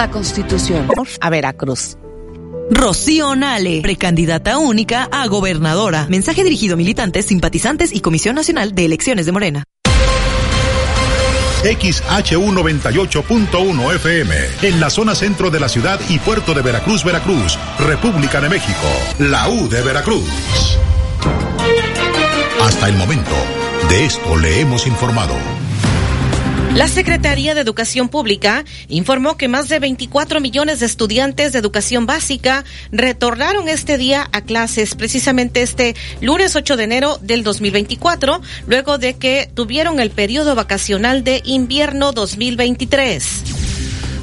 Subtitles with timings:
[0.00, 0.88] La Constitución.
[1.20, 1.98] A Veracruz.
[2.70, 6.06] Rocío Nale, precandidata única a gobernadora.
[6.08, 9.64] Mensaje dirigido a militantes, simpatizantes y Comisión Nacional de Elecciones de Morena.
[11.64, 18.40] XHU98.1 FM, en la zona centro de la ciudad y puerto de Veracruz, Veracruz, República
[18.40, 18.88] de México,
[19.18, 20.30] la U de Veracruz.
[22.62, 23.34] Hasta el momento,
[23.90, 25.34] de esto le hemos informado.
[26.74, 32.06] La Secretaría de Educación Pública informó que más de 24 millones de estudiantes de educación
[32.06, 38.98] básica retornaron este día a clases, precisamente este lunes 8 de enero del 2024, luego
[38.98, 43.59] de que tuvieron el periodo vacacional de invierno 2023.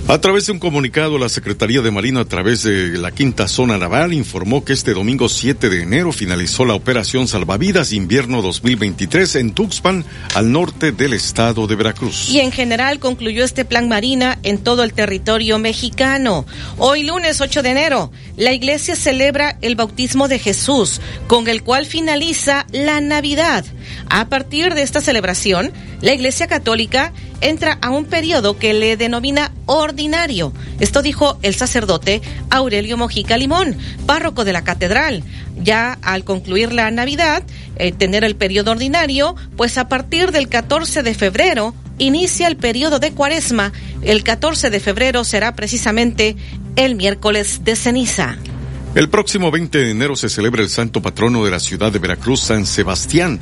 [0.09, 3.77] A través de un comunicado, la Secretaría de Marina, a través de la quinta zona
[3.77, 9.51] naval, informó que este domingo 7 de enero finalizó la operación Salvavidas Invierno 2023 en
[9.51, 12.29] Tuxpan, al norte del estado de Veracruz.
[12.29, 16.45] Y en general concluyó este plan Marina en todo el territorio mexicano.
[16.77, 21.85] Hoy lunes 8 de enero, la iglesia celebra el bautismo de Jesús, con el cual
[21.85, 23.65] finaliza la Navidad.
[24.10, 29.51] A partir de esta celebración, la Iglesia Católica entra a un periodo que le denomina
[29.65, 30.54] ordinario.
[30.79, 35.23] Esto dijo el sacerdote Aurelio Mojica Limón, párroco de la catedral.
[35.62, 37.43] Ya al concluir la Navidad,
[37.77, 42.99] eh, tener el periodo ordinario, pues a partir del 14 de febrero inicia el periodo
[42.99, 43.73] de cuaresma.
[44.01, 46.35] El 14 de febrero será precisamente
[46.76, 48.37] el miércoles de ceniza.
[48.96, 52.41] El próximo 20 de enero se celebra el santo patrono de la ciudad de Veracruz,
[52.41, 53.40] San Sebastián.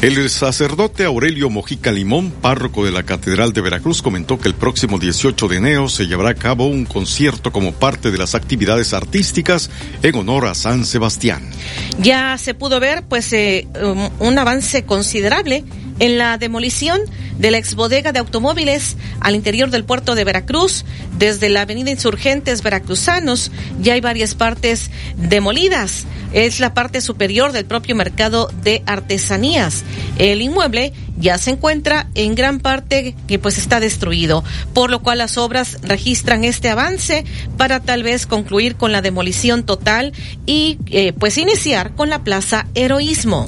[0.00, 4.98] El sacerdote Aurelio Mojica Limón, párroco de la Catedral de Veracruz, comentó que el próximo
[4.98, 9.70] 18 de enero se llevará a cabo un concierto como parte de las actividades artísticas
[10.02, 11.50] en honor a San Sebastián.
[11.98, 15.64] Ya se pudo ver pues eh, um, un avance considerable
[15.98, 17.00] en la demolición
[17.38, 20.84] de la exbodega de automóviles al interior del puerto de Veracruz,
[21.18, 26.06] desde la avenida Insurgentes Veracruzanos, ya hay varias partes demolidas.
[26.32, 29.84] Es la parte superior del propio mercado de artesanías.
[30.18, 34.42] El inmueble ya se encuentra en gran parte que pues está destruido,
[34.72, 37.24] por lo cual las obras registran este avance
[37.56, 40.12] para tal vez concluir con la demolición total
[40.46, 43.46] y eh, pues iniciar con la Plaza Heroísmo.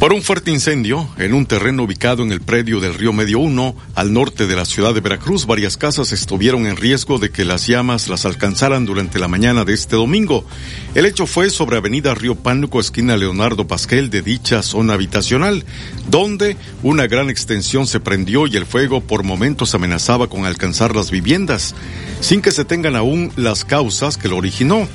[0.00, 3.76] Por un fuerte incendio en un terreno ubicado en el predio del río Medio 1,
[3.94, 7.66] al norte de la ciudad de Veracruz, varias casas estuvieron en riesgo de que las
[7.66, 10.46] llamas las alcanzaran durante la mañana de este domingo.
[10.94, 15.66] El hecho fue sobre Avenida Río Pánuco, esquina Leonardo Pasquel de dicha zona habitacional,
[16.08, 21.10] donde una gran extensión se prendió y el fuego por momentos amenazaba con alcanzar las
[21.10, 21.74] viviendas,
[22.22, 24.88] sin que se tengan aún las causas que lo originó.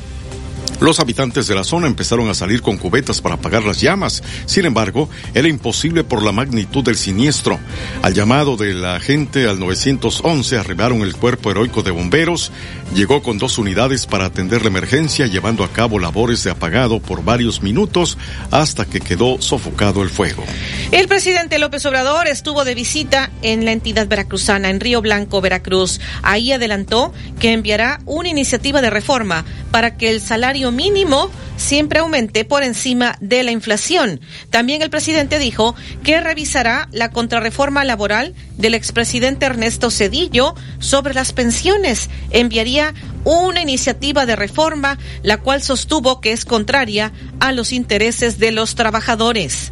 [0.80, 4.22] Los habitantes de la zona empezaron a salir con cubetas para apagar las llamas.
[4.46, 7.59] Sin embargo, era imposible por la magnitud del siniestro.
[8.02, 12.52] Al llamado de la gente al 911 arribaron el cuerpo heroico de bomberos.
[12.94, 17.24] Llegó con dos unidades para atender la emergencia, llevando a cabo labores de apagado por
[17.24, 18.18] varios minutos
[18.52, 20.44] hasta que quedó sofocado el fuego.
[20.92, 26.00] El presidente López Obrador estuvo de visita en la entidad veracruzana, en Río Blanco, Veracruz.
[26.22, 32.46] Ahí adelantó que enviará una iniciativa de reforma para que el salario mínimo siempre aumente
[32.46, 34.20] por encima de la inflación.
[34.50, 41.34] También el presidente dijo que revisará la contrarreforma laboral del expresidente Ernesto Cedillo sobre las
[41.34, 42.09] pensiones.
[42.31, 42.94] Enviaría
[43.24, 48.75] una iniciativa de reforma, la cual sostuvo que es contraria a los intereses de los
[48.75, 49.72] trabajadores.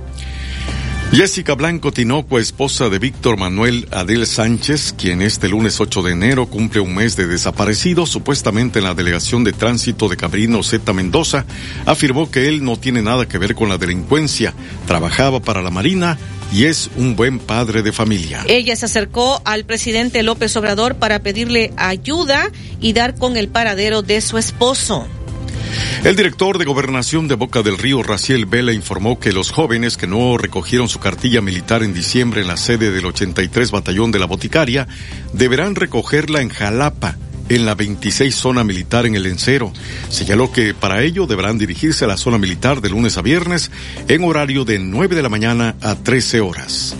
[1.13, 6.47] Jessica Blanco Tinoco, esposa de Víctor Manuel Adel Sánchez, quien este lunes 8 de enero
[6.47, 11.45] cumple un mes de desaparecido, supuestamente en la delegación de tránsito de Cabrino Z Mendoza,
[11.85, 14.55] afirmó que él no tiene nada que ver con la delincuencia,
[14.87, 16.17] trabajaba para la Marina
[16.51, 18.43] y es un buen padre de familia.
[18.47, 22.49] Ella se acercó al presidente López Obrador para pedirle ayuda
[22.81, 25.07] y dar con el paradero de su esposo.
[26.03, 30.07] El director de Gobernación de Boca del Río, Raciel Vela, informó que los jóvenes que
[30.07, 34.25] no recogieron su cartilla militar en diciembre en la sede del 83 Batallón de la
[34.25, 34.87] Boticaria
[35.33, 37.17] deberán recogerla en Jalapa
[37.49, 39.71] en la 26 zona militar en el Encero.
[40.09, 43.71] Señaló que para ello deberán dirigirse a la zona militar de lunes a viernes
[44.07, 46.95] en horario de 9 de la mañana a 13 horas.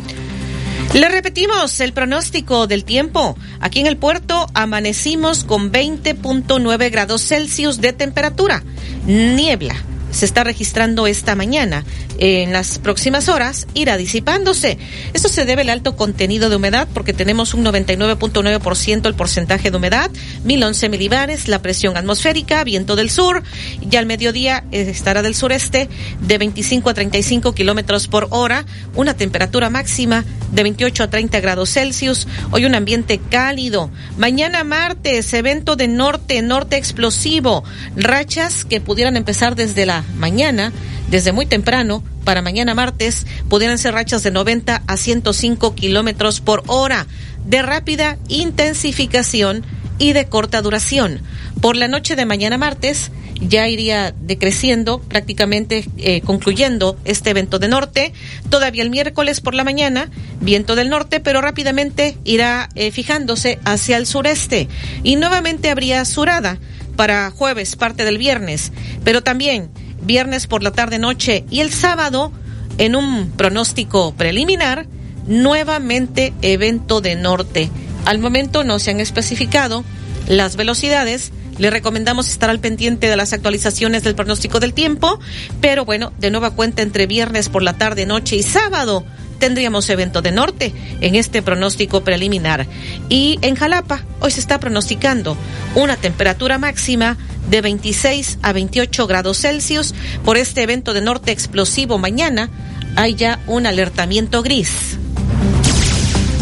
[0.93, 3.35] Le repetimos el pronóstico del tiempo.
[3.59, 8.63] Aquí en el puerto amanecimos con 20.9 grados Celsius de temperatura.
[9.07, 9.75] Niebla
[10.13, 11.83] se está registrando esta mañana.
[12.19, 14.77] En las próximas horas irá disipándose.
[15.13, 19.77] Esto se debe al alto contenido de humedad porque tenemos un 99.9% el porcentaje de
[19.77, 20.09] humedad,
[20.43, 23.43] 1011 milibares, la presión atmosférica, viento del sur,
[23.81, 25.89] ya al mediodía eh, estará del sureste
[26.21, 28.65] de 25 a 35 kilómetros por hora,
[28.95, 33.89] una temperatura máxima de 28 a 30 grados Celsius, hoy un ambiente cálido.
[34.17, 37.63] Mañana martes, evento de norte, norte explosivo,
[37.95, 40.71] rachas que pudieran empezar desde la mañana,
[41.09, 46.63] desde muy temprano, para mañana martes, pudieran ser rachas de 90 a 105 kilómetros por
[46.67, 47.07] hora,
[47.45, 49.65] de rápida intensificación
[49.99, 51.21] y de corta duración.
[51.61, 53.11] Por la noche de mañana martes
[53.47, 58.13] ya iría decreciendo, prácticamente eh, concluyendo este evento de norte.
[58.49, 60.09] Todavía el miércoles por la mañana,
[60.39, 64.67] viento del norte, pero rápidamente irá eh, fijándose hacia el sureste.
[65.03, 66.57] Y nuevamente habría surada
[66.95, 68.71] para jueves, parte del viernes,
[69.03, 69.69] pero también
[70.05, 72.31] viernes por la tarde noche y el sábado,
[72.77, 74.87] en un pronóstico preliminar,
[75.27, 77.69] nuevamente evento de norte.
[78.05, 79.83] Al momento no se han especificado
[80.27, 81.31] las velocidades.
[81.57, 85.19] Le recomendamos estar al pendiente de las actualizaciones del pronóstico del tiempo,
[85.61, 89.05] pero bueno, de nueva cuenta entre viernes por la tarde, noche y sábado
[89.43, 92.65] tendríamos evento de norte en este pronóstico preliminar.
[93.09, 95.35] Y en Jalapa hoy se está pronosticando
[95.75, 97.17] una temperatura máxima
[97.49, 99.93] de 26 a 28 grados Celsius.
[100.23, 102.49] Por este evento de norte explosivo mañana
[102.95, 104.97] hay ya un alertamiento gris.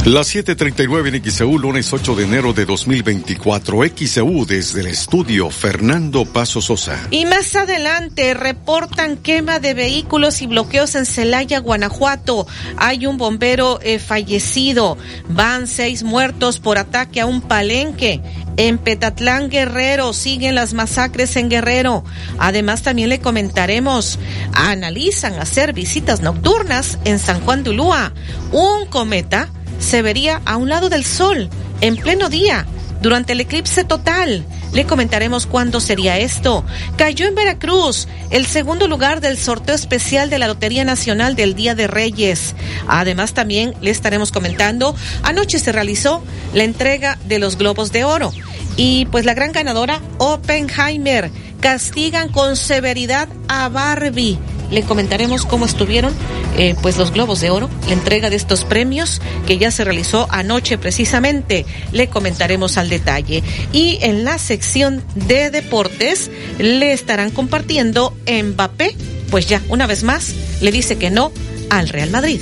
[0.06, 3.83] Las 7:39 en XEU, lunes 8 de enero de 2024.
[3.95, 6.98] XEU desde el estudio Fernando Paso Sosa.
[7.12, 12.48] Y más adelante reportan quema de vehículos y bloqueos en Celaya, Guanajuato.
[12.77, 14.98] Hay un bombero eh, fallecido.
[15.30, 18.21] Van seis muertos por ataque a un palenque.
[18.57, 22.03] En Petatlán, Guerrero, siguen las masacres en Guerrero.
[22.39, 24.18] Además, también le comentaremos,
[24.53, 28.13] analizan hacer visitas nocturnas en San Juan de.
[28.51, 29.48] Un cometa
[29.81, 31.50] se vería a un lado del sol,
[31.81, 32.66] en pleno día,
[33.01, 34.45] durante el eclipse total.
[34.72, 36.63] Le comentaremos cuándo sería esto.
[36.95, 41.75] Cayó en Veracruz el segundo lugar del sorteo especial de la Lotería Nacional del Día
[41.75, 42.56] de Reyes.
[42.88, 46.24] Además, también le estaremos comentando, anoche se realizó
[46.54, 48.31] la entrega de los Globos de Oro.
[48.77, 54.39] Y pues la gran ganadora, Oppenheimer, castigan con severidad a Barbie
[54.72, 56.14] le comentaremos cómo estuvieron
[56.58, 60.28] eh, pues los globos de oro, la entrega de estos premios que ya se realizó
[60.32, 61.66] anoche precisamente.
[61.92, 63.44] Le comentaremos al detalle.
[63.72, 68.96] Y en la sección de deportes le estarán compartiendo Mbappé,
[69.30, 71.32] pues ya una vez más le dice que no
[71.70, 72.42] al Real Madrid.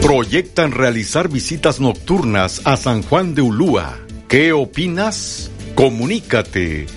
[0.00, 3.98] Proyectan realizar visitas nocturnas a San Juan de Ulúa.
[4.28, 5.50] ¿Qué opinas?
[5.74, 6.86] Comunícate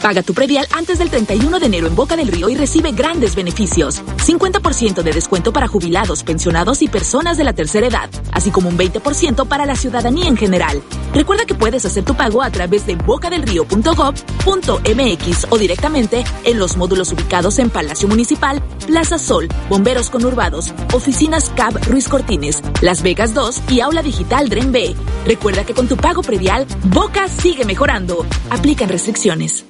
[0.00, 3.34] Paga tu predial antes del 31 de enero en Boca del Río y recibe grandes
[3.34, 4.02] beneficios.
[4.02, 8.78] 50% de descuento para jubilados, pensionados y personas de la tercera edad, así como un
[8.78, 10.82] 20% para la ciudadanía en general.
[11.12, 17.12] Recuerda que puedes hacer tu pago a través de bocadelrío.gov.mx o directamente en los módulos
[17.12, 23.64] ubicados en Palacio Municipal, Plaza Sol, Bomberos Conurbados, Oficinas CAB Ruiz Cortines, Las Vegas 2
[23.68, 24.96] y Aula Digital Dren B.
[25.26, 28.24] Recuerda que con tu pago predial, Boca sigue mejorando.
[28.48, 29.69] Aplican restricciones.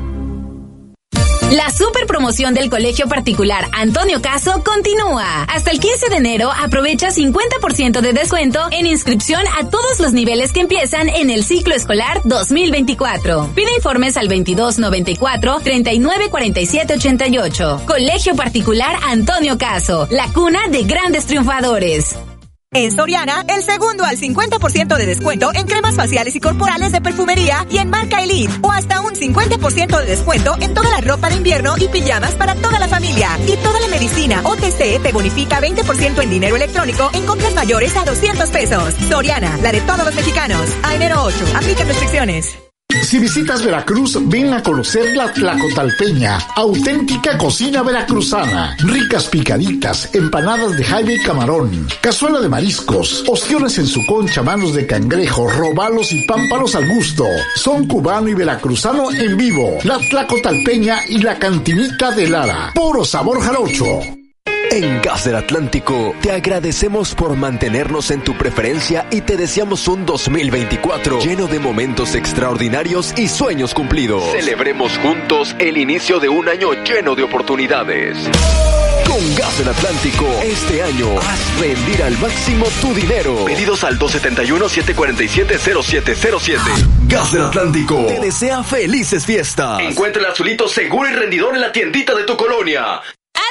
[1.51, 5.43] La super promoción del Colegio Particular Antonio Caso continúa.
[5.43, 10.53] Hasta el 15 de enero aprovecha 50% de descuento en inscripción a todos los niveles
[10.53, 13.49] que empiezan en el ciclo escolar 2024.
[13.53, 17.81] Pide informes al 2294 394788.
[17.85, 22.15] Colegio Particular Antonio Caso, la cuna de grandes triunfadores.
[22.73, 27.67] En Soriana, el segundo al 50% de descuento en cremas faciales y corporales de perfumería
[27.69, 28.53] y en marca Elite.
[28.61, 32.55] O hasta un 50% de descuento en toda la ropa de invierno y pijamas para
[32.55, 33.37] toda la familia.
[33.45, 38.05] Y toda la medicina OTC te bonifica 20% en dinero electrónico en compras mayores a
[38.05, 38.93] 200 pesos.
[39.09, 40.69] Soriana, la de todos los mexicanos.
[40.83, 41.45] A enero 8.
[41.53, 42.60] Aplica restricciones.
[43.01, 48.75] Si visitas Veracruz, ven a conocer la Tlacotalpeña, auténtica cocina veracruzana.
[48.79, 54.73] Ricas picaditas, empanadas de jaibe y camarón, cazuela de mariscos, ostiones en su concha, manos
[54.73, 57.25] de cangrejo, robalos y pámpanos al gusto.
[57.55, 59.77] Son cubano y veracruzano en vivo.
[59.83, 62.71] La Tlacotalpeña y la cantinita de Lara.
[62.73, 64.20] Puro sabor jarocho.
[64.73, 70.05] En Gas del Atlántico te agradecemos por mantenernos en tu preferencia y te deseamos un
[70.05, 74.23] 2024 lleno de momentos extraordinarios y sueños cumplidos.
[74.31, 78.17] Celebremos juntos el inicio de un año lleno de oportunidades.
[79.05, 83.43] Con Gas del Atlántico, este año haz rendir al máximo tu dinero.
[83.43, 86.59] Pedidos al 271-747-0707.
[87.09, 89.81] Gas del Atlántico te desea felices fiestas.
[89.81, 93.01] Encuentra el azulito seguro y rendidor en la tiendita de tu colonia.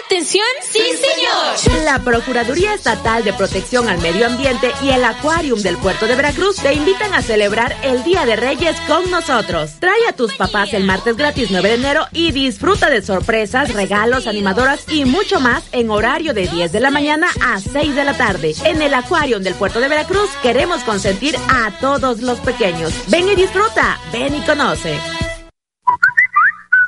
[0.05, 0.45] ¡Atención!
[0.63, 1.85] ¡Sí, señor!
[1.85, 6.57] La Procuraduría Estatal de Protección al Medio Ambiente y el Acuarium del Puerto de Veracruz
[6.57, 9.73] te invitan a celebrar el Día de Reyes con nosotros.
[9.79, 14.27] Trae a tus papás el martes gratis 9 de enero y disfruta de sorpresas, regalos,
[14.27, 18.17] animadoras y mucho más en horario de 10 de la mañana a 6 de la
[18.17, 18.55] tarde.
[18.65, 22.93] En el Acuarium del Puerto de Veracruz queremos consentir a todos los pequeños.
[23.09, 24.99] Ven y disfruta, ven y conoce.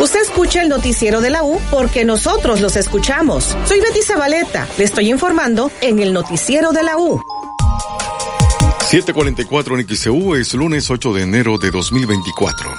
[0.00, 3.56] Usted escucha el noticiero de la U porque nosotros los escuchamos.
[3.64, 4.66] Soy Betty Zabaleta.
[4.76, 7.22] Le estoy informando en el noticiero de la U.
[8.80, 12.70] 744 en XCU es lunes 8 de enero de 2024.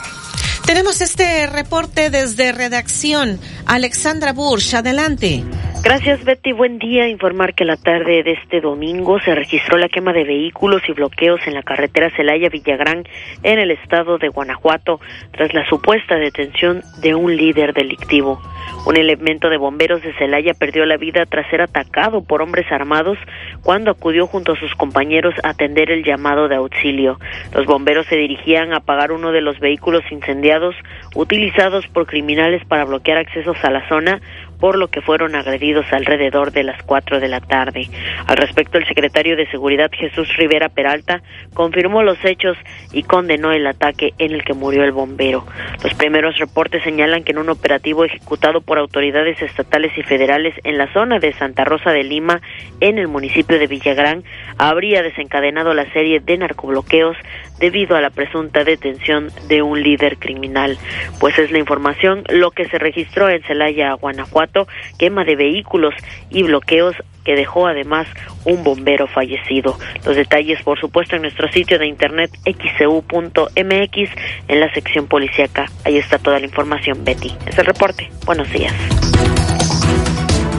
[0.66, 3.40] Tenemos este reporte desde redacción.
[3.66, 5.44] Alexandra Bursch, adelante.
[5.86, 6.52] Gracias, Betty.
[6.52, 7.08] Buen día.
[7.08, 11.40] Informar que la tarde de este domingo se registró la quema de vehículos y bloqueos
[11.46, 13.04] en la carretera Celaya-Villagrán
[13.44, 15.00] en el estado de Guanajuato
[15.30, 18.42] tras la supuesta detención de un líder delictivo.
[18.88, 23.20] Un elemento de bomberos de Celaya perdió la vida tras ser atacado por hombres armados
[23.62, 27.20] cuando acudió junto a sus compañeros a atender el llamado de auxilio.
[27.54, 30.76] Los bomberos se dirigían a apagar uno de los vehículos incendiados
[31.16, 34.20] utilizados por criminales para bloquear accesos a la zona
[34.60, 37.90] por lo que fueron agredidos alrededor de las 4 de la tarde.
[38.28, 41.22] Al respecto, el secretario de Seguridad Jesús Rivera Peralta
[41.54, 42.58] confirmó los hechos
[42.92, 45.46] y condenó el ataque en el que murió el bombero.
[45.84, 50.78] Los primeros reportes señalan que en un operativo ejecutado por autoridades estatales y federales en
[50.78, 52.42] la zona de Santa Rosa de Lima,
[52.80, 54.24] en el municipio de Villagrán,
[54.58, 57.18] habría desencadenado la serie de narcobloqueos
[57.60, 60.78] debido a la presunta detención de un líder criminal.
[61.20, 65.94] Pues es la información lo que se registró en Celaya, Guanajuato, quema de vehículos
[66.30, 68.08] y bloqueos que dejó además
[68.46, 69.78] un bombero fallecido.
[70.06, 74.10] Los detalles, por supuesto, en nuestro sitio de internet xcu.mx
[74.48, 75.66] en la sección policíaca.
[75.84, 77.36] Ahí está toda la información, Betty.
[77.48, 78.10] Es el reporte.
[78.26, 78.74] Buenos días.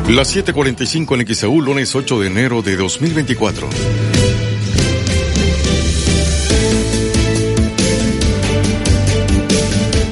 [0.08, 3.68] Las 7:45 en XEU, lunes 8 de enero de 2024.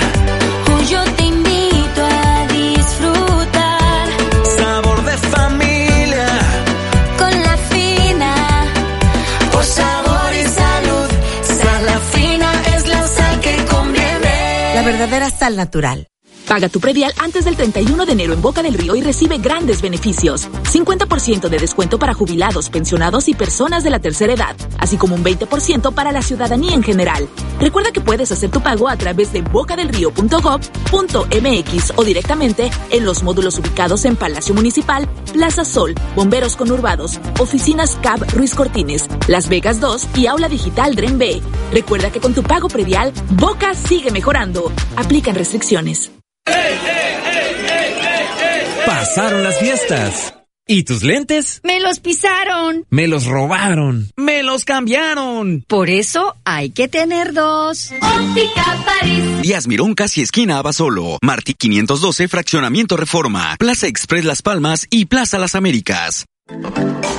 [0.88, 4.08] Yo te invito a disfrutar.
[4.56, 6.28] Sabor de familia.
[7.18, 8.34] Con la fina.
[9.52, 11.08] Por sabor y salud.
[11.42, 14.74] Sal fina es la sal que conviene.
[14.74, 16.08] La verdadera sal natural.
[16.46, 19.82] Paga tu predial antes del 31 de enero en Boca del Río y recibe grandes
[19.82, 20.48] beneficios.
[20.48, 25.24] 50% de descuento para jubilados, pensionados y personas de la tercera edad, así como un
[25.24, 27.28] 20% para la ciudadanía en general.
[27.58, 33.58] Recuerda que puedes hacer tu pago a través de bocadelrío.gov.mx o directamente en los módulos
[33.58, 40.10] ubicados en Palacio Municipal, Plaza Sol, Bomberos Conurbados, Oficinas CAB Ruiz Cortines, Las Vegas 2
[40.14, 41.42] y Aula Digital Dren B.
[41.72, 44.70] Recuerda que con tu pago predial, Boca sigue mejorando.
[44.96, 46.12] Aplican restricciones.
[48.86, 50.34] Pasaron las fiestas.
[50.68, 51.60] ¿Y tus lentes?
[51.62, 52.84] Me los pisaron.
[52.90, 54.10] Me los robaron.
[54.16, 55.64] Me los cambiaron.
[55.68, 57.92] Por eso hay que tener dos.
[58.00, 59.42] Óptica París.
[59.42, 61.18] Díaz Mirón, casi esquina Abasolo.
[61.22, 63.54] Martí 512, Fraccionamiento Reforma.
[63.60, 66.26] Plaza Express Las Palmas y Plaza Las Américas.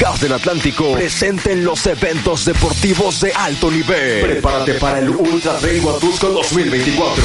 [0.00, 4.20] Gas del Atlántico presente en los eventos deportivos de alto nivel.
[4.20, 7.22] Prepárate para el Ultra Huatusco 2024.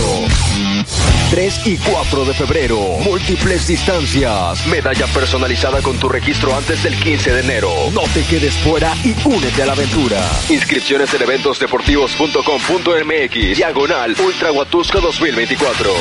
[1.31, 2.77] 3 y 4 de febrero.
[3.03, 4.65] Múltiples distancias.
[4.67, 7.71] Medalla personalizada con tu registro antes del 15 de enero.
[7.93, 10.19] No te quedes fuera y únete a la aventura.
[10.50, 13.57] Inscripciones en eventosdeportivos.com.mx.
[13.57, 15.93] Diagonal Ultra Huatusco 2024.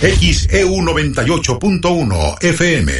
[0.00, 2.92] XEU 98.1 FM.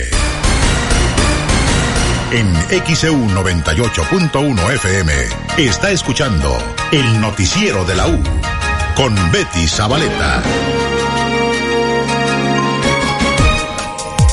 [2.32, 5.12] En XEU 98.1 FM
[5.56, 6.58] está escuchando
[6.92, 8.22] el noticiero de la U
[8.94, 10.42] con Betty Zabaleta.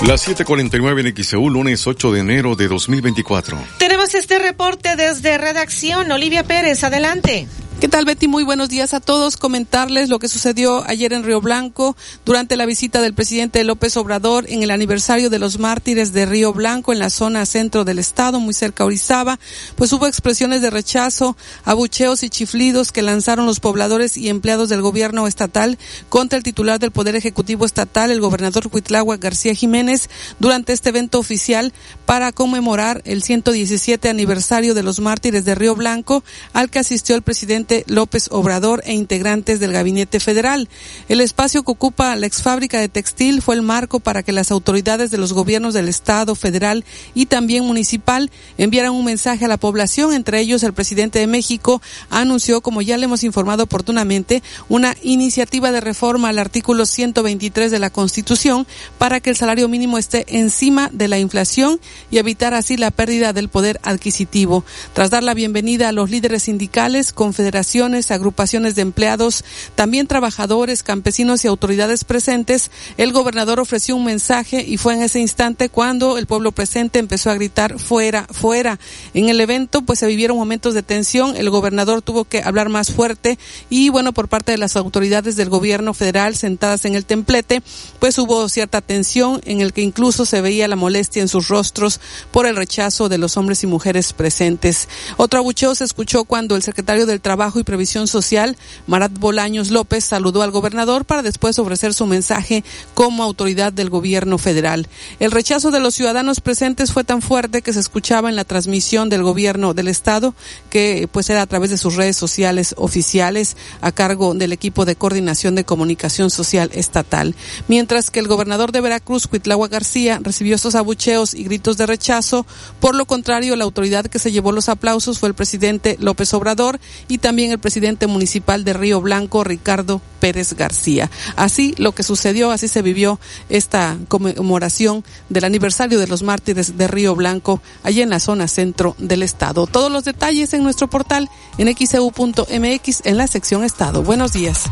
[0.05, 3.57] Las 7:49 en XEU, lunes 8 de enero de 2024.
[3.79, 6.11] Tenemos este reporte desde redacción.
[6.11, 7.47] Olivia Pérez, adelante.
[7.79, 8.27] ¿Qué tal, Betty?
[8.27, 9.37] Muy buenos días a todos.
[9.37, 14.45] Comentarles lo que sucedió ayer en Río Blanco durante la visita del presidente López Obrador
[14.49, 18.39] en el aniversario de los mártires de Río Blanco en la zona centro del estado,
[18.39, 19.39] muy cerca a Orizaba.
[19.75, 24.81] Pues hubo expresiones de rechazo, abucheos y chiflidos que lanzaron los pobladores y empleados del
[24.81, 25.77] gobierno estatal
[26.09, 30.09] contra el titular del Poder Ejecutivo Estatal, el gobernador Huitlagua García Jiménez,
[30.39, 31.71] durante este evento oficial
[32.07, 37.21] para conmemorar el 117 aniversario de los mártires de Río Blanco, al que asistió el
[37.21, 40.69] presidente López Obrador e integrantes del Gabinete Federal.
[41.09, 45.11] El espacio que ocupa la exfábrica de textil fue el marco para que las autoridades
[45.11, 50.13] de los gobiernos del Estado, federal y también municipal enviaran un mensaje a la población.
[50.13, 55.71] Entre ellos, el presidente de México anunció, como ya le hemos informado oportunamente, una iniciativa
[55.71, 58.65] de reforma al artículo 123 de la Constitución
[58.97, 61.79] para que el salario mínimo esté encima de la inflación
[62.11, 64.63] y evitar así la pérdida del poder adquisitivo.
[64.93, 67.13] Tras dar la bienvenida a los líderes sindicales,
[67.57, 69.43] confederaciones, agrupaciones de empleados,
[69.73, 75.19] también trabajadores, campesinos y autoridades presentes, el gobernador ofreció un mensaje y fue en ese
[75.19, 78.77] instante cuando el pueblo presente empezó a gritar fuera, fuera.
[79.15, 82.91] En el evento pues se vivieron momentos de tensión, el gobernador tuvo que hablar más
[82.91, 83.39] fuerte
[83.71, 87.63] y bueno, por parte de las autoridades del gobierno federal sentadas en el templete,
[87.99, 91.99] pues hubo cierta tensión en el que incluso se veía la molestia en sus rostros
[92.31, 94.87] por el rechazo de los hombres y mujeres presentes.
[95.17, 100.03] Otro abucheo se escuchó cuando el secretario del Trabajo y Previsión Social, Marat Bolaños López,
[100.03, 104.87] saludó al gobernador para después ofrecer su mensaje como autoridad del gobierno federal.
[105.19, 109.09] El rechazo de los ciudadanos presentes fue tan fuerte que se escuchaba en la transmisión
[109.09, 110.35] del gobierno del estado,
[110.69, 114.95] que pues era a través de sus redes sociales oficiales a cargo del equipo de
[114.95, 117.35] coordinación de comunicación social estatal.
[117.67, 122.45] Mientras que el gobernador de Veracruz, Cuitlagua García, recibió estos abucheos y gritos de rechazo.
[122.79, 126.79] Por lo contrario, la autoridad que se llevó los aplausos fue el presidente López Obrador
[127.07, 131.11] y también también el presidente municipal de Río Blanco, Ricardo Pérez García.
[131.35, 136.87] Así lo que sucedió, así se vivió esta conmemoración del aniversario de los mártires de
[136.87, 139.67] Río Blanco, allá en la zona centro del estado.
[139.67, 144.01] Todos los detalles en nuestro portal en xeu.mx en la sección Estado.
[144.01, 144.63] Buenos días.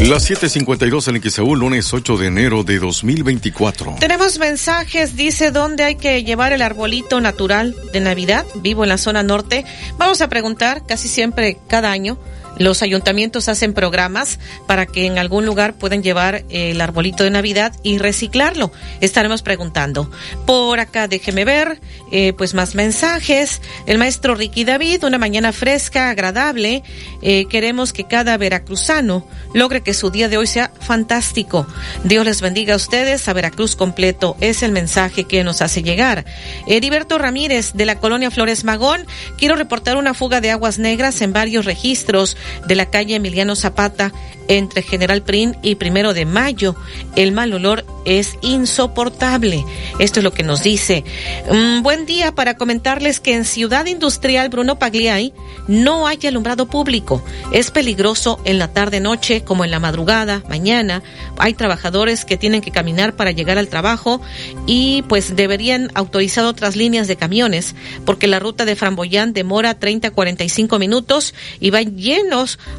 [0.00, 3.96] Las 7:52 en XEU, lunes 8 de enero de 2024.
[3.98, 8.44] Tenemos mensajes, dice dónde hay que llevar el arbolito natural de Navidad.
[8.56, 9.64] Vivo en la zona norte.
[9.96, 12.18] Vamos a preguntar casi siempre cada año
[12.58, 17.72] los ayuntamientos hacen programas para que en algún lugar puedan llevar el arbolito de Navidad
[17.82, 18.72] y reciclarlo.
[19.00, 20.10] Estaremos preguntando.
[20.46, 21.80] Por acá, déjeme ver,
[22.12, 23.60] eh, pues más mensajes.
[23.86, 26.82] El maestro Ricky David, una mañana fresca, agradable.
[27.22, 31.66] Eh, queremos que cada veracruzano logre que su día de hoy sea fantástico.
[32.04, 33.28] Dios les bendiga a ustedes.
[33.28, 36.24] A Veracruz completo es el mensaje que nos hace llegar.
[36.66, 39.06] Heriberto Ramírez, de la colonia Flores Magón,
[39.38, 42.36] quiero reportar una fuga de aguas negras en varios registros
[42.66, 44.12] de la calle Emiliano Zapata
[44.48, 46.76] entre General Prin y Primero de Mayo.
[47.16, 49.64] El mal olor es insoportable.
[49.98, 51.04] Esto es lo que nos dice.
[51.48, 55.32] Un buen día para comentarles que en Ciudad Industrial Bruno Pagliai
[55.66, 57.22] no hay alumbrado público.
[57.52, 61.02] Es peligroso en la tarde noche como en la madrugada, mañana.
[61.38, 64.20] Hay trabajadores que tienen que caminar para llegar al trabajo
[64.66, 70.10] y pues deberían autorizar otras líneas de camiones porque la ruta de Framboyán demora 30
[70.10, 71.96] 45 minutos y van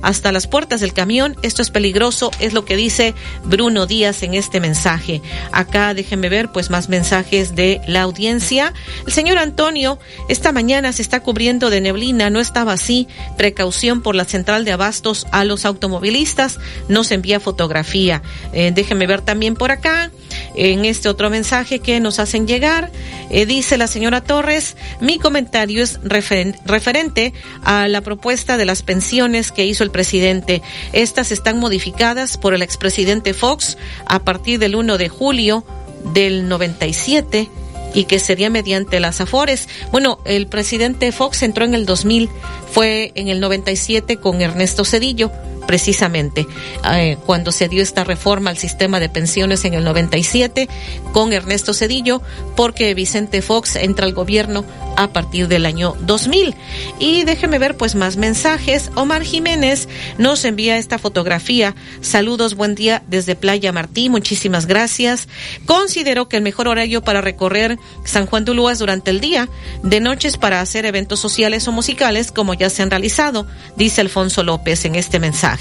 [0.01, 1.35] hasta las puertas del camión.
[1.41, 5.21] Esto es peligroso, es lo que dice Bruno Díaz en este mensaje.
[5.51, 8.73] Acá déjenme ver pues más mensajes de la audiencia.
[9.05, 13.07] El señor Antonio, esta mañana se está cubriendo de neblina, no estaba así.
[13.37, 16.59] Precaución por la central de abastos a los automovilistas.
[16.87, 18.21] Nos envía fotografía.
[18.53, 20.11] Eh, déjenme ver también por acá
[20.55, 22.91] en este otro mensaje que nos hacen llegar.
[23.29, 29.51] Eh, dice la señora Torres, mi comentario es referente a la propuesta de las pensiones
[29.51, 30.61] que hizo el presidente.
[30.93, 35.65] Estas están modificadas por el expresidente Fox a partir del 1 de julio
[36.13, 37.49] del 97
[37.93, 39.67] y que sería mediante las AFORES.
[39.91, 42.29] Bueno, el presidente Fox entró en el 2000,
[42.71, 45.31] fue en el 97 con Ernesto Cedillo
[45.67, 46.47] precisamente
[46.91, 50.67] eh, cuando se dio esta reforma al sistema de pensiones en el 97
[51.11, 52.21] con Ernesto Cedillo,
[52.55, 56.55] porque Vicente Fox entra al gobierno a partir del año 2000.
[56.99, 58.89] Y déjeme ver pues más mensajes.
[58.95, 61.75] Omar Jiménez nos envía esta fotografía.
[62.01, 65.27] Saludos, buen día desde Playa Martí, muchísimas gracias.
[65.65, 69.49] Considero que el mejor horario para recorrer San Juan de Ulúa durante el día,
[69.83, 74.43] de noches para hacer eventos sociales o musicales como ya se han realizado, dice Alfonso
[74.43, 75.56] López en este mensaje.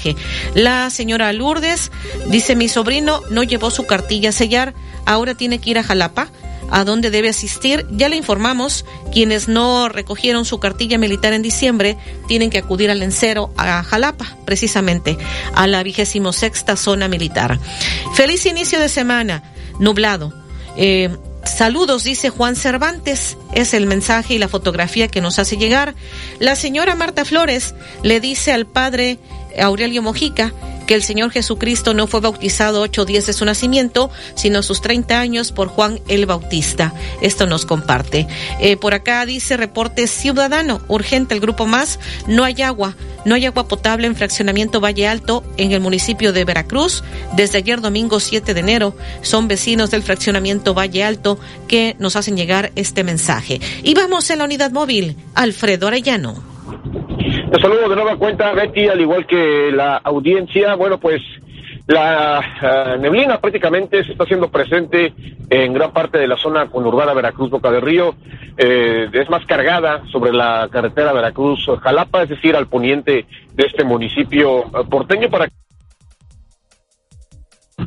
[0.55, 1.91] La señora Lourdes
[2.27, 4.73] dice, mi sobrino no llevó su cartilla a sellar,
[5.05, 6.29] ahora tiene que ir a Jalapa
[6.69, 7.85] a dónde debe asistir.
[7.91, 13.01] Ya le informamos, quienes no recogieron su cartilla militar en diciembre tienen que acudir al
[13.01, 15.17] Encero, a Jalapa, precisamente,
[15.53, 17.59] a la vigésimo sexta zona militar.
[18.13, 19.43] Feliz inicio de semana,
[19.79, 20.33] nublado.
[20.75, 21.09] Eh,
[21.47, 23.37] Saludos, dice Juan Cervantes.
[23.53, 25.95] Es el mensaje y la fotografía que nos hace llegar.
[26.39, 29.17] La señora Marta Flores le dice al padre
[29.59, 30.53] Aurelio Mojica
[30.87, 35.19] que el Señor Jesucristo no fue bautizado ocho días de su nacimiento, sino sus 30
[35.19, 36.93] años por Juan el Bautista.
[37.21, 38.25] Esto nos comparte.
[38.59, 43.45] Eh, por acá dice reporte ciudadano, urgente el grupo más, no hay agua, no hay
[43.45, 47.03] agua potable en fraccionamiento Valle Alto en el municipio de Veracruz.
[47.35, 52.37] Desde ayer domingo 7 de enero son vecinos del fraccionamiento Valle Alto que nos hacen
[52.37, 53.59] llegar este mensaje.
[53.83, 56.56] Y vamos en la unidad móvil, Alfredo Arellano.
[57.51, 60.75] Te saludo de nueva cuenta, Betty, al igual que la audiencia.
[60.75, 61.21] Bueno, pues
[61.87, 65.13] la eh, neblina prácticamente se está haciendo presente
[65.49, 68.15] en gran parte de la zona conurbada Veracruz-Boca de Río.
[68.57, 74.65] Eh, es más cargada sobre la carretera Veracruz-Jalapa, es decir, al poniente de este municipio
[74.65, 75.47] eh, porteño para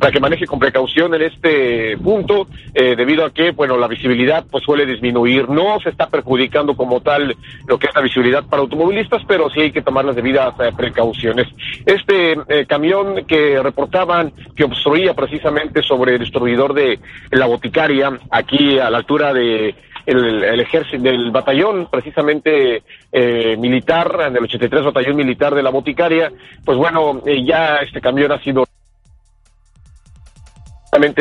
[0.01, 4.43] para que maneje con precaución en este punto, eh, debido a que, bueno, la visibilidad
[4.49, 5.47] pues suele disminuir.
[5.47, 7.35] No se está perjudicando como tal
[7.67, 10.71] lo que es la visibilidad para automovilistas, pero sí hay que tomar las debidas eh,
[10.75, 11.49] precauciones.
[11.85, 16.97] Este eh, camión que reportaban que obstruía precisamente sobre el distribuidor de
[17.29, 19.75] la boticaria, aquí a la altura de
[20.07, 26.31] el, ejército del batallón precisamente eh, militar, del 83 batallón militar de la boticaria,
[26.65, 28.65] pues bueno, ya este camión ha sido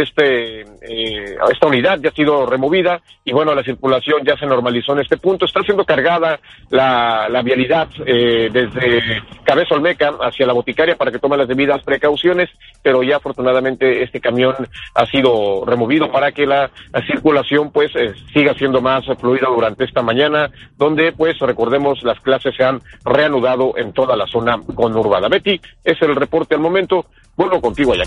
[0.02, 4.92] este, eh, esta unidad ya ha sido removida y bueno, la circulación ya se normalizó
[4.92, 5.44] en este punto.
[5.44, 11.18] Está siendo cargada la, la vialidad eh, desde Cabeza Olmeca hacia la boticaria para que
[11.18, 12.50] tome las debidas precauciones,
[12.82, 14.54] pero ya afortunadamente este camión
[14.94, 19.84] ha sido removido para que la, la circulación pues eh, siga siendo más fluida durante
[19.84, 25.28] esta mañana, donde pues recordemos las clases se han reanudado en toda la zona conurbada.
[25.28, 27.06] Betty, es el reporte al momento.
[27.36, 28.04] Vuelvo contigo allá.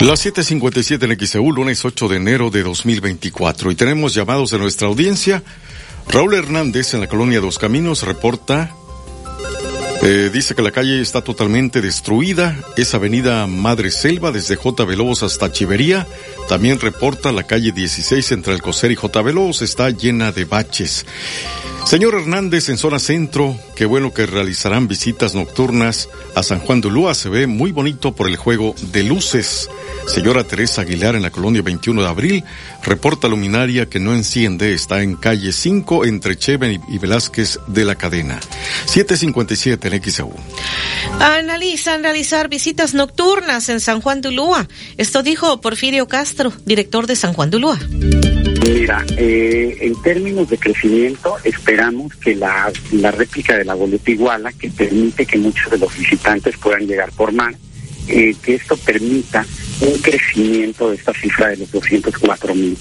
[0.00, 3.70] Las 7:57 en XEU, lunes 8 de enero de 2024.
[3.70, 5.42] Y tenemos llamados de nuestra audiencia.
[6.08, 8.74] Raúl Hernández, en la colonia Dos Caminos, reporta.
[10.02, 12.56] Eh, dice que la calle está totalmente destruida.
[12.76, 14.84] Es avenida Madre Selva, desde J.
[14.86, 16.06] Veloz hasta Chivería.
[16.48, 19.20] También reporta la calle 16 entre el Coser y J.
[19.20, 21.04] Veloz está llena de baches.
[21.84, 26.88] Señor Hernández, en zona centro, qué bueno que realizarán visitas nocturnas a San Juan de
[26.88, 27.14] Ulúa.
[27.14, 29.68] Se ve muy bonito por el juego de luces.
[30.06, 32.44] Señora Teresa Aguilar en la colonia 21 de abril
[32.82, 34.72] reporta luminaria que no enciende.
[34.74, 38.40] Está en calle 5 entre Cheven y Velázquez de la cadena.
[38.86, 40.32] 757 en XEU.
[41.20, 44.68] Analizan realizar visitas nocturnas en San Juan de Ulúa.
[44.96, 47.78] Esto dijo Porfirio Castro, director de San Juan de Ulúa.
[48.66, 54.52] Mira, eh, en términos de crecimiento, esperamos que la, la réplica de la boleta iguala,
[54.52, 57.54] que permite que muchos de los visitantes puedan llegar por mar,
[58.10, 59.46] eh, que esto permita
[59.80, 62.76] un crecimiento de esta cifra de los 204 mil.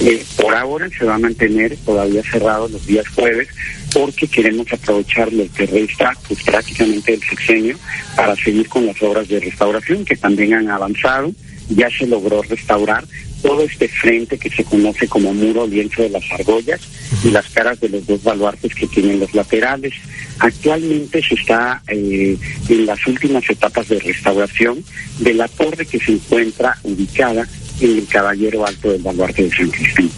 [0.00, 3.48] Eh, por ahora se va a mantener todavía cerrado los días jueves
[3.92, 7.76] porque queremos aprovechar lo que resta pues, prácticamente del sexenio
[8.16, 11.32] para seguir con las obras de restauración que también han avanzado.
[11.68, 13.04] Ya se logró restaurar
[13.42, 16.80] todo este frente que se conoce como muro lienzo de las argollas
[17.22, 19.92] y las caras de los dos baluartes que tienen los laterales.
[20.38, 22.36] Actualmente se está eh,
[22.68, 24.84] en las últimas etapas de restauración
[25.18, 27.46] de la torre que se encuentra ubicada
[27.80, 30.10] en el Caballero Alto del Baluarte de San Cristín.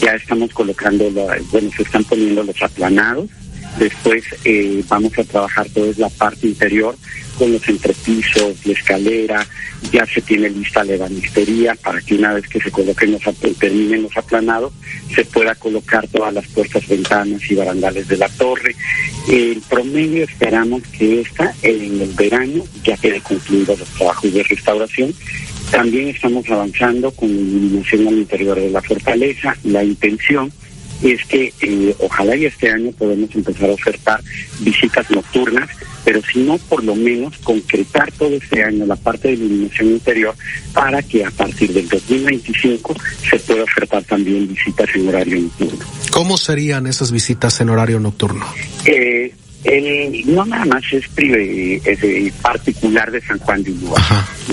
[0.00, 3.28] Ya estamos colocando, la- bueno, se están poniendo los aplanados.
[3.78, 6.96] Después eh, vamos a trabajar toda la parte interior
[7.38, 9.46] con los entrepisos, la escalera,
[9.90, 13.22] ya se tiene lista la ebanistería para que una vez que se coloquen los,
[13.58, 14.72] terminen los aplanados,
[15.14, 18.76] se pueda colocar todas las puertas, ventanas y barandales de la torre.
[19.28, 25.14] El promedio esperamos que esta en el verano ya quede concluidos los trabajos de restauración.
[25.70, 29.56] También estamos avanzando con iluminación al interior de la fortaleza.
[29.64, 30.52] La intención
[31.02, 34.20] es que eh, ojalá y este año podemos empezar a ofertar
[34.60, 35.68] visitas nocturnas,
[36.04, 40.34] pero si no, por lo menos concretar todo este año la parte de iluminación interior
[40.72, 42.94] para que a partir del 2025
[43.28, 45.84] se pueda ofertar también visitas en horario nocturno.
[46.10, 48.46] ¿Cómo serían esas visitas en horario nocturno?
[48.84, 49.32] Eh,
[49.64, 54.00] el- no nada más es, prive- es, particular de San Juan de Ulúa.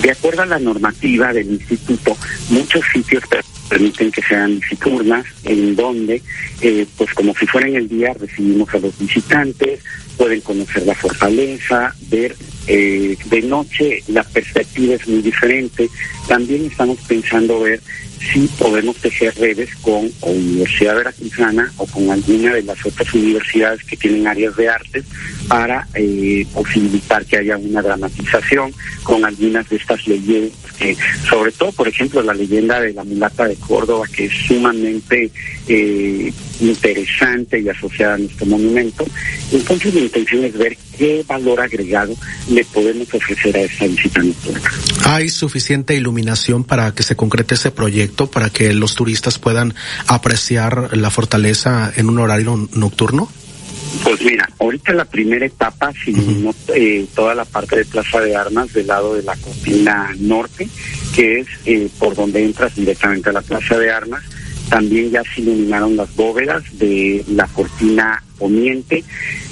[0.02, 2.16] De acuerdo a la normativa del instituto,
[2.50, 6.22] muchos sitios per- permiten que sean nocturnas, en donde,
[6.62, 9.80] eh, pues como si fuera en el día, recibimos a los visitantes,
[10.18, 12.36] pueden conocer la fortaleza, ver
[12.68, 15.90] eh, de noche la perspectiva es muy diferente.
[16.28, 17.80] También estamos pensando ver
[18.20, 23.98] si podemos tejer redes con Universidad Veracruzana o con alguna de las otras universidades que
[23.98, 25.04] tienen áreas de arte
[25.48, 30.96] para eh, posibilitar que haya una dramatización con algunas de estas leyendas que,
[31.28, 35.30] sobre todo, por ejemplo, la leyenda de la mulata de Córdoba, que es sumamente
[35.68, 39.06] eh, interesante y asociada a nuestro monumento.
[39.52, 42.16] Entonces, mi intención es ver qué valor agregado
[42.50, 44.22] le podemos ofrecer a esta visita.
[45.06, 49.74] ¿Hay suficiente iluminación para que se concrete ese proyecto, para que los turistas puedan
[50.08, 53.30] apreciar la fortaleza en un horario nocturno?
[54.04, 58.36] Pues mira, ahorita la primera etapa, si no, eh, toda la parte de Plaza de
[58.36, 60.68] Armas del lado de la cortina norte,
[61.16, 64.24] que es eh, por donde entras directamente a la Plaza de Armas,
[64.70, 69.04] también ya se iluminaron las bóvedas de la cortina poniente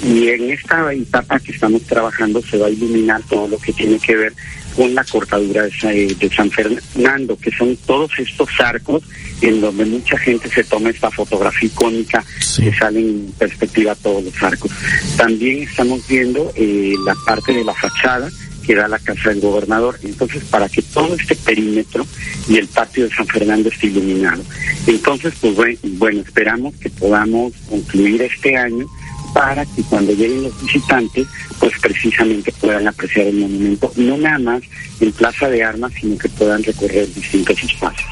[0.03, 3.99] y en esta etapa que estamos trabajando se va a iluminar todo lo que tiene
[3.99, 4.33] que ver
[4.77, 9.03] con la cortadura de, eh, de San Fernando, que son todos estos arcos
[9.41, 12.23] en donde mucha gente se toma esta fotografía icónica
[12.55, 14.71] que salen en perspectiva todos los arcos.
[15.17, 18.29] También estamos viendo eh, la parte de la fachada
[18.65, 19.97] que da la casa del gobernador.
[20.03, 22.05] Entonces, para que todo este perímetro
[22.47, 24.43] y el patio de San Fernando esté iluminado.
[24.85, 28.85] Entonces, pues buen- bueno, esperamos que podamos concluir este año
[29.33, 31.27] para que cuando lleguen los visitantes,
[31.59, 34.63] pues precisamente puedan apreciar el monumento, no nada más
[34.99, 38.07] en Plaza de Armas, sino que puedan recorrer distintos espacios.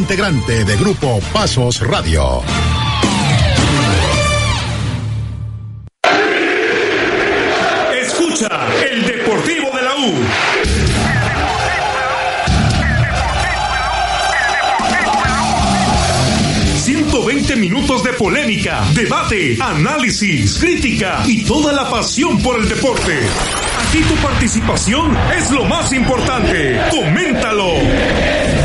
[0.00, 2.42] integrante de Grupo Pasos Radio.
[8.00, 8.48] Escucha
[8.90, 10.14] el Deportivo de la U.
[16.86, 23.18] ...120 minutos de polémica, debate, análisis, crítica y toda la pasión por el deporte.
[23.86, 26.80] Aquí tu participación es lo más importante.
[26.90, 28.59] Coméntalo.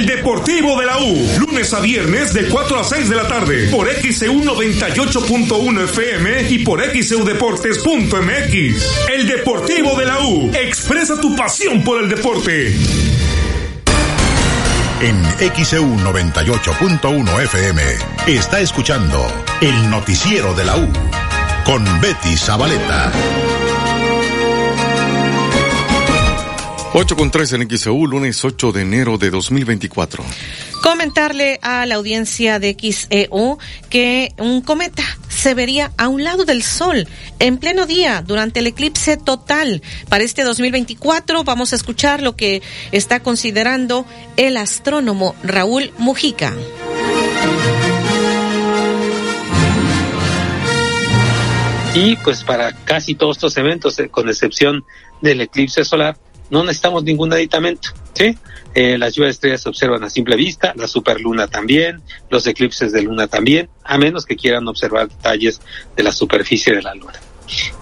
[0.00, 3.68] El Deportivo de la U, lunes a viernes de 4 a 6 de la tarde,
[3.68, 9.10] por XEU 98.1 FM y por XEUDeportes.mx.
[9.10, 12.74] El Deportivo de la U, expresa tu pasión por el deporte.
[15.02, 15.22] En
[15.62, 17.82] XEU 98.1 FM
[18.26, 20.88] está escuchando el noticiero de la U
[21.66, 23.12] con Betty Zabaleta.
[27.00, 30.22] 8 con 3 en XEU, lunes 8 de enero de 2024.
[30.82, 33.56] Comentarle a la audiencia de XEU
[33.88, 37.08] que un cometa se vería a un lado del Sol
[37.38, 39.80] en pleno día durante el eclipse total.
[40.10, 42.60] Para este 2024 vamos a escuchar lo que
[42.92, 44.04] está considerando
[44.36, 46.52] el astrónomo Raúl Mujica.
[51.94, 54.84] Y pues para casi todos estos eventos, eh, con excepción
[55.22, 56.18] del eclipse solar,
[56.50, 58.36] no necesitamos ningún aditamento, ¿sí?
[58.74, 62.92] Eh, las lluvias de estrellas se observan a simple vista, la superluna también, los eclipses
[62.92, 65.60] de luna también, a menos que quieran observar detalles
[65.96, 67.18] de la superficie de la luna.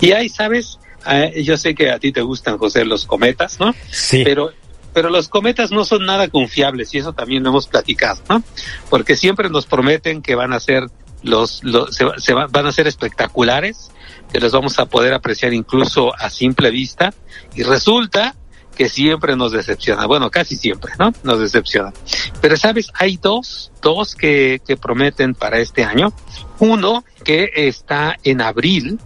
[0.00, 0.78] Y ahí, ¿sabes?
[1.10, 3.74] Eh, yo sé que a ti te gustan, José, los cometas, ¿no?
[3.90, 4.22] Sí.
[4.24, 4.52] Pero
[4.94, 8.42] pero los cometas no son nada confiables y eso también lo hemos platicado, ¿no?
[8.90, 10.84] Porque siempre nos prometen que van a ser
[11.22, 13.90] los, los se, se va- van a ser espectaculares,
[14.32, 17.12] que los vamos a poder apreciar incluso a simple vista
[17.54, 18.34] y resulta
[18.78, 21.12] que siempre nos decepciona, bueno, casi siempre, ¿no?
[21.24, 21.92] Nos decepciona.
[22.40, 26.12] Pero sabes, hay dos, dos que, que prometen para este año.
[26.60, 28.98] Uno que está en abril.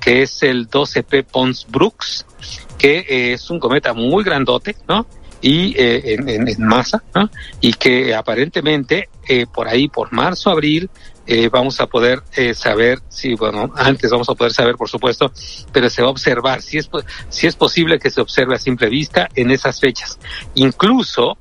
[0.00, 2.24] Que es el 12P Pons Brooks,
[2.78, 5.06] que eh, es un cometa muy grandote, ¿no?
[5.42, 7.28] Y eh, en, en- en masa, ¿no?
[7.60, 10.88] Y que aparentemente eh, por ahí, por marzo, abril,
[11.26, 15.32] eh, vamos a poder eh, saber, sí, bueno, antes vamos a poder saber, por supuesto,
[15.72, 16.88] pero se va a observar, si es,
[17.28, 20.18] si es posible que se observe a simple vista en esas fechas.
[20.54, 21.36] Incluso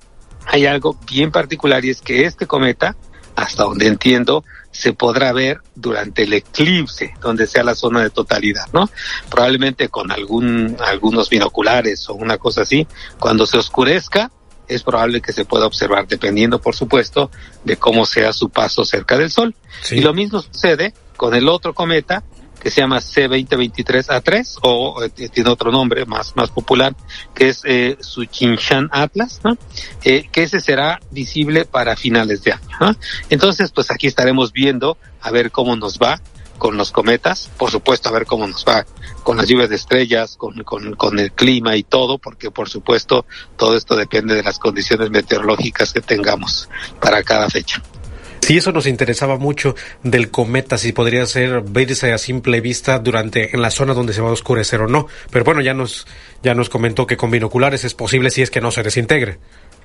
[0.45, 2.95] hay algo bien particular y es que este cometa,
[3.35, 8.67] hasta donde entiendo, se podrá ver durante el eclipse, donde sea la zona de totalidad,
[8.73, 8.89] ¿no?
[9.29, 12.87] Probablemente con algún, algunos binoculares o una cosa así,
[13.19, 14.31] cuando se oscurezca,
[14.67, 17.31] es probable que se pueda observar, dependiendo, por supuesto,
[17.63, 19.55] de cómo sea su paso cerca del Sol.
[19.91, 22.23] Y lo mismo sucede con el otro cometa,
[22.61, 26.95] que se llama C2023A3, o eh, tiene otro nombre más, más popular,
[27.35, 29.55] que es eh, Suchinshan Atlas, ¿no?
[30.03, 32.77] Eh, que ese será visible para finales de año.
[32.79, 32.95] ¿no?
[33.29, 36.19] Entonces, pues aquí estaremos viendo a ver cómo nos va
[36.57, 38.85] con los cometas, por supuesto a ver cómo nos va
[39.23, 43.25] con las lluvias de estrellas, con, con, con el clima y todo, porque por supuesto
[43.57, 46.69] todo esto depende de las condiciones meteorológicas que tengamos
[47.01, 47.81] para cada fecha.
[48.41, 53.55] Sí, eso nos interesaba mucho del cometa, si podría ser verse a simple vista durante
[53.55, 55.07] en la zona donde se va a oscurecer o no.
[55.31, 56.05] Pero bueno, ya nos
[56.43, 59.39] ya nos comentó que con binoculares es posible si es que no se desintegre.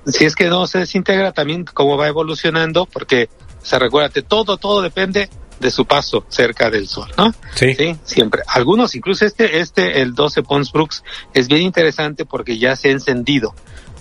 [0.05, 3.29] si es que no se desintegra también cómo va evolucionando, porque,
[3.63, 5.27] o sea, recuérdate, todo, todo depende
[5.61, 7.33] de su paso cerca del sol, ¿no?
[7.55, 7.97] Sí.
[8.03, 8.41] siempre.
[8.47, 12.91] Algunos, incluso este, este, el 12 Pons Brooks, es bien interesante porque ya se ha
[12.91, 13.53] encendido.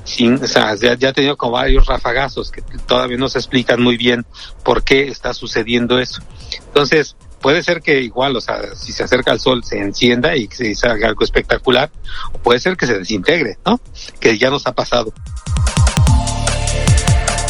[0.02, 3.82] Sin, o sea, ya, ya ha tenido como varios rafagazos que todavía no se explican
[3.82, 4.24] muy bien
[4.64, 6.22] por qué está sucediendo eso.
[6.66, 10.48] Entonces, puede ser que igual, o sea, si se acerca al sol se encienda y
[10.48, 11.90] que se salga algo espectacular,
[12.32, 13.80] o puede ser que se desintegre, ¿no?
[14.18, 15.12] Que ya nos ha pasado.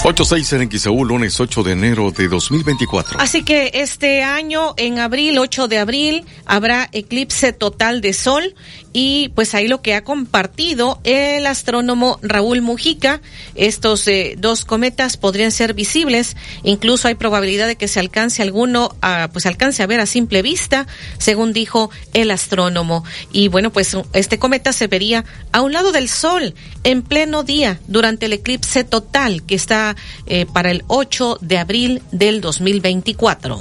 [0.03, 3.21] 8-6 en XEU, lunes 8 de enero de 2024.
[3.21, 8.55] Así que este año, en abril, 8 de abril, habrá eclipse total de sol
[8.93, 13.21] y pues ahí lo que ha compartido el astrónomo Raúl Mujica,
[13.55, 18.95] estos eh, dos cometas podrían ser visibles, incluso hay probabilidad de que se alcance alguno,
[19.01, 20.87] a, pues alcance a ver a simple vista,
[21.19, 23.05] según dijo el astrónomo.
[23.33, 26.55] Y bueno, pues este cometa se vería a un lado del sol
[26.85, 29.97] en pleno día durante el eclipse total que está
[30.27, 33.61] eh, para el 8 de abril del 2024.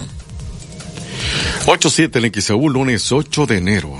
[1.65, 3.97] 8-7 en lunes 8 de enero.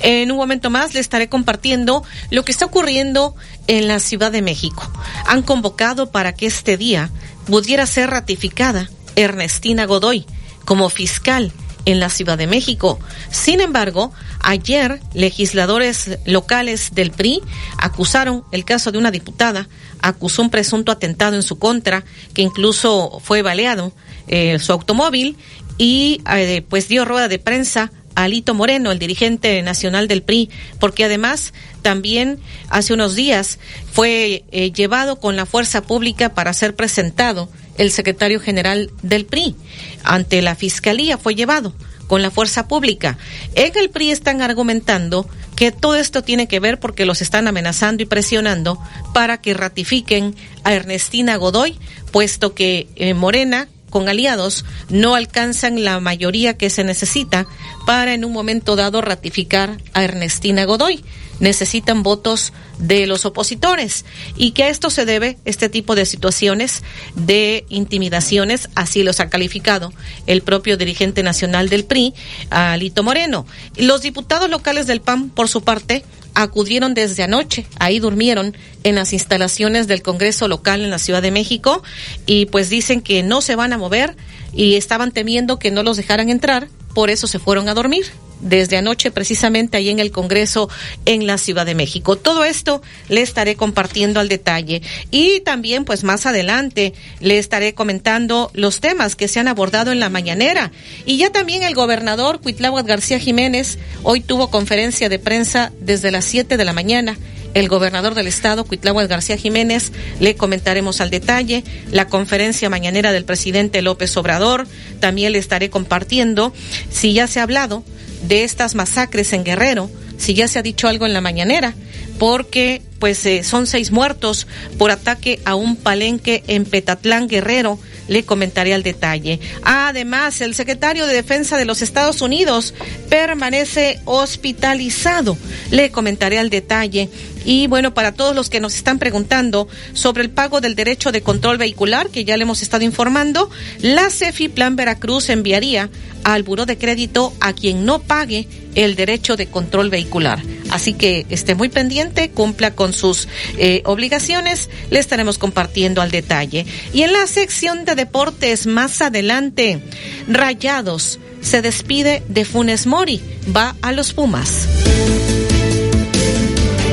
[0.00, 3.34] En un momento más le estaré compartiendo lo que está ocurriendo
[3.66, 4.90] en la Ciudad de México.
[5.26, 7.10] Han convocado para que este día
[7.46, 10.26] pudiera ser ratificada Ernestina Godoy
[10.64, 11.52] como fiscal
[11.84, 12.98] en la Ciudad de México.
[13.30, 17.40] Sin embargo, ayer legisladores locales del PRI
[17.78, 19.68] acusaron el caso de una diputada,
[20.00, 23.92] acusó un presunto atentado en su contra, que incluso fue baleado
[24.26, 25.38] eh, su automóvil
[25.78, 27.90] y eh, pues dio rueda de prensa
[28.24, 30.50] Alito Moreno, el dirigente nacional del PRI,
[30.80, 31.52] porque además
[31.82, 33.58] también hace unos días
[33.92, 39.54] fue eh, llevado con la fuerza pública para ser presentado el secretario general del PRI.
[40.02, 41.74] Ante la fiscalía fue llevado
[42.08, 43.18] con la fuerza pública.
[43.54, 48.02] En el PRI están argumentando que todo esto tiene que ver porque los están amenazando
[48.02, 48.80] y presionando
[49.14, 51.78] para que ratifiquen a Ernestina Godoy,
[52.10, 57.46] puesto que eh, Morena con aliados no alcanzan la mayoría que se necesita
[57.86, 61.04] para en un momento dado ratificar a Ernestina Godoy.
[61.40, 64.04] Necesitan votos de los opositores
[64.36, 66.82] y que a esto se debe este tipo de situaciones
[67.14, 69.92] de intimidaciones, así los ha calificado
[70.26, 72.12] el propio dirigente nacional del PRI,
[72.50, 73.46] Alito Moreno.
[73.76, 76.04] Los diputados locales del PAN, por su parte,
[76.42, 81.32] acudieron desde anoche, ahí durmieron en las instalaciones del Congreso local en la Ciudad de
[81.32, 81.82] México
[82.26, 84.16] y pues dicen que no se van a mover
[84.52, 88.06] y estaban temiendo que no los dejaran entrar, por eso se fueron a dormir
[88.40, 90.68] desde anoche precisamente ahí en el Congreso
[91.04, 92.16] en la Ciudad de México.
[92.16, 98.50] Todo esto le estaré compartiendo al detalle y también pues más adelante le estaré comentando
[98.54, 100.72] los temas que se han abordado en la mañanera
[101.06, 106.24] y ya también el gobernador Cuitláhuac García Jiménez hoy tuvo conferencia de prensa desde las
[106.24, 107.16] 7 de la mañana
[107.54, 113.24] el gobernador del estado, Cuitláhuac García Jiménez, le comentaremos al detalle la conferencia mañanera del
[113.24, 114.66] presidente López Obrador.
[115.00, 116.52] También le estaré compartiendo
[116.90, 117.84] si ya se ha hablado
[118.22, 121.74] de estas masacres en Guerrero, si ya se ha dicho algo en la mañanera,
[122.18, 124.46] porque pues eh, son seis muertos
[124.76, 127.78] por ataque a un palenque en Petatlán Guerrero.
[128.08, 129.38] Le comentaré al detalle.
[129.62, 132.72] Además, el secretario de Defensa de los Estados Unidos
[133.10, 135.36] permanece hospitalizado.
[135.70, 137.10] Le comentaré al detalle.
[137.44, 141.22] Y bueno, para todos los que nos están preguntando sobre el pago del derecho de
[141.22, 145.90] control vehicular, que ya le hemos estado informando, la CEFI Plan Veracruz enviaría
[146.24, 150.42] al Buró de Crédito a quien no pague el derecho de control vehicular.
[150.70, 156.66] Así que esté muy pendiente, cumpla con sus eh, obligaciones, le estaremos compartiendo al detalle.
[156.92, 159.80] Y en la sección de deportes más adelante,
[160.28, 163.20] Rayados se despide de Funes Mori,
[163.54, 164.68] va a los Pumas.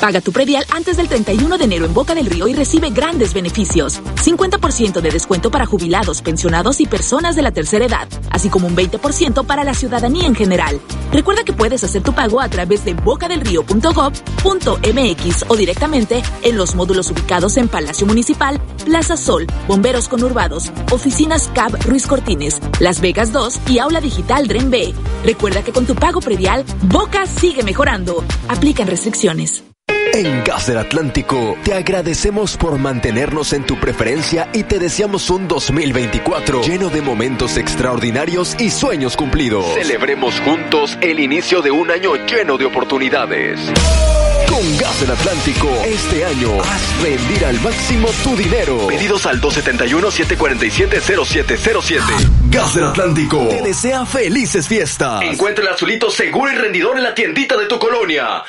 [0.00, 3.32] Paga tu predial antes del 31 de enero en Boca del Río y recibe grandes
[3.32, 4.00] beneficios.
[4.24, 8.76] 50% de descuento para jubilados, pensionados y personas de la tercera edad, así como un
[8.76, 10.80] 20% para la ciudadanía en general.
[11.12, 17.10] Recuerda que puedes hacer tu pago a través de bocadelrío.gov.mx o directamente en los módulos
[17.10, 23.60] ubicados en Palacio Municipal, Plaza Sol, Bomberos Conurbados, Oficinas CAB Ruiz Cortines, Las Vegas 2
[23.68, 24.94] y Aula Digital Dren B.
[25.24, 28.24] Recuerda que con tu pago predial, Boca sigue mejorando.
[28.48, 29.64] Aplican restricciones.
[30.16, 35.46] En Gas del Atlántico te agradecemos por mantenernos en tu preferencia y te deseamos un
[35.46, 39.66] 2024 lleno de momentos extraordinarios y sueños cumplidos.
[39.74, 43.60] Celebremos juntos el inicio de un año lleno de oportunidades.
[44.48, 48.86] Con Gas del Atlántico, este año haz rendir al máximo tu dinero.
[48.86, 52.00] Pedidos al 271-747-0707.
[52.48, 55.20] Gas del Atlántico te desea felices fiestas.
[55.24, 58.42] Encuentra el azulito seguro y rendidor en la tiendita de tu colonia.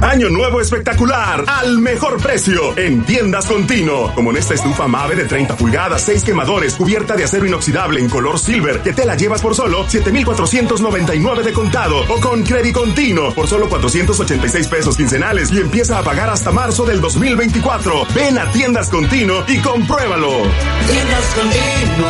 [0.00, 4.14] Año nuevo espectacular al mejor precio en tiendas Contino.
[4.14, 8.10] Como en esta estufa Mave de 30 pulgadas, 6 quemadores, cubierta de acero inoxidable en
[8.10, 13.32] color silver, que te la llevas por solo 7,499 de contado o con Credit Contino
[13.32, 18.06] por solo 486 pesos quincenales y empieza a pagar hasta marzo del 2024.
[18.14, 20.28] Ven a tiendas Contino y compruébalo.
[20.28, 22.08] Tiendas Contino,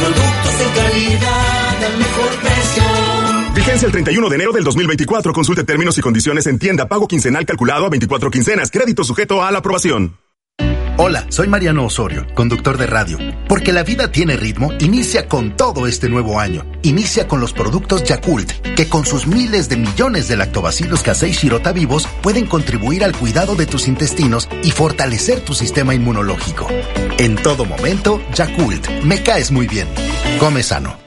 [0.00, 3.11] productos de calidad al mejor precio.
[3.54, 5.32] Vigencia el 31 de enero del 2024.
[5.32, 6.86] Consulte términos y condiciones en tienda.
[6.86, 8.70] Pago quincenal calculado a 24 quincenas.
[8.70, 10.16] Crédito sujeto a la aprobación.
[10.98, 13.18] Hola, soy Mariano Osorio, conductor de radio.
[13.48, 16.64] Porque la vida tiene ritmo, inicia con todo este nuevo año.
[16.82, 21.72] Inicia con los productos Yakult, que con sus miles de millones de lactobacilos casei shirota
[21.72, 26.68] vivos pueden contribuir al cuidado de tus intestinos y fortalecer tu sistema inmunológico.
[27.18, 29.88] En todo momento, Yakult, me caes muy bien.
[30.38, 31.01] Come sano.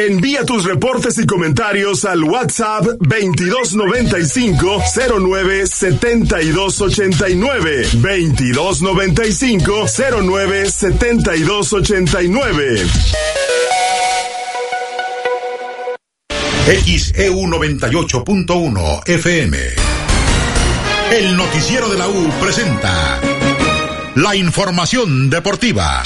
[0.00, 4.82] Envía tus reportes y comentarios al WhatsApp 2295
[5.20, 9.86] 09 7289 2295
[10.22, 12.86] 09 7289
[16.64, 19.58] XEU 98.1 FM.
[21.12, 23.20] El noticiero de la U presenta
[24.14, 26.02] la información deportiva.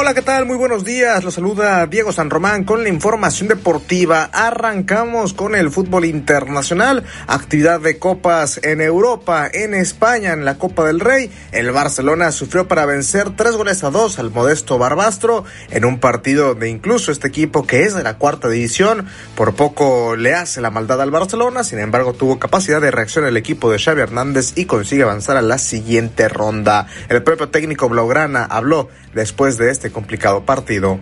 [0.00, 0.46] Hola, ¿qué tal?
[0.46, 1.24] Muy buenos días.
[1.24, 4.30] Los saluda Diego San Román con la información deportiva.
[4.32, 10.84] Arrancamos con el fútbol internacional, actividad de copas en Europa, en España, en la Copa
[10.84, 11.32] del Rey.
[11.50, 16.50] El Barcelona sufrió para vencer tres goles a dos al modesto Barbastro en un partido
[16.50, 20.70] donde incluso este equipo que es de la cuarta división por poco le hace la
[20.70, 21.64] maldad al Barcelona.
[21.64, 25.42] Sin embargo, tuvo capacidad de reacción el equipo de Xavi Hernández y consigue avanzar a
[25.42, 26.86] la siguiente ronda.
[27.08, 30.98] El propio técnico Blaugrana habló después de este complicado partido.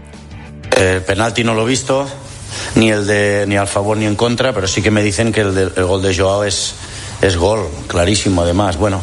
[0.76, 2.06] El penalti no lo he visto,
[2.74, 5.40] ni el de ni al favor ni en contra, pero sí que me dicen que
[5.40, 6.74] el, gol de Joao es,
[7.22, 8.76] es gol, clarísimo además.
[8.76, 9.00] Bueno,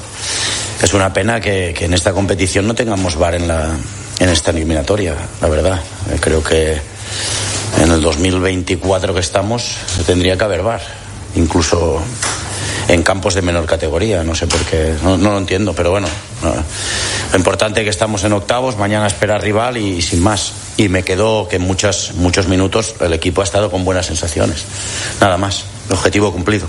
[0.82, 3.76] es una pena que, que en esta competición no tengamos VAR en, la,
[4.20, 5.82] en esta eliminatoria, la verdad.
[6.12, 6.78] Eh, Creo que
[7.82, 10.82] en el 2024 que estamos tendría que haber VAR,
[11.36, 12.02] incluso
[12.88, 16.08] en campos de menor categoría, no sé por qué, no, no lo entiendo, pero bueno,
[16.42, 16.54] no.
[16.54, 20.54] lo importante es que estamos en octavos, mañana espera rival y, sin más.
[20.76, 24.66] Y me quedo que en muchos, muchos minutos el equipo ha estado con buenas sensaciones.
[25.22, 26.68] Nada más, objetivo cumplido.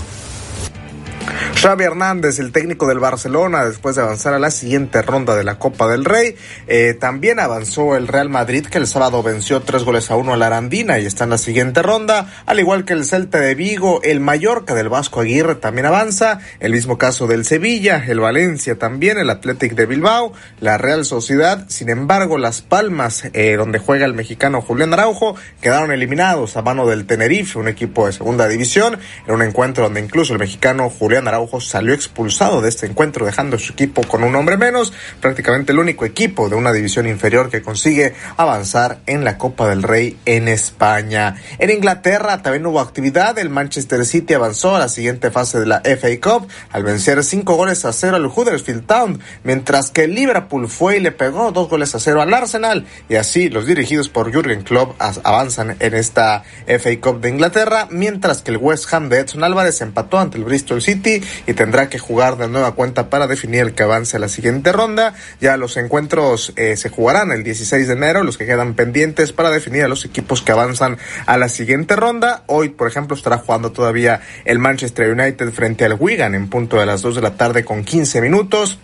[1.61, 5.57] Xavi Hernández, el técnico del Barcelona, después de avanzar a la siguiente ronda de la
[5.57, 6.35] Copa del Rey,
[6.67, 10.37] eh, también avanzó el Real Madrid, que el sábado venció tres goles a uno a
[10.37, 14.01] la Arandina y está en la siguiente ronda, al igual que el Celta de Vigo,
[14.03, 19.17] el Mallorca del Vasco Aguirre también avanza, el mismo caso del Sevilla, el Valencia también,
[19.17, 24.13] el Athletic de Bilbao, la Real Sociedad, sin embargo, Las Palmas, eh, donde juega el
[24.13, 29.33] mexicano Julián Araujo, quedaron eliminados a mano del Tenerife, un equipo de segunda división, en
[29.33, 33.73] un encuentro donde incluso el mexicano Julián Araujo salió expulsado de este encuentro dejando su
[33.73, 38.13] equipo con un hombre menos, prácticamente el único equipo de una división inferior que consigue
[38.37, 41.35] avanzar en la Copa del Rey en España.
[41.59, 45.81] En Inglaterra también hubo actividad, el Manchester City avanzó a la siguiente fase de la
[45.81, 50.97] FA Cup al vencer cinco goles a cero al Huddersfield Town, mientras que Liverpool fue
[50.97, 54.63] y le pegó dos goles a cero al Arsenal y así los dirigidos por Jürgen
[54.63, 59.43] Klopp avanzan en esta FA Cup de Inglaterra, mientras que el West Ham de Edson
[59.43, 63.61] Álvarez empató ante el Bristol City y tendrá que jugar de nueva cuenta para definir
[63.61, 65.13] el que avance a la siguiente ronda.
[65.39, 69.49] Ya los encuentros eh, se jugarán el 16 de enero, los que quedan pendientes para
[69.49, 72.43] definir a los equipos que avanzan a la siguiente ronda.
[72.47, 76.85] Hoy, por ejemplo, estará jugando todavía el Manchester United frente al Wigan en punto de
[76.85, 78.79] las 2 de la tarde con 15 minutos.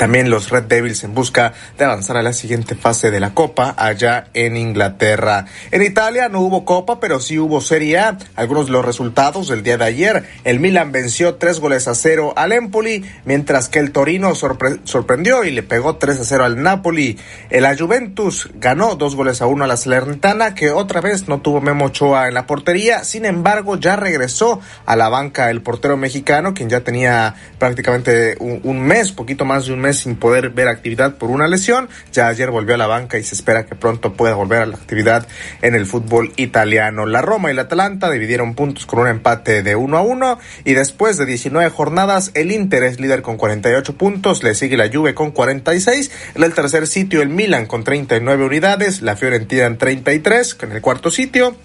[0.00, 3.74] También los Red Devils en busca de avanzar a la siguiente fase de la Copa
[3.76, 5.44] allá en Inglaterra.
[5.72, 8.16] En Italia no hubo Copa, pero sí hubo Serie A.
[8.34, 10.24] Algunos de los resultados del día de ayer.
[10.44, 15.44] El Milan venció tres goles a cero al Empoli, mientras que el Torino sorpre sorprendió
[15.44, 17.18] y le pegó 3 a 0 al Napoli.
[17.50, 21.60] La Juventus ganó dos goles a uno a la Salernitana, que otra vez no tuvo
[21.60, 23.04] Memo Ochoa en la portería.
[23.04, 28.62] Sin embargo, ya regresó a la banca el portero mexicano, quien ya tenía prácticamente un,
[28.64, 31.88] un mes, poquito más de un mes sin poder ver actividad por una lesión.
[32.12, 34.76] Ya ayer volvió a la banca y se espera que pronto pueda volver a la
[34.76, 35.26] actividad
[35.62, 37.06] en el fútbol italiano.
[37.06, 40.74] La Roma y la Atalanta dividieron puntos con un empate de 1 a 1 y
[40.74, 45.14] después de 19 jornadas el Inter es líder con 48 puntos, le sigue la Juve
[45.14, 50.58] con 46, en el tercer sitio el Milan con 39 unidades, la Fiorentina en 33,
[50.62, 51.56] en el cuarto sitio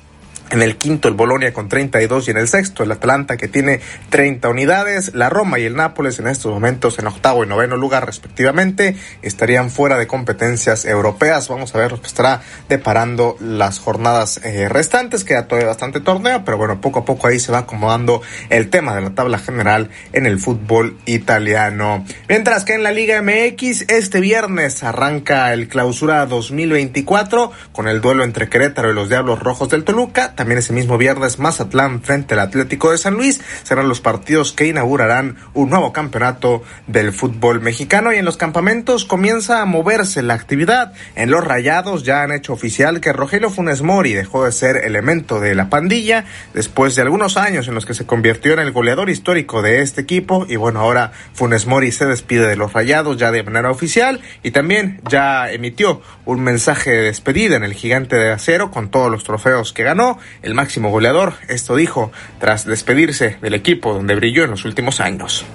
[0.51, 3.81] en el quinto el Bolonia con 32 y en el sexto el Atlanta que tiene
[4.09, 5.13] 30 unidades.
[5.15, 9.69] La Roma y el Nápoles en estos momentos en octavo y noveno lugar respectivamente estarían
[9.69, 11.47] fuera de competencias europeas.
[11.47, 15.23] Vamos a ver lo que estará deparando las jornadas eh, restantes.
[15.23, 18.95] Queda todavía bastante torneo, pero bueno, poco a poco ahí se va acomodando el tema
[18.95, 22.05] de la tabla general en el fútbol italiano.
[22.29, 28.23] Mientras que en la Liga MX este viernes arranca el clausura 2024 con el duelo
[28.23, 32.41] entre Querétaro y los Diablos Rojos del Toluca también ese mismo viernes, Mazatlán frente al
[32.41, 38.13] Atlético de San Luis serán los partidos que inaugurarán un nuevo campeonato del fútbol mexicano.
[38.13, 40.93] Y en los campamentos comienza a moverse la actividad.
[41.15, 45.39] En los rayados ya han hecho oficial que Rogelio Funes Mori dejó de ser elemento
[45.39, 49.09] de la pandilla después de algunos años en los que se convirtió en el goleador
[49.09, 50.45] histórico de este equipo.
[50.49, 54.51] Y bueno, ahora Funes Mori se despide de los rayados ya de manera oficial y
[54.51, 59.23] también ya emitió un mensaje de despedida en el gigante de acero con todos los
[59.23, 61.33] trofeos que ganó el máximo goleador.
[61.47, 65.45] Esto dijo tras despedirse del equipo donde brilló en los últimos años.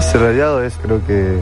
[0.00, 1.38] Ser radiado es creo que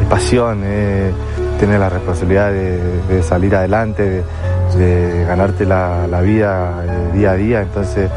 [0.00, 1.12] es pasión, eh,
[1.58, 4.22] tener la responsabilidad de, salir adelante,
[4.76, 7.62] de, ganarte la, vida eh, día a día.
[7.62, 8.10] Entonces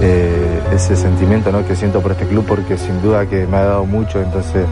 [0.00, 1.66] eh, ese sentimiento ¿no?
[1.66, 4.20] que siento por este club porque sin duda que me ha dado mucho.
[4.20, 4.66] Entonces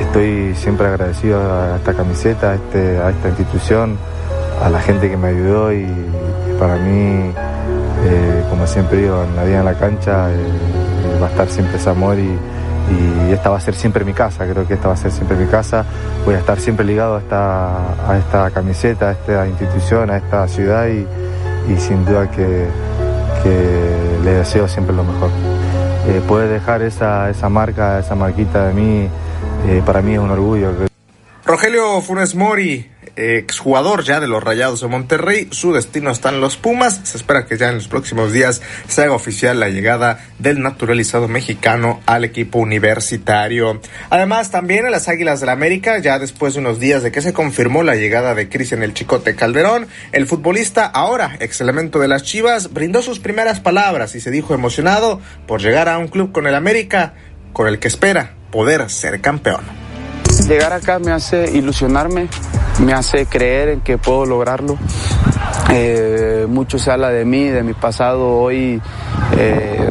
[0.00, 3.98] estoy siempre agradecido a esta camiseta, a, este, a esta institución,
[4.62, 5.86] a la gente que me ayudó y
[6.58, 7.32] para mí
[8.04, 11.76] eh, como siempre digo, en la vida en la cancha eh, va a estar siempre
[11.76, 12.38] ese amor y,
[13.32, 15.46] esta va a ser siempre mi casa, creo que esta va a ser siempre mi
[15.46, 15.84] casa,
[16.24, 20.46] voy a estar siempre ligado a esta, a esta camiseta, a esta institución, a esta
[20.46, 21.04] ciudad y,
[21.80, 22.68] sin duda que,
[24.24, 25.30] le deseo siempre lo mejor.
[26.08, 29.08] Eh, poder dejar esa, esa marca, esa marquita de mí,
[29.84, 30.70] para mí es un orgullo.
[31.44, 35.48] Rogelio Funes Mori, exjugador ya de los Rayados de Monterrey.
[35.50, 37.00] Su destino está en los Pumas.
[37.04, 41.28] Se espera que ya en los próximos días se haga oficial la llegada del naturalizado
[41.28, 43.80] mexicano al equipo universitario.
[44.10, 47.22] Además, también en las Águilas del la América, ya después de unos días de que
[47.22, 52.08] se confirmó la llegada de Cristian El Chicote Calderón, el futbolista, ahora ex elemento de
[52.08, 56.32] las Chivas, brindó sus primeras palabras y se dijo emocionado por llegar a un club
[56.32, 57.14] con el América,
[57.52, 59.60] con el que espera poder ser campeón.
[60.48, 62.28] Llegar acá me hace ilusionarme,
[62.80, 64.76] me hace creer en que puedo lograrlo.
[65.72, 68.38] Eh, mucho se habla de mí, de mi pasado.
[68.38, 68.80] Hoy
[69.36, 69.90] eh,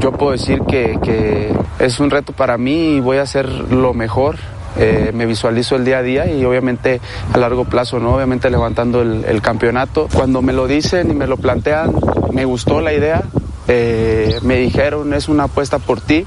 [0.00, 4.36] yo puedo decir que, es un reto para mí y voy a hacer lo mejor.
[4.76, 7.00] Eh, me visualizo el día a día y obviamente
[7.32, 8.14] a largo plazo, ¿no?
[8.14, 10.08] Obviamente levantando el, el campeonato.
[10.12, 11.94] Cuando me lo dicen y me lo plantean,
[12.32, 13.22] me gustó la idea.
[13.66, 16.26] me dijeron, es una apuesta por ti.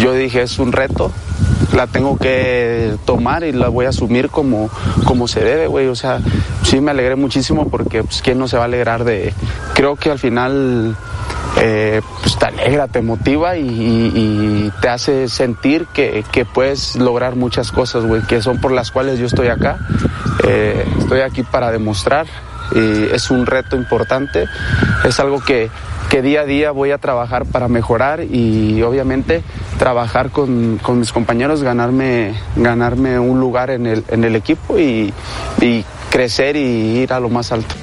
[0.00, 1.12] Yo dije, es un reto
[1.74, 4.70] la tengo que tomar y la voy a asumir como,
[5.04, 5.88] como se debe, güey.
[5.88, 6.20] O sea,
[6.62, 9.34] sí me alegré muchísimo porque, pues, ¿quién no se va a alegrar de...?
[9.74, 10.96] Creo que al final...
[11.60, 18.04] Eh, pues te alegra, te motiva y, te hace sentir que, puedes lograr muchas cosas,
[18.04, 19.78] güey, que son por las cuales yo estoy acá.
[20.46, 22.26] Eh, estoy aquí para demostrar
[22.72, 24.46] y es un reto importante,
[25.04, 25.70] es algo que,
[26.14, 29.42] que día a día voy a trabajar para mejorar y obviamente
[29.80, 35.12] trabajar con, mis compañeros, ganarme, ganarme un lugar en el, en el equipo y,
[35.60, 37.74] y crecer y ir a lo más alto.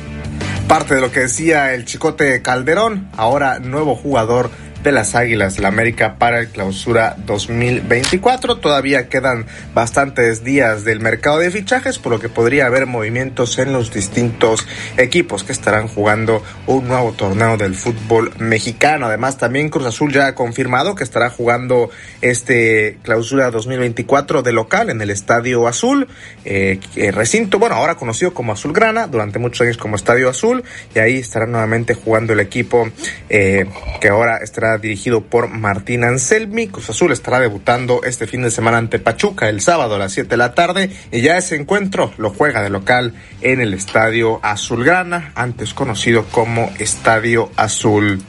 [0.70, 4.50] Parte de lo que decía el Chicote Calderón, ahora nuevo jugador
[4.84, 8.58] de las Águilas de la América para el clausura 2024.
[8.58, 13.74] Todavía quedan bastantes días del mercado de fichajes, por lo que podría haber movimientos en
[13.74, 14.68] los distintos
[14.98, 19.08] equipos que estarán jugando un nuevo torneo del fútbol mexicano.
[19.08, 21.90] Además, también Cruz Azul ya ha confirmado que estará jugando
[22.22, 26.08] este clausura 2024 de local en el Estadio Azul,
[26.46, 26.80] eh,
[27.14, 30.64] recinto, bueno, ahora conocido como Azul Grana, durante muchos años como Estadio Azul,
[30.96, 32.90] y ahí estará nuevamente jugando el equipo
[33.30, 33.66] eh,
[34.00, 36.68] que ahora estará dirigido por Martín Anselmi.
[36.68, 40.30] Cruz Azul estará debutando este fin de semana ante Pachuca el sábado a las 7
[40.30, 45.32] de la tarde y ya ese encuentro lo juega de local en el Estadio Azulgrana,
[45.36, 48.24] antes conocido como Estadio Azul.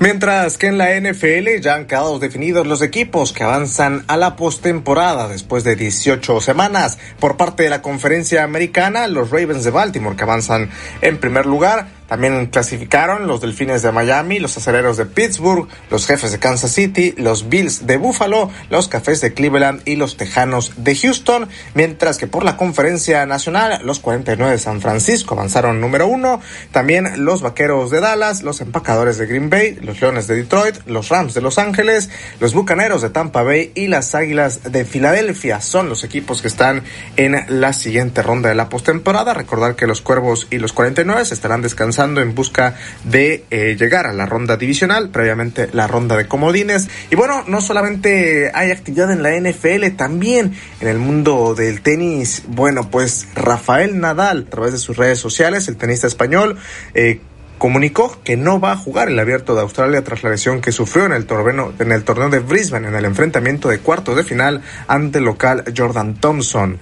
[0.00, 4.34] Mientras que en la NFL ya han quedado definidos los equipos que avanzan a la
[4.34, 6.98] postemporada después de 18 semanas.
[7.20, 10.68] Por parte de la conferencia americana, los Ravens de Baltimore que avanzan
[11.00, 16.30] en primer lugar también clasificaron los Delfines de Miami, los Aceleros de Pittsburgh, los Jefes
[16.30, 20.94] de Kansas City, los Bills de Buffalo, los Cafés de Cleveland y los Tejanos de
[20.94, 26.40] Houston, mientras que por la conferencia nacional los 49 de San Francisco avanzaron número uno,
[26.70, 31.08] también los Vaqueros de Dallas, los Empacadores de Green Bay, los Leones de Detroit, los
[31.08, 35.88] Rams de Los Ángeles, los Bucaneros de Tampa Bay y las Águilas de Filadelfia son
[35.88, 36.84] los equipos que están
[37.16, 39.34] en la siguiente ronda de la postemporada.
[39.34, 44.12] Recordar que los Cuervos y los 49 estarán descansando en busca de eh, llegar a
[44.12, 46.88] la ronda divisional, previamente la ronda de comodines.
[47.10, 52.42] Y bueno, no solamente hay actividad en la NFL, también en el mundo del tenis.
[52.48, 56.56] Bueno, pues Rafael Nadal, a través de sus redes sociales, el tenista español,
[56.94, 57.20] eh,
[57.58, 61.06] comunicó que no va a jugar el abierto de Australia tras la lesión que sufrió
[61.06, 64.62] en el torneo, en el torneo de Brisbane en el enfrentamiento de cuartos de final
[64.86, 66.78] ante el local Jordan Thompson.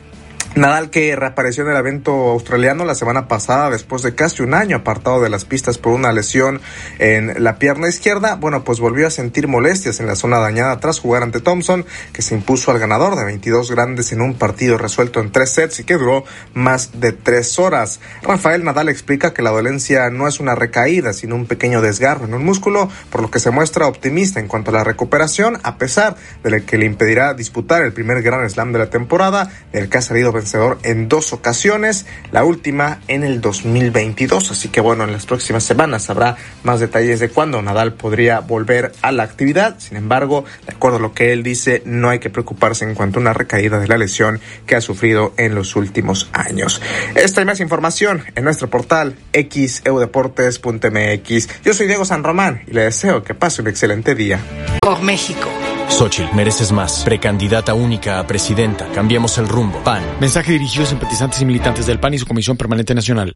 [0.55, 4.77] Nadal que reapareció en el evento australiano la semana pasada después de casi un año
[4.77, 6.61] apartado de las pistas por una lesión
[6.99, 11.01] en la pierna izquierda, bueno, pues volvió a sentir molestias en la zona dañada tras
[11.01, 15.21] jugar ante Thompson, que se impuso al ganador de 22 grandes en un partido resuelto
[15.21, 18.01] en tres sets y que duró más de tres horas.
[18.23, 22.35] Rafael Nadal explica que la dolencia no es una recaída, sino un pequeño desgarro en
[22.35, 26.17] un músculo, por lo que se muestra optimista en cuanto a la recuperación, a pesar
[26.43, 30.03] de que le impedirá disputar el primer Gran Slam de la temporada, del que ha
[30.03, 34.51] salido vencedor en dos ocasiones, la última en el 2022.
[34.51, 38.93] Así que bueno, en las próximas semanas habrá más detalles de cuándo Nadal podría volver
[39.03, 39.79] a la actividad.
[39.79, 43.19] Sin embargo, de acuerdo a lo que él dice, no hay que preocuparse en cuanto
[43.19, 46.81] a una recaída de la lesión que ha sufrido en los últimos años.
[47.15, 51.49] Esta y más información en nuestro portal xeudeportes.mx.
[51.65, 54.41] Yo soy Diego San Román y le deseo que pase un excelente día.
[54.81, 55.49] Por México.
[55.93, 57.05] Xochitl, mereces más.
[57.05, 58.89] Precandidata única a presidenta.
[58.89, 59.79] Cambiemos el rumbo.
[59.85, 60.03] PAN.
[60.21, 63.35] Mensaje dirigido a simpatizantes y militantes del PAN y su Comisión Permanente Nacional.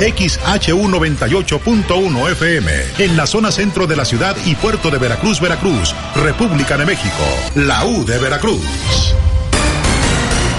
[0.00, 6.78] XHU98.1 FM, en la zona centro de la ciudad y puerto de Veracruz, Veracruz, República
[6.78, 7.22] de México,
[7.54, 8.64] la U de Veracruz.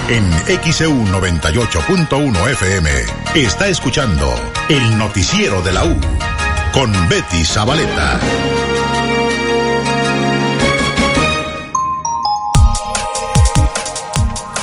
[0.08, 0.30] En
[0.62, 2.88] XEU 98.1 FM
[3.34, 4.32] está escuchando
[4.68, 5.98] el noticiero de la U
[6.72, 8.20] con Betty Zabaleta.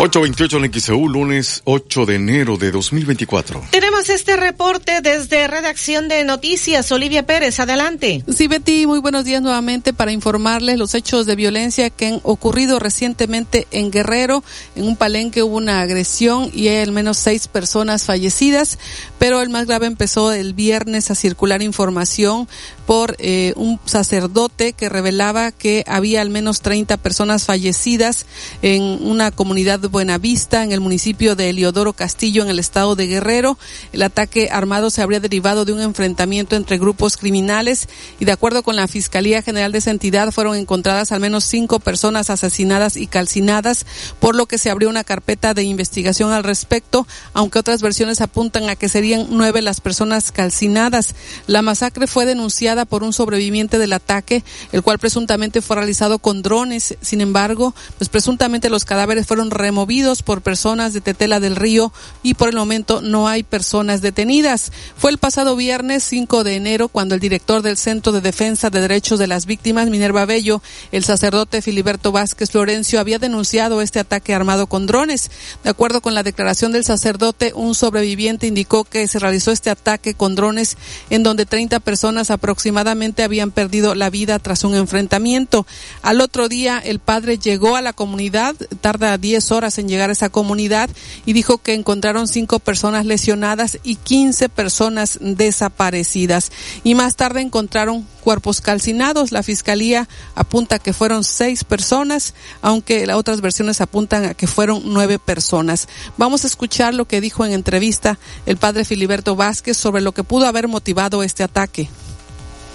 [0.02, 3.64] 828 en XEU, lunes 8 de enero de 2024.
[3.70, 6.90] Tenemos este reporte desde Redacción de Noticias.
[6.94, 8.24] Olivia Pérez, adelante.
[8.34, 12.80] Sí, Betty, muy buenos días nuevamente para informarles los hechos de violencia que han ocurrido
[12.80, 14.42] recientemente en Guerrero.
[14.78, 18.80] En un palenque hubo una agresión y hay al menos seis personas fallecidas,
[19.18, 22.48] pero el más grave empezó el viernes a circular información
[22.86, 28.26] por eh, un sacerdote que revelaba que había al menos 30 personas fallecidas
[28.62, 33.08] en una comunidad de Buenavista, en el municipio de Eliodoro Castillo, en el estado de
[33.08, 33.58] Guerrero.
[33.92, 37.88] El ataque armado se habría derivado de un enfrentamiento entre grupos criminales
[38.20, 41.80] y de acuerdo con la Fiscalía General de esa entidad fueron encontradas al menos cinco
[41.80, 43.86] personas asesinadas y calcinadas,
[44.20, 48.70] por lo que se abrió una carpeta de investigación al respecto, aunque otras versiones apuntan
[48.70, 51.16] a que serían nueve las personas calcinadas.
[51.48, 56.42] La masacre fue denunciada por un sobreviviente del ataque, el cual presuntamente fue realizado con
[56.42, 56.96] drones.
[57.02, 59.79] Sin embargo, pues presuntamente los cadáveres fueron removidos
[60.26, 64.72] por personas de Tetela del Río y por el momento no hay personas detenidas.
[64.98, 68.82] Fue el pasado viernes 5 de enero cuando el director del Centro de Defensa de
[68.82, 70.62] Derechos de las Víctimas, Minerva Bello,
[70.92, 75.32] el sacerdote Filiberto Vázquez Florencio, había denunciado este ataque armado con drones.
[75.64, 80.14] De acuerdo con la declaración del sacerdote, un sobreviviente indicó que se realizó este ataque
[80.14, 80.78] con drones
[81.10, 85.66] en donde 30 personas aproximadamente habían perdido la vida tras un enfrentamiento.
[86.02, 90.14] Al otro día, el padre llegó a la comunidad, tarda 10 horas en llegar a
[90.14, 90.90] esa comunidad
[91.26, 96.52] y dijo que encontraron cinco personas lesionadas y 15 personas desaparecidas.
[96.84, 99.32] Y más tarde encontraron cuerpos calcinados.
[99.32, 104.82] La fiscalía apunta que fueron seis personas, aunque las otras versiones apuntan a que fueron
[104.86, 105.88] nueve personas.
[106.18, 110.24] Vamos a escuchar lo que dijo en entrevista el padre Filiberto Vázquez sobre lo que
[110.24, 111.90] pudo haber motivado este ataque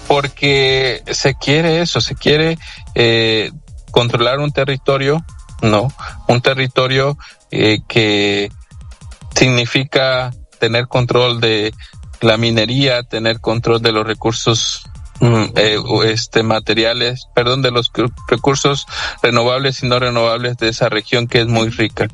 [0.07, 2.57] porque se quiere eso, se quiere
[2.93, 3.51] eh,
[3.91, 5.25] controlar un territorio,
[5.61, 5.87] no,
[6.27, 7.17] un territorio
[7.51, 8.51] eh, que
[9.35, 11.73] significa tener control de
[12.21, 14.83] la minería, tener control de los recursos
[15.19, 17.91] mm, eh, este materiales, perdón, de los
[18.27, 18.85] recursos
[19.21, 22.07] renovables y no renovables de esa región que es muy rica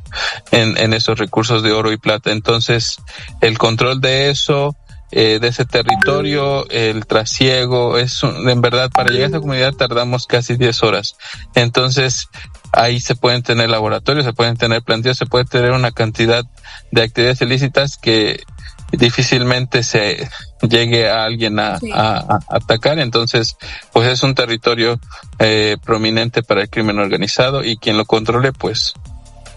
[0.52, 2.32] en, en esos recursos de oro y plata.
[2.32, 2.98] Entonces,
[3.42, 4.76] el control de eso,
[5.14, 10.26] eh, de ese territorio, el trasiego, es en verdad para llegar a esa comunidad tardamos
[10.26, 11.18] casi 10 horas.
[11.54, 12.30] Entonces,
[12.72, 16.44] ahí se pueden tener laboratorios, se pueden tener plantillas, se puede tener una cantidad
[16.92, 18.44] de actividades ilícitas que
[18.92, 20.30] difícilmente se
[20.62, 21.80] llegue a alguien a,
[22.50, 23.00] atacar.
[23.00, 23.58] Entonces,
[23.92, 25.00] pues es un territorio
[25.40, 28.94] eh, prominente para el crimen organizado y quien lo controle, pues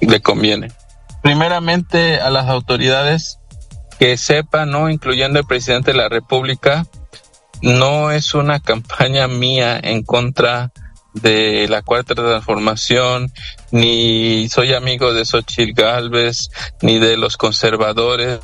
[0.01, 0.73] le conviene.
[1.23, 3.39] Primeramente a las autoridades
[3.99, 4.91] que sepan, ¿no?
[4.91, 6.87] Incluyendo el presidente de la República,
[7.63, 10.73] no es una campaña mía en contra
[11.15, 13.33] de la cuarta transformación,
[13.71, 16.51] ni soy amigo de Xochitl Galvez,
[16.83, 18.41] ni de los conservadores.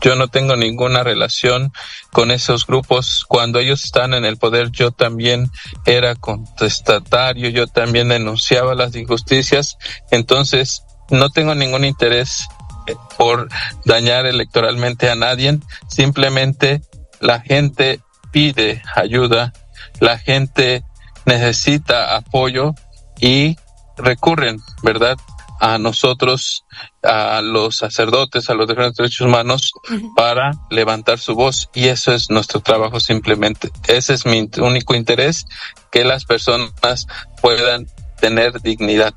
[0.00, 1.72] Yo no tengo ninguna relación
[2.12, 3.24] con esos grupos.
[3.28, 5.50] Cuando ellos están en el poder, yo también
[5.84, 9.76] era contestatario, yo también denunciaba las injusticias.
[10.10, 12.46] Entonces, no tengo ningún interés
[13.18, 13.48] por
[13.84, 15.58] dañar electoralmente a nadie.
[15.88, 16.82] Simplemente
[17.20, 18.00] la gente
[18.30, 19.52] pide ayuda,
[20.00, 20.84] la gente
[21.24, 22.74] necesita apoyo
[23.20, 23.56] y
[23.96, 25.16] recurren, ¿verdad?
[25.60, 26.66] a nosotros,
[27.02, 29.72] a los sacerdotes, a los defensores de derechos humanos,
[30.14, 31.70] para levantar su voz.
[31.74, 33.70] Y eso es nuestro trabajo simplemente.
[33.88, 35.46] Ese es mi único interés,
[35.90, 37.06] que las personas
[37.40, 37.86] puedan
[38.20, 39.14] tener dignidad.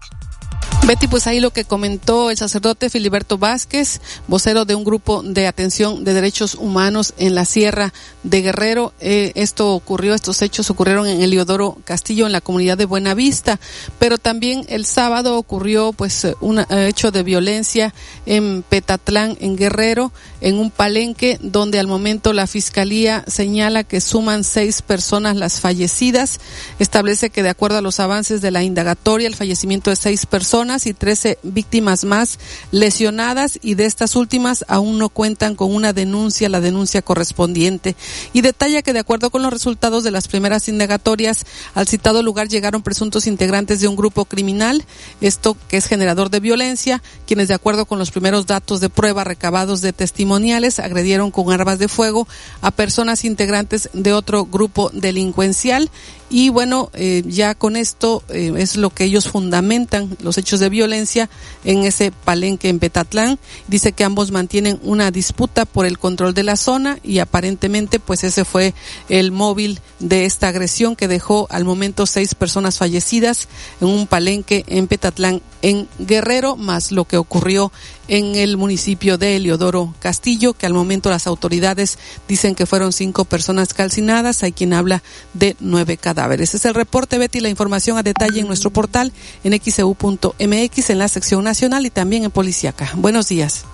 [0.88, 5.45] Betty, pues ahí lo que comentó el sacerdote Filiberto Vázquez, vocero de un grupo de
[5.45, 8.93] atención de derechos humanos en la Sierra de Guerrero.
[9.01, 13.59] Eh, esto ocurrió, estos hechos ocurrieron en Eliodoro Castillo, en la comunidad de Buenavista,
[13.99, 17.93] pero también el sábado ocurrió pues un eh, hecho de violencia
[18.25, 24.45] en Petatlán, en Guerrero, en un palenque donde al momento la fiscalía señala que suman
[24.45, 26.39] seis personas las fallecidas.
[26.79, 30.76] Establece que de acuerdo a los avances de la indagatoria, el fallecimiento de seis personas
[30.86, 32.39] y 13 víctimas más
[32.71, 37.95] lesionadas y de estas últimas aún no cuentan con una denuncia, la denuncia correspondiente.
[38.34, 42.47] Y detalla que de acuerdo con los resultados de las primeras indagatorias, al citado lugar
[42.47, 44.86] llegaron presuntos integrantes de un grupo criminal,
[45.21, 49.23] esto que es generador de violencia, quienes de acuerdo con los primeros datos de prueba
[49.23, 52.28] recabados de testimoniales agredieron con armas de fuego
[52.61, 55.89] a personas integrantes de otro grupo delincuencial
[56.30, 60.67] y bueno, eh, ya con esto eh, es lo que ellos fundamentan, los hechos de
[60.67, 61.30] violencia
[61.63, 63.39] en ese palenque en Petatlán.
[63.67, 68.25] Dice que ambos mantienen una disputa por el control de la zona y aparentemente pues
[68.25, 68.73] ese fue
[69.07, 73.47] el móvil de esta agresión que dejó al momento seis personas fallecidas
[73.80, 77.72] en un palenque en Petatlán en Guerrero, más lo que ocurrió
[78.08, 81.97] en el municipio de Eliodoro Castillo, que al momento las autoridades
[82.28, 85.03] dicen que fueron cinco personas calcinadas, hay quien habla
[85.34, 86.55] de nueve cadáveres.
[86.55, 89.12] Es el reporte, Betty, la información a detalle en nuestro portal
[89.43, 92.91] en xeu.mx, en la sección nacional y también en Policiaca.
[92.95, 93.66] Buenos días.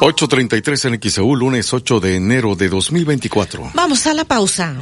[0.00, 3.70] 8.33 en XEU, lunes 8 de enero de 2024.
[3.74, 4.74] Vamos a la pausa.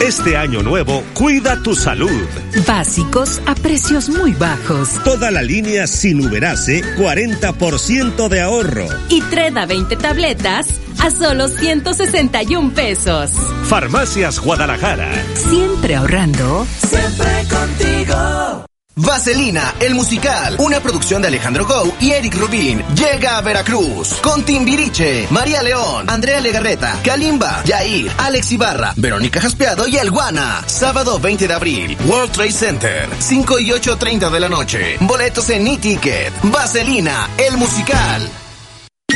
[0.00, 2.26] Este año nuevo, cuida tu salud.
[2.66, 4.98] Básicos a precios muy bajos.
[5.04, 8.86] Toda la línea sin uberase, 40% de ahorro.
[9.10, 10.68] Y Treda 20 tabletas
[11.00, 13.32] a solo 161 pesos.
[13.64, 15.10] Farmacias Guadalajara.
[15.34, 16.66] Siempre ahorrando.
[16.80, 18.69] Siempre contigo.
[18.96, 24.44] Vaselina, el musical, una producción de Alejandro Gou y Eric Rubin, llega a Veracruz con
[24.44, 30.62] Timbiriche, María León, Andrea Legarreta, Kalimba, Yair, Alex Ibarra, Verónica Jaspeado y El Guana.
[30.66, 34.96] Sábado 20 de abril, World Trade Center, 5 y 8.30 de la noche.
[35.00, 36.32] Boletos en e-ticket.
[36.42, 38.28] Vaselina, el musical.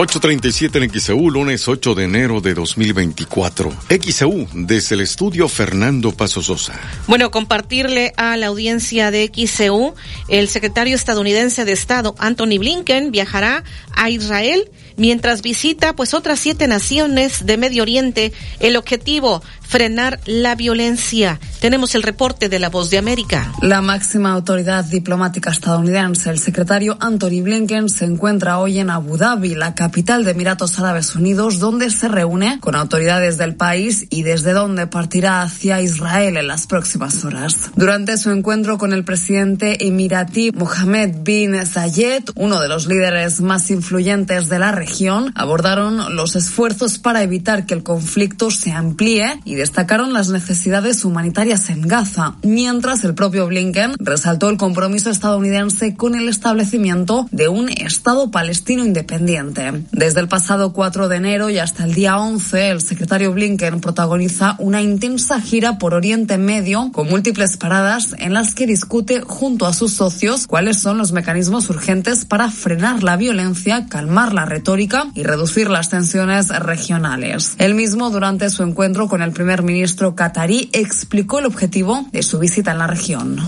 [0.00, 3.72] 837 en XEU, lunes 8 de enero de 2024.
[4.00, 6.78] XEU, desde el estudio Fernando Paso Sosa.
[7.08, 9.96] Bueno, compartirle a la audiencia de XEU,
[10.28, 13.64] el secretario estadounidense de Estado, Anthony Blinken, viajará
[13.96, 18.32] a Israel mientras visita pues otras siete naciones de Medio Oriente.
[18.60, 21.40] El objetivo, frenar la violencia.
[21.60, 23.52] Tenemos el reporte de la Voz de América.
[23.62, 29.54] La máxima autoridad diplomática estadounidense, el secretario Anthony Blinken, se encuentra hoy en Abu Dhabi,
[29.54, 34.52] la capital de Emiratos Árabes Unidos, donde se reúne con autoridades del país y desde
[34.52, 37.70] donde partirá hacia Israel en las próximas horas.
[37.76, 43.70] Durante su encuentro con el presidente emiratí Mohammed bin Zayed, uno de los líderes más
[43.70, 44.87] influyentes de la región,
[45.34, 51.68] abordaron los esfuerzos para evitar que el conflicto se amplíe y destacaron las necesidades humanitarias
[51.68, 57.68] en Gaza, mientras el propio Blinken resaltó el compromiso estadounidense con el establecimiento de un
[57.68, 59.84] Estado palestino independiente.
[59.92, 64.56] Desde el pasado 4 de enero y hasta el día 11, el secretario Blinken protagoniza
[64.58, 69.74] una intensa gira por Oriente Medio con múltiples paradas en las que discute junto a
[69.74, 74.77] sus socios cuáles son los mecanismos urgentes para frenar la violencia, calmar la retórica
[75.14, 77.56] y reducir las tensiones regionales.
[77.58, 82.38] El mismo, durante su encuentro con el primer ministro catarí explicó el objetivo de su
[82.38, 83.38] visita en la región.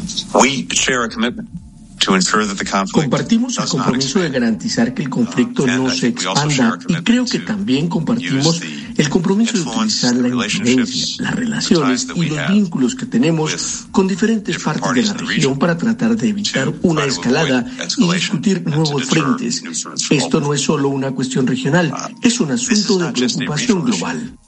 [2.93, 6.79] Compartimos el compromiso de garantizar que el conflicto no se expanda.
[6.89, 8.61] y creo que también compartimos
[8.97, 14.59] el compromiso de utilizar la influencia, las relaciones y los vínculos que tenemos con diferentes
[14.59, 19.63] partes de la región para tratar de evitar una escalada y discutir nuevos frentes.
[20.11, 21.93] Esto no es solo una cuestión regional,
[22.23, 24.39] es un asunto de preocupación global.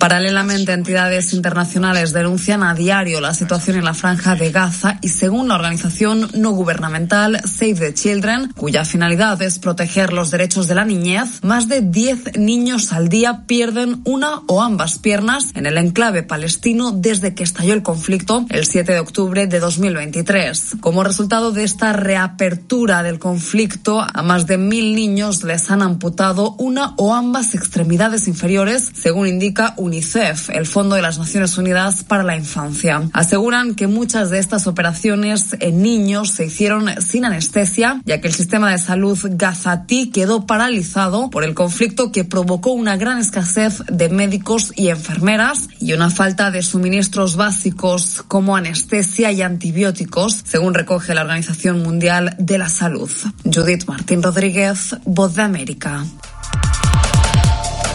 [0.00, 5.48] Paralelamente, entidades internacionales denuncian a diario la situación en la franja de Gaza y según
[5.48, 10.86] la organización no gubernamental Save the Children, cuya finalidad es proteger los derechos de la
[10.86, 16.22] niñez, más de 10 niños al día pierden una o ambas piernas en el enclave
[16.22, 20.76] palestino desde que estalló el conflicto el 7 de octubre de 2023.
[20.80, 26.52] Como resultado de esta reapertura del conflicto, a más de mil niños les han amputado
[26.52, 32.04] una o ambas extremidades inferiores, según indica un UNICEF, el Fondo de las Naciones Unidas
[32.04, 33.02] para la Infancia.
[33.12, 38.34] Aseguran que muchas de estas operaciones en niños se hicieron sin anestesia, ya que el
[38.34, 44.08] sistema de salud gazatí quedó paralizado por el conflicto que provocó una gran escasez de
[44.10, 51.14] médicos y enfermeras y una falta de suministros básicos como anestesia y antibióticos, según recoge
[51.14, 53.10] la Organización Mundial de la Salud.
[53.44, 56.04] Judith Martín Rodríguez, Voz de América.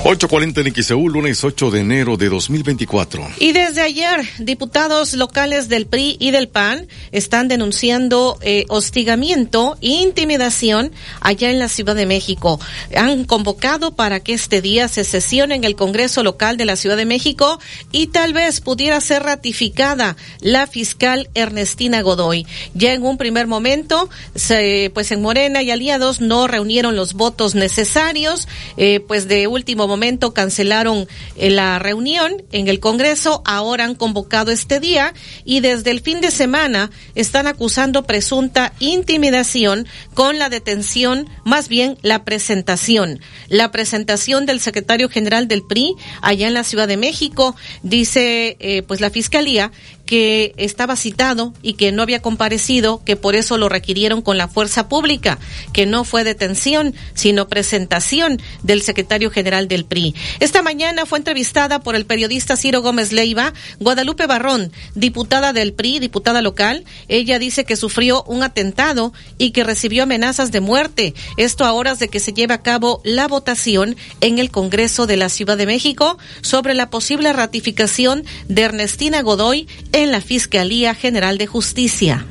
[0.06, 3.28] 8.40 en XEU, lunes 8 de enero de 2024.
[3.40, 9.88] Y desde ayer, diputados locales del PRI y del PAN están denunciando eh, hostigamiento e
[9.88, 10.92] intimidación
[11.22, 12.60] allá en la Ciudad de México.
[12.96, 16.98] Han convocado para que este día se sesione en el Congreso local de la Ciudad
[16.98, 17.60] de México
[17.92, 22.46] y tal vez pudiera ser ratificada la fiscal Ernestina Godoy.
[22.76, 27.56] Ya en un primer momento, se, pues en Morena y aliados no reunieron los votos
[27.56, 28.48] necesarios,
[28.78, 33.96] eh, pues de último momento momento cancelaron eh, la reunión en el Congreso, ahora han
[33.96, 35.14] convocado este día
[35.46, 41.98] y desde el fin de semana están acusando presunta intimidación con la detención, más bien
[42.02, 43.22] la presentación.
[43.48, 48.84] La presentación del secretario general del PRI allá en la Ciudad de México, dice eh,
[48.84, 49.72] pues la Fiscalía
[50.06, 54.48] que estaba citado y que no había comparecido, que por eso lo requirieron con la
[54.48, 55.40] fuerza pública,
[55.74, 60.16] que no fue detención, sino presentación del secretario general del PRI.
[60.40, 66.00] Esta mañana fue entrevistada por el periodista Ciro Gómez Leiva, Guadalupe Barrón, diputada del PRI,
[66.00, 66.84] diputada local.
[67.08, 71.14] Ella dice que sufrió un atentado y que recibió amenazas de muerte.
[71.38, 75.18] Esto a horas de que se lleve a cabo la votación en el Congreso de
[75.18, 81.38] la Ciudad de México sobre la posible ratificación de Ernestina Godoy en la Fiscalía General
[81.38, 82.26] de Justicia.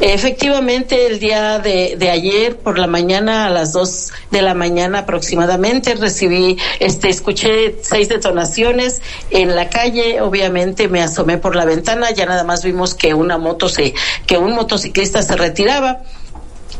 [0.00, 5.96] Efectivamente, el día de, ayer por la mañana, a las dos de la mañana aproximadamente,
[5.96, 10.20] recibí, este, escuché seis detonaciones en la calle.
[10.20, 13.94] Obviamente me asomé por la ventana, ya nada más vimos que una moto se,
[14.26, 16.02] que un motociclista se retiraba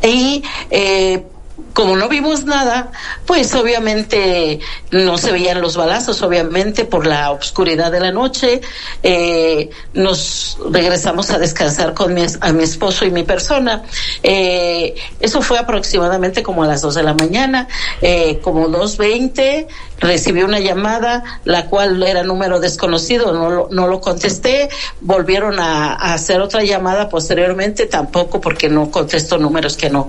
[0.05, 1.25] y eh,
[1.73, 2.91] como no vimos nada,
[3.25, 4.59] pues obviamente
[4.91, 8.61] no se veían los balazos, obviamente por la oscuridad de la noche.
[9.03, 13.85] Eh, nos regresamos a descansar con mi, a mi esposo y mi persona.
[14.23, 17.69] Eh, eso fue aproximadamente como a las dos de la mañana,
[18.01, 19.69] eh, como dos veinte
[20.01, 24.69] recibí una llamada, la cual era número desconocido, no lo, no lo contesté,
[25.01, 30.09] volvieron a, a, hacer otra llamada posteriormente, tampoco porque no contesto números que no,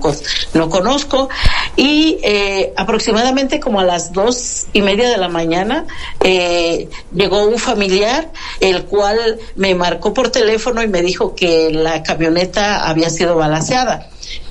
[0.54, 1.28] no conozco,
[1.76, 5.86] y eh, aproximadamente como a las dos y media de la mañana
[6.22, 8.30] eh, llegó un familiar,
[8.60, 14.08] el cual me marcó por teléfono y me dijo que la camioneta había sido balaseada.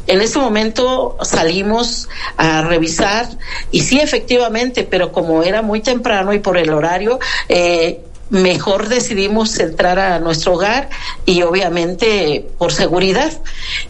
[0.08, 3.28] En ese momento salimos a revisar
[3.70, 9.60] y sí, efectivamente, pero como era muy temprano y por el horario, eh, mejor decidimos
[9.60, 10.90] entrar a nuestro hogar
[11.26, 13.32] y obviamente por seguridad.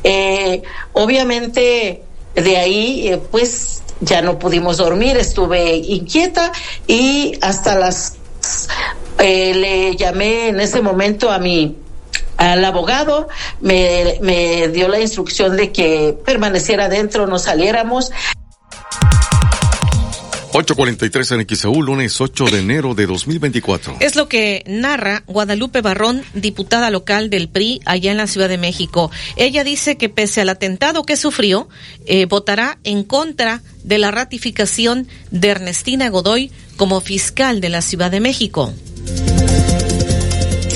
[0.03, 0.61] Eh,
[0.93, 2.03] obviamente
[2.35, 6.51] de ahí, eh, pues ya no pudimos dormir, estuve inquieta
[6.87, 8.15] y hasta las...
[9.19, 11.75] Eh, le llamé en ese momento a mi
[12.37, 13.27] al abogado,
[13.59, 18.13] me, me dio la instrucción de que permaneciera adentro, no saliéramos.
[20.51, 23.97] 843 en XEU, lunes 8 de enero de 2024.
[23.99, 28.57] Es lo que narra Guadalupe Barrón, diputada local del PRI allá en la Ciudad de
[28.57, 29.11] México.
[29.35, 31.69] Ella dice que pese al atentado que sufrió,
[32.05, 38.09] eh, votará en contra de la ratificación de Ernestina Godoy como fiscal de la Ciudad
[38.09, 38.73] de México.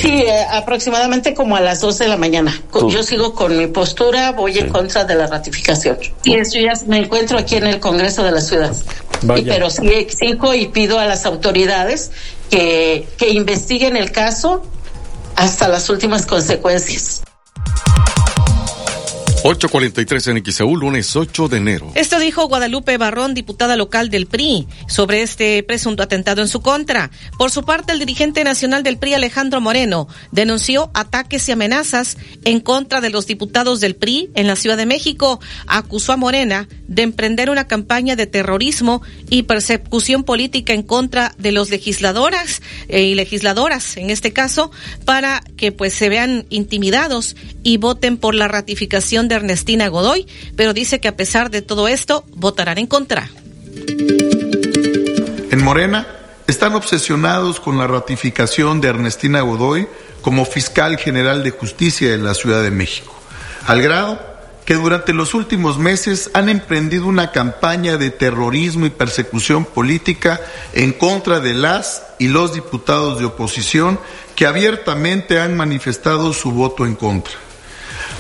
[0.04, 2.54] Sí, eh, aproximadamente como a las dos de la mañana.
[2.90, 5.98] Yo sigo con mi postura, voy en contra de la ratificación.
[6.26, 8.76] Y eso ya me encuentro aquí en el Congreso de la Ciudad.
[9.38, 12.12] Y, pero sí exijo y pido a las autoridades
[12.50, 14.62] que, que investiguen el caso
[15.38, 17.22] hasta las últimas consecuencias.
[19.46, 21.92] 843 en XEU, lunes 8 de enero.
[21.96, 27.12] Esto dijo Guadalupe Barrón, diputada local del PRI, sobre este presunto atentado en su contra.
[27.38, 32.62] Por su parte, el dirigente nacional del PRI, Alejandro Moreno, denunció ataques y amenazas en
[32.62, 35.42] contra de los diputados del PRI en la Ciudad de México.
[35.68, 41.52] Acusó a Morena de emprender una campaña de terrorismo y persecución política en contra de
[41.52, 44.72] los legisladores eh, y legisladoras, en este caso,
[45.04, 50.74] para que pues se vean intimidados y voten por la ratificación de Ernestina Godoy, pero
[50.74, 53.30] dice que a pesar de todo esto, votarán en contra.
[55.52, 56.08] En Morena
[56.48, 59.88] están obsesionados con la ratificación de Ernestina Godoy
[60.22, 63.14] como fiscal general de justicia de la Ciudad de México,
[63.68, 64.34] al grado
[64.66, 70.40] que durante los últimos meses han emprendido una campaña de terrorismo y persecución política
[70.74, 74.00] en contra de las y los diputados de oposición
[74.36, 77.34] que abiertamente han manifestado su voto en contra.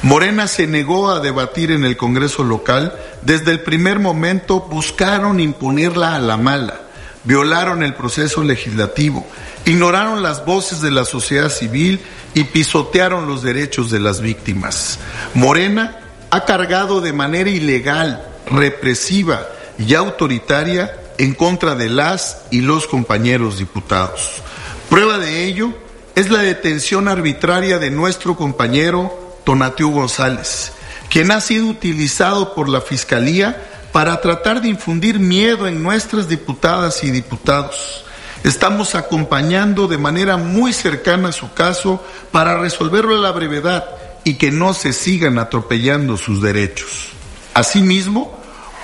[0.03, 2.93] Morena se negó a debatir en el Congreso local.
[3.21, 6.81] Desde el primer momento buscaron imponerla a la mala,
[7.23, 9.25] violaron el proceso legislativo,
[9.63, 12.01] ignoraron las voces de la sociedad civil
[12.33, 14.99] y pisotearon los derechos de las víctimas.
[15.35, 15.99] Morena
[16.31, 19.47] ha cargado de manera ilegal, represiva
[19.79, 24.41] y autoritaria en contra de las y los compañeros diputados.
[24.89, 25.73] Prueba de ello
[26.15, 30.71] es la detención arbitraria de nuestro compañero Tonatiu González,
[31.09, 37.03] quien ha sido utilizado por la Fiscalía para tratar de infundir miedo en nuestras diputadas
[37.03, 38.03] y diputados.
[38.43, 43.85] Estamos acompañando de manera muy cercana su caso para resolverlo a la brevedad
[44.23, 47.09] y que no se sigan atropellando sus derechos.
[47.53, 48.37] Asimismo,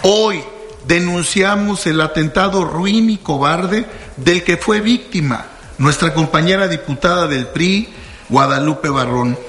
[0.04, 0.44] hoy
[0.88, 3.86] denunciamos el atentado ruin y cobarde
[4.18, 5.46] del que fue víctima
[5.80, 7.90] nuestra compañera diputada del PRI,
[8.28, 9.40] Guadalupe Barrón,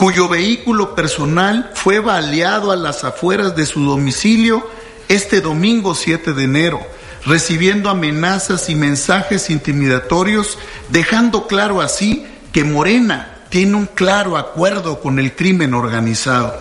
[0.00, 4.66] cuyo vehículo personal fue baleado a las afueras de su domicilio
[5.08, 6.80] este domingo 7 de enero,
[7.26, 10.56] recibiendo amenazas y mensajes intimidatorios,
[10.88, 16.54] dejando claro así que Morena tiene un claro acuerdo con el crimen organizado.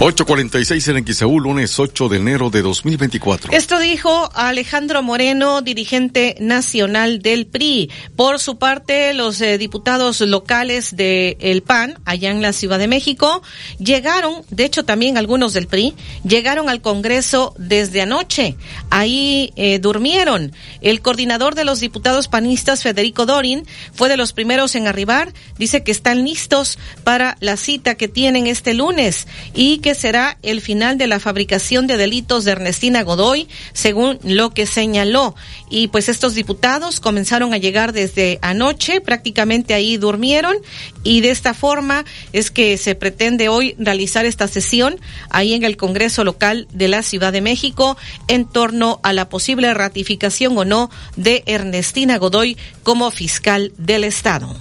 [0.00, 3.52] 846 en XEU, lunes 8 de enero de 2024.
[3.52, 7.90] Esto dijo Alejandro Moreno, dirigente nacional del PRI.
[8.14, 12.86] Por su parte, los eh, diputados locales del el PAN, allá en la Ciudad de
[12.86, 13.42] México,
[13.80, 18.54] llegaron, de hecho también algunos del PRI, llegaron al Congreso desde anoche.
[18.90, 20.52] Ahí eh, durmieron.
[20.80, 25.32] El coordinador de los diputados panistas, Federico Dorin, fue de los primeros en arribar.
[25.58, 30.60] Dice que están listos para la cita que tienen este lunes y que será el
[30.60, 35.34] final de la fabricación de delitos de Ernestina Godoy, según lo que señaló.
[35.70, 40.56] Y pues estos diputados comenzaron a llegar desde anoche, prácticamente ahí durmieron
[41.04, 45.00] y de esta forma es que se pretende hoy realizar esta sesión
[45.30, 47.96] ahí en el Congreso local de la Ciudad de México
[48.26, 54.54] en torno a la posible ratificación o no de Ernestina Godoy como fiscal del Estado.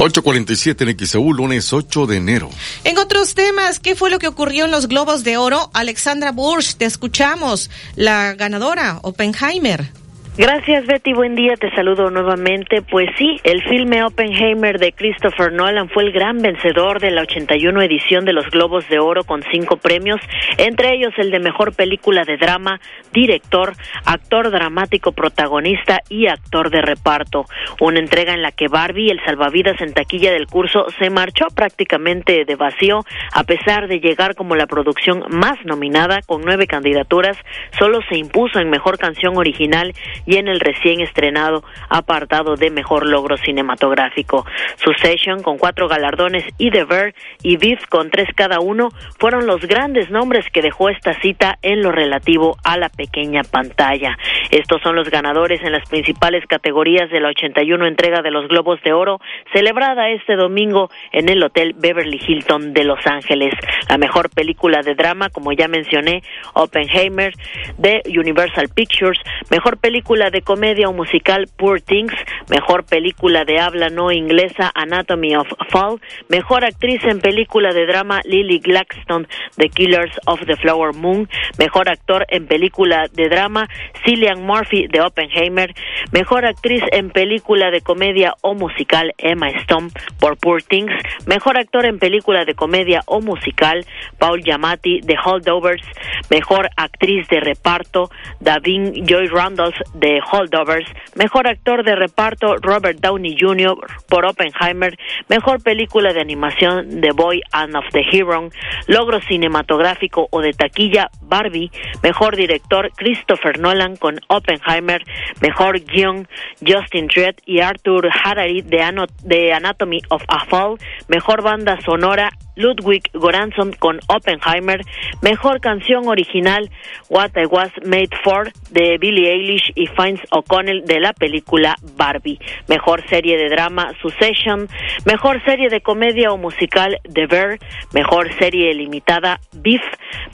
[0.00, 2.48] 847 en XEU, lunes 8 de enero.
[2.84, 5.70] En otros temas, ¿qué fue lo que ocurrió en los Globos de Oro?
[5.74, 7.68] Alexandra Bursch, te escuchamos.
[7.96, 9.92] La ganadora, Oppenheimer.
[10.38, 12.82] Gracias Betty, buen día, te saludo nuevamente.
[12.82, 17.82] Pues sí, el filme Oppenheimer de Christopher Nolan fue el gran vencedor de la 81
[17.82, 20.20] edición de los Globos de Oro con cinco premios,
[20.56, 22.80] entre ellos el de Mejor Película de Drama,
[23.12, 23.72] Director,
[24.04, 27.44] Actor Dramático Protagonista y Actor de Reparto.
[27.80, 32.44] Una entrega en la que Barbie, el salvavidas en taquilla del curso, se marchó prácticamente
[32.46, 37.36] de vacío, a pesar de llegar como la producción más nominada con nueve candidaturas,
[37.78, 39.92] solo se impuso en Mejor Canción Original
[40.26, 44.44] y en el recién estrenado apartado de mejor logro cinematográfico.
[44.76, 49.60] Succession con cuatro galardones y The Bear y Beef con tres cada uno fueron los
[49.62, 54.16] grandes nombres que dejó esta cita en lo relativo a la pequeña pantalla.
[54.50, 58.80] Estos son los ganadores en las principales categorías de la 81 entrega de los Globos
[58.82, 59.20] de Oro
[59.52, 63.54] celebrada este domingo en el Hotel Beverly Hilton de Los Ángeles.
[63.88, 66.22] La mejor película de drama, como ya mencioné,
[66.54, 67.32] Oppenheimer
[67.78, 69.20] de Universal Pictures,
[69.50, 72.12] mejor película de comedia o musical Poor Things,
[72.48, 78.20] mejor película de habla no inglesa Anatomy of Fall, mejor actriz en película de drama
[78.24, 81.28] Lily Gladstone The Killers of the Flower Moon,
[81.60, 83.68] mejor actor en película de drama
[84.04, 85.72] Cillian Murphy de Oppenheimer,
[86.10, 90.92] mejor actriz en película de comedia o musical Emma Stone por Poor Things,
[91.26, 93.86] mejor actor en película de comedia o musical
[94.18, 95.86] Paul Giamatti de Holdovers,
[96.30, 98.10] mejor actriz de reparto
[98.40, 103.76] Davin Joy Randolph de Holdovers, mejor actor de reparto Robert Downey Jr.
[104.08, 104.98] por Oppenheimer,
[105.28, 108.48] mejor película de animación The Boy and of the Hero,
[108.86, 111.70] logro cinematográfico o de taquilla Barbie,
[112.02, 115.02] mejor director Christopher Nolan con Oppenheimer,
[115.40, 116.26] mejor guion
[116.66, 120.78] Justin Dredd y Arthur Harari de Anatomy of a Fall,
[121.08, 122.30] mejor banda sonora
[122.60, 124.82] Ludwig Goranson con Oppenheimer,
[125.22, 126.70] mejor canción original
[127.08, 132.38] What I Was Made For de Billie Eilish y Finds O'Connell de la película Barbie,
[132.68, 134.68] mejor serie de drama Succession,
[135.06, 137.58] mejor serie de comedia o musical The Bear,
[137.92, 139.82] mejor serie limitada Beef,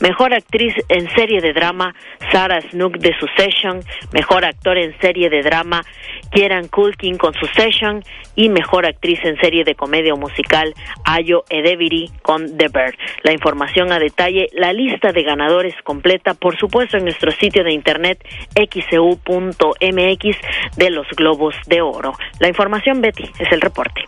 [0.01, 1.95] mejor actriz en serie de drama
[2.33, 3.81] Sarah Snook de Succession,
[4.13, 5.83] mejor actor en serie de drama
[6.31, 8.03] Kieran Culkin con Succession.
[8.35, 10.75] Y mejor actriz en serie de comedia o musical
[11.05, 12.95] Ayo Edebiri con The Bird.
[13.23, 17.73] La información a detalle, la lista de ganadores completa, por supuesto, en nuestro sitio de
[17.73, 18.19] internet
[18.55, 20.37] xcu.mx
[20.77, 22.13] de los Globos de Oro.
[22.41, 24.03] La información, Betty, es el reporte.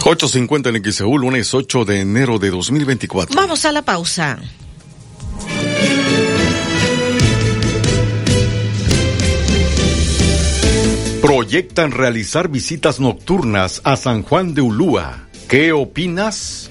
[0.00, 3.34] 8.50 en XEU, lunes 8 de enero de 2024.
[3.34, 4.38] Vamos a la pausa.
[11.20, 15.26] Proyectan realizar visitas nocturnas a San Juan de Ulúa.
[15.48, 16.70] ¿Qué opinas?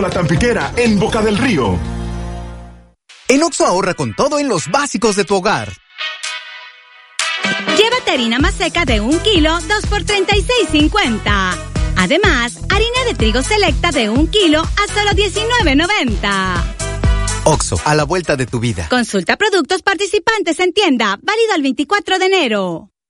[0.00, 1.78] La Tampiquera, en Boca del Río.
[3.28, 5.72] En Oxo ahorra con todo en los básicos de tu hogar.
[7.76, 11.56] Llévate harina más seca de un kilo, 2 por 36.50.
[11.96, 16.78] Además, harina de trigo selecta de un kilo a solo 19.90.
[17.44, 18.88] Oxo, a la vuelta de tu vida.
[18.88, 22.90] Consulta productos participantes en tienda, válido el 24 de enero.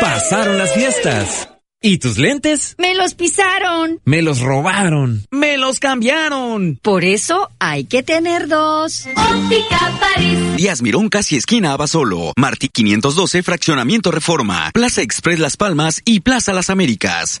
[0.00, 1.48] Pasaron las fiestas.
[1.82, 2.74] ¿Y tus lentes?
[2.78, 4.00] Me los pisaron.
[4.04, 5.24] Me los robaron.
[5.30, 6.78] Me los cambiaron.
[6.82, 9.06] Por eso hay que tener dos.
[9.06, 10.56] Óptica París.
[10.56, 12.32] Díaz Mirón, casi esquina Abasolo.
[12.36, 14.70] Martí 512, Fraccionamiento Reforma.
[14.72, 17.40] Plaza Express Las Palmas y Plaza Las Américas.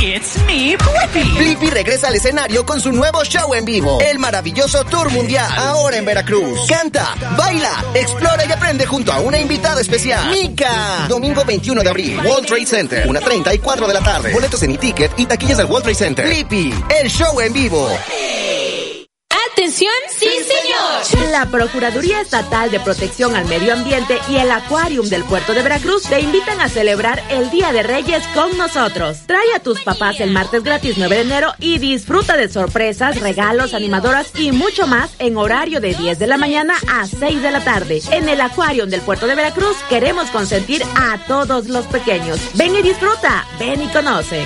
[0.00, 1.38] It's me, Blippi.
[1.38, 5.96] Blippi regresa al escenario con su nuevo show en vivo, el maravilloso Tour Mundial, ahora
[5.96, 6.66] en Veracruz.
[6.68, 11.06] Canta, baila, explora y aprende junto a una invitada especial, Mika.
[11.08, 14.32] Domingo 21 de abril, World Trade Center, 1.30 y 4 de la tarde.
[14.32, 16.26] Boletos en e-ticket y taquillas del World Trade Center.
[16.26, 17.88] Blippi, el show en vivo.
[19.54, 19.92] ¿Atención?
[20.10, 21.30] Sí, señor.
[21.30, 26.02] La Procuraduría Estatal de Protección al Medio Ambiente y el Acuarium del Puerto de Veracruz
[26.02, 29.18] te invitan a celebrar el Día de Reyes con nosotros.
[29.26, 33.74] Trae a tus papás el martes gratis 9 de enero y disfruta de sorpresas, regalos,
[33.74, 37.62] animadoras y mucho más en horario de 10 de la mañana a 6 de la
[37.62, 38.02] tarde.
[38.10, 42.40] En el Acuarium del Puerto de Veracruz queremos consentir a todos los pequeños.
[42.54, 44.44] Ven y disfruta, ven y conoce.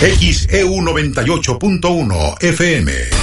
[0.00, 3.22] XEU 98.1 FM.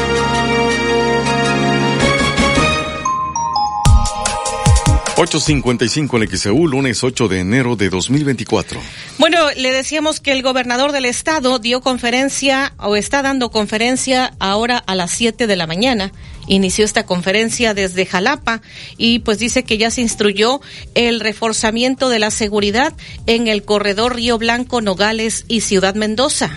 [5.15, 8.79] ...8.55 en XEU, lunes 8 de enero de 2024.
[9.17, 14.77] Bueno, le decíamos que el gobernador del estado dio conferencia o está dando conferencia ahora
[14.77, 16.11] a las 7 de la mañana.
[16.47, 18.61] Inició esta conferencia desde Jalapa
[18.97, 20.61] y pues dice que ya se instruyó
[20.95, 22.93] el reforzamiento de la seguridad
[23.27, 26.51] en el corredor Río Blanco, Nogales y Ciudad Mendoza.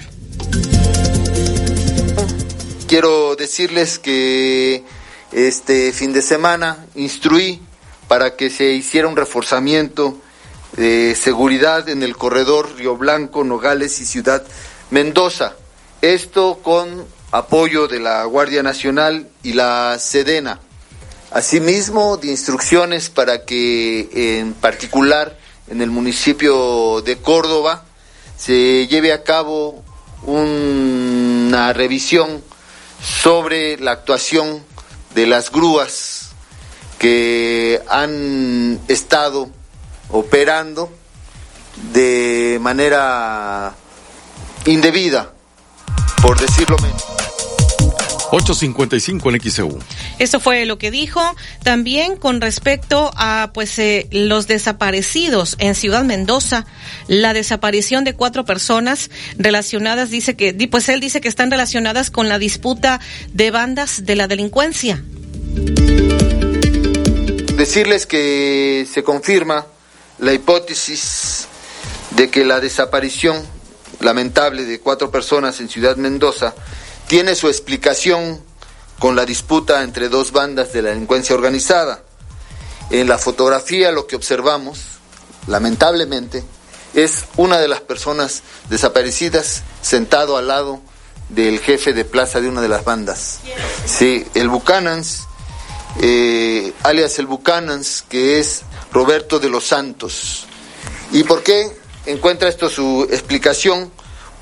[2.87, 4.85] Quiero decirles que
[5.33, 7.61] este fin de semana instruí
[8.15, 10.17] para que se hiciera un reforzamiento
[10.77, 14.45] de seguridad en el corredor Río Blanco, Nogales y Ciudad
[14.91, 15.57] Mendoza.
[16.01, 20.61] Esto con apoyo de la Guardia Nacional y la Sedena.
[21.33, 25.37] Asimismo, de instrucciones para que en particular
[25.67, 27.85] en el municipio de Córdoba
[28.39, 29.83] se lleve a cabo
[30.23, 32.45] una revisión
[33.03, 34.63] sobre la actuación
[35.17, 36.14] de las grúas
[36.99, 39.49] que han estado
[40.11, 40.91] operando
[41.93, 43.75] de manera
[44.67, 45.33] indebida,
[46.23, 47.05] por decirlo menos.
[48.31, 49.79] 855 en XEU.
[50.19, 51.21] Eso fue lo que dijo.
[51.63, 56.67] También con respecto a pues eh, los desaparecidos en Ciudad Mendoza,
[57.07, 62.29] la desaparición de cuatro personas relacionadas, dice que, pues él dice que están relacionadas con
[62.29, 63.01] la disputa
[63.33, 65.03] de bandas de la delincuencia.
[67.65, 69.65] Decirles que se confirma
[70.19, 71.47] la hipótesis
[72.11, 73.43] de que la desaparición
[74.01, 76.55] lamentable de cuatro personas en Ciudad Mendoza
[77.07, 78.39] tiene su explicación
[78.99, 82.03] con la disputa entre dos bandas de la delincuencia organizada.
[82.91, 84.81] En la fotografía lo que observamos,
[85.47, 86.45] lamentablemente,
[86.93, 90.83] es una de las personas desaparecidas sentado al lado
[91.31, 93.41] del jefe de plaza de una de las bandas.
[93.87, 95.23] Sí, el Buchanans,
[96.01, 98.63] eh, alias el Buchanans, que es
[98.93, 100.47] Roberto de los Santos.
[101.13, 101.71] ¿Y por qué
[102.07, 103.91] encuentra esto su explicación?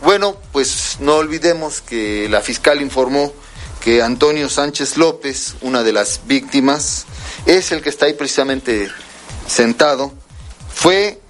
[0.03, 3.33] Bueno, pues no olvidemos que la fiscal informó
[3.81, 7.05] que Antonio Sánchez López, una de las víctimas,
[7.47, 8.91] es el que está ahí precisamente
[9.47, 10.13] sentado,
[10.73, 11.21] fue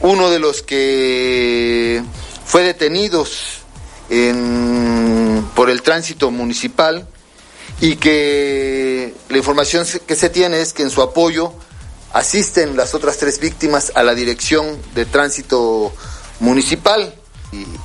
[0.00, 2.02] uno de los que
[2.44, 3.60] fue detenidos
[5.54, 7.06] por el tránsito municipal
[7.80, 11.52] y que la información que se tiene es que en su apoyo
[12.12, 15.92] asisten las otras tres víctimas a la dirección de tránsito
[16.40, 17.14] municipal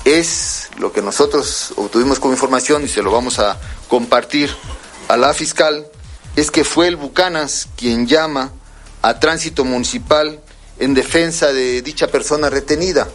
[0.05, 4.49] es lo que nosotros obtuvimos como información y se lo vamos a compartir
[5.07, 5.87] a la fiscal,
[6.35, 8.51] es que fue el Bucanas quien llama
[9.01, 10.39] a tránsito municipal
[10.79, 13.07] en defensa de dicha persona retenida.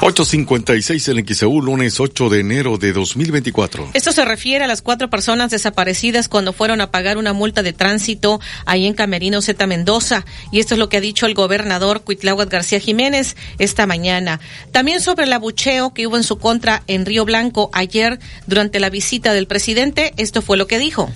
[0.00, 3.90] 856 en XEU, lunes 8 de enero de 2024.
[3.94, 7.72] Esto se refiere a las cuatro personas desaparecidas cuando fueron a pagar una multa de
[7.72, 10.24] tránsito ahí en Camerino Z Mendoza.
[10.52, 14.38] Y esto es lo que ha dicho el gobernador Cuitláhuac García Jiménez esta mañana.
[14.70, 18.90] También sobre el abucheo que hubo en su contra en Río Blanco ayer durante la
[18.90, 21.10] visita del presidente, esto fue lo que dijo.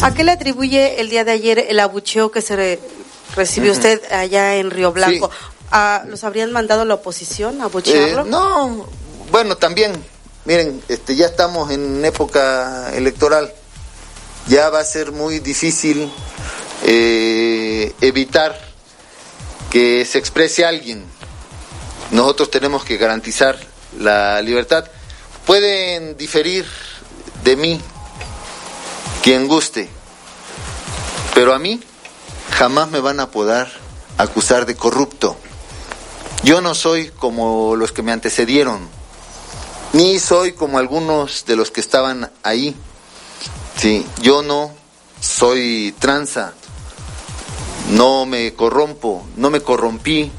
[0.00, 2.78] ¿A qué le atribuye el día de ayer el abucheo que se
[3.34, 5.30] recibió usted allá en Río Blanco?
[6.06, 8.22] ¿Los habrían mandado la oposición a bochearlo?
[8.22, 8.86] Eh, no,
[9.30, 9.92] bueno, también,
[10.44, 13.52] miren, este, ya estamos en época electoral,
[14.46, 16.10] ya va a ser muy difícil
[16.84, 18.58] eh, evitar
[19.70, 21.04] que se exprese alguien.
[22.12, 23.58] Nosotros tenemos que garantizar
[23.98, 24.86] la libertad.
[25.44, 26.64] Pueden diferir
[27.44, 27.80] de mí
[29.22, 29.88] quien guste,
[31.34, 31.80] pero a mí
[32.52, 33.66] jamás me van a poder
[34.18, 35.36] acusar de corrupto.
[36.46, 38.78] Yo no soy como los que me antecedieron,
[39.94, 42.76] ni soy como algunos de los que estaban ahí.
[43.76, 44.70] Sí, yo no
[45.20, 46.54] soy tranza,
[47.90, 50.30] no me corrompo, no me corrompí.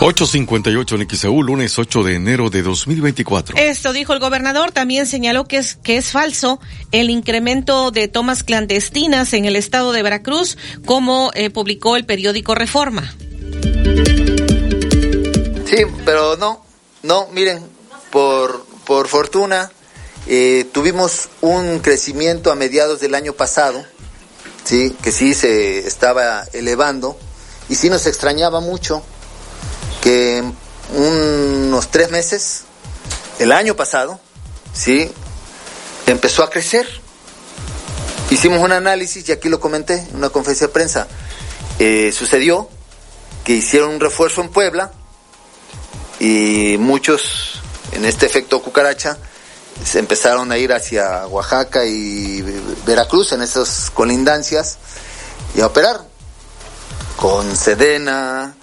[0.00, 3.58] 858 en XEU, lunes 8 de enero de 2024.
[3.58, 4.72] Esto dijo el gobernador.
[4.72, 6.58] También señaló que es, que es falso
[6.90, 10.56] el incremento de tomas clandestinas en el estado de Veracruz,
[10.86, 13.14] como eh, publicó el periódico Reforma.
[15.66, 16.64] Sí, pero no,
[17.02, 17.66] no, miren,
[18.10, 19.70] por, por fortuna
[20.26, 23.84] eh, tuvimos un crecimiento a mediados del año pasado,
[24.64, 27.18] sí, que sí se estaba elevando
[27.68, 29.02] y sí nos extrañaba mucho
[30.02, 30.44] que
[30.94, 32.62] unos tres meses,
[33.38, 34.20] el año pasado,
[34.72, 35.10] sí,
[36.06, 36.86] empezó a crecer.
[38.30, 41.06] Hicimos un análisis y aquí lo comenté en una conferencia de prensa.
[41.78, 42.68] Eh, sucedió
[43.44, 44.92] que hicieron un refuerzo en Puebla
[46.20, 47.60] y muchos
[47.92, 49.18] en este efecto cucaracha
[49.84, 52.42] se empezaron a ir hacia Oaxaca y
[52.86, 54.78] Veracruz en esas colindancias
[55.54, 56.00] y a operar
[57.16, 58.54] con Sedena,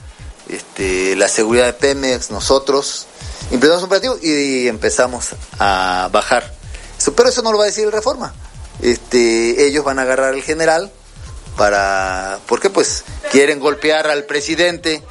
[0.48, 3.08] este, la seguridad de Pemex, nosotros
[3.52, 5.30] implementamos un operativo y empezamos
[5.60, 6.54] a bajar.
[7.16, 8.34] pero eso no lo va a decir el Reforma.
[8.82, 10.92] Este, ellos van a agarrar al general
[11.58, 15.02] para, porque pues quieren golpear al presidente.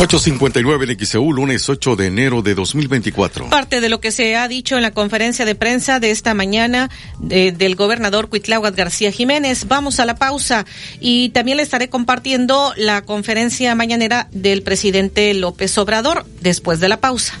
[0.00, 3.50] 859 de XEU, lunes 8 de enero de 2024.
[3.50, 6.88] Parte de lo que se ha dicho en la conferencia de prensa de esta mañana
[7.18, 9.66] del gobernador Cuitláhuac García Jiménez.
[9.66, 10.66] Vamos a la pausa
[11.00, 17.00] y también le estaré compartiendo la conferencia mañanera del presidente López Obrador después de la
[17.00, 17.40] pausa.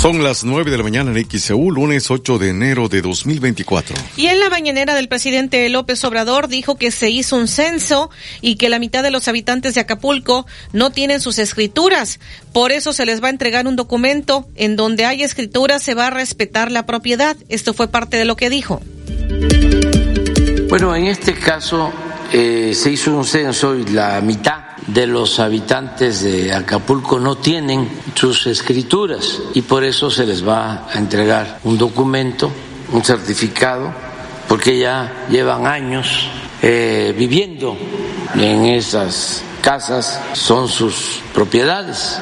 [0.00, 3.94] Son las 9 de la mañana en XEU, lunes 8 de enero de 2024.
[4.16, 8.08] Y en la mañanera del presidente López Obrador dijo que se hizo un censo
[8.40, 12.18] y que la mitad de los habitantes de Acapulco no tienen sus escrituras.
[12.54, 16.06] Por eso se les va a entregar un documento en donde hay escrituras, se va
[16.06, 17.36] a respetar la propiedad.
[17.50, 18.80] Esto fue parte de lo que dijo.
[20.70, 21.92] Bueno, en este caso
[22.32, 27.88] eh, se hizo un censo y la mitad de los habitantes de Acapulco no tienen
[28.14, 32.50] sus escrituras y por eso se les va a entregar un documento,
[32.92, 33.92] un certificado,
[34.48, 36.28] porque ya llevan años
[36.62, 37.76] eh, viviendo
[38.34, 42.18] en esas casas, son sus propiedades.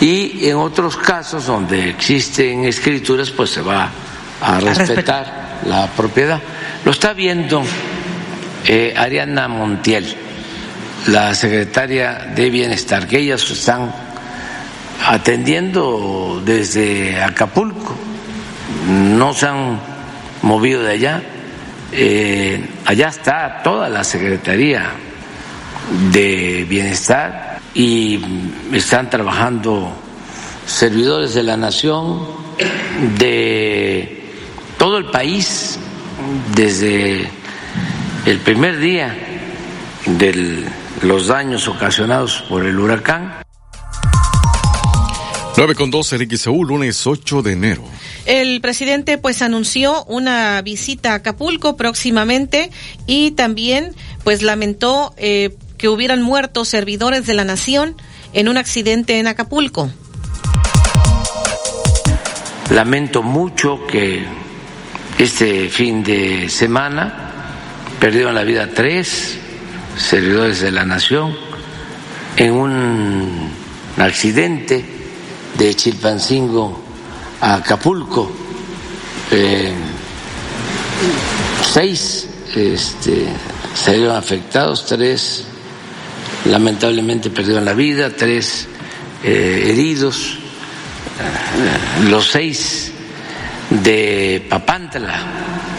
[0.00, 3.90] Y en otros casos donde existen escrituras, pues se va
[4.40, 6.40] a respetar la propiedad.
[6.84, 7.62] Lo está viendo
[8.66, 10.21] eh, Ariana Montiel
[11.08, 13.92] la secretaria de Bienestar, que ellas están
[15.06, 17.96] atendiendo desde Acapulco,
[18.88, 19.80] no se han
[20.42, 21.22] movido de allá.
[21.92, 24.90] Eh, allá está toda la Secretaría
[26.12, 28.20] de Bienestar y
[28.72, 29.92] están trabajando
[30.66, 32.20] servidores de la nación,
[33.18, 34.22] de
[34.78, 35.78] todo el país,
[36.54, 37.28] desde
[38.24, 39.14] el primer día
[40.06, 40.66] del
[41.02, 43.34] los daños ocasionados por el huracán.
[45.56, 47.82] 9 con 12 XEU, lunes 8 de enero.
[48.24, 52.70] El presidente pues anunció una visita a Acapulco próximamente
[53.06, 57.96] y también pues lamentó eh, que hubieran muerto servidores de la nación
[58.32, 59.90] en un accidente en Acapulco.
[62.70, 64.24] Lamento mucho que
[65.18, 67.30] este fin de semana
[68.00, 69.41] perdieron la vida tres
[69.96, 71.36] servidores de la nación
[72.36, 73.50] en un
[73.98, 74.84] accidente
[75.58, 76.82] de Chilpancingo
[77.40, 78.30] a Acapulco.
[79.30, 79.72] Eh,
[81.72, 83.26] seis este,
[83.74, 85.44] salieron afectados, tres
[86.44, 88.66] lamentablemente perdieron la vida, tres
[89.22, 90.38] eh, heridos,
[92.08, 92.92] los seis
[93.70, 95.22] de Papantla,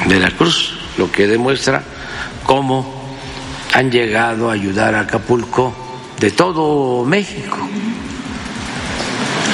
[0.08, 1.84] de la Cruz, lo que demuestra
[2.46, 3.03] cómo
[3.74, 5.74] han llegado a ayudar a Acapulco
[6.20, 7.58] de todo México.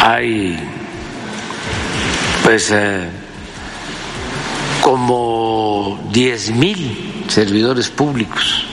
[0.02, 0.60] Hay
[2.44, 3.10] pues eh,
[4.82, 8.66] como diez mil servidores públicos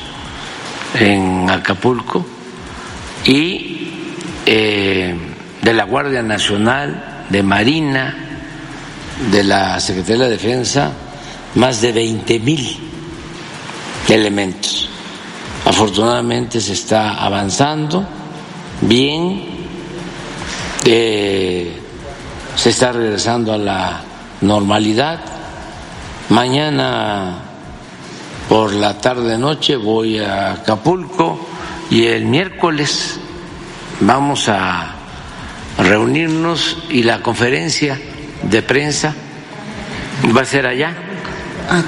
[0.98, 2.26] en Acapulco
[3.24, 3.90] y
[4.46, 5.14] eh,
[5.62, 8.16] de la Guardia Nacional, de Marina,
[9.30, 10.92] de la Secretaría de Defensa,
[11.54, 12.78] más de veinte mil
[14.08, 14.95] elementos.
[15.66, 18.06] Afortunadamente se está avanzando
[18.82, 19.42] bien,
[20.84, 21.76] eh,
[22.54, 24.00] se está regresando a la
[24.42, 25.18] normalidad.
[26.28, 27.38] Mañana
[28.48, 31.48] por la tarde noche voy a Acapulco
[31.90, 33.18] y el miércoles
[34.00, 34.94] vamos a
[35.78, 38.00] reunirnos y la conferencia
[38.44, 39.16] de prensa
[40.34, 40.94] va a ser allá,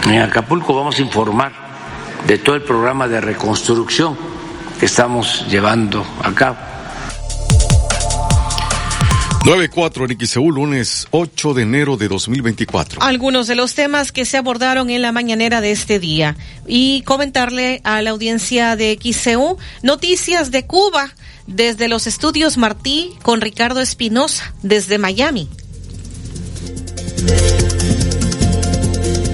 [0.04, 0.74] en Acapulco.
[0.74, 1.67] Vamos a informar
[2.26, 4.16] de todo el programa de reconstrucción
[4.78, 6.56] que estamos llevando a cabo.
[9.44, 13.00] 94 en XEU, lunes 8 de enero de 2024.
[13.02, 16.36] Algunos de los temas que se abordaron en la mañanera de este día.
[16.66, 21.14] Y comentarle a la audiencia de XEU noticias de Cuba
[21.46, 25.48] desde los estudios Martí con Ricardo Espinosa desde Miami.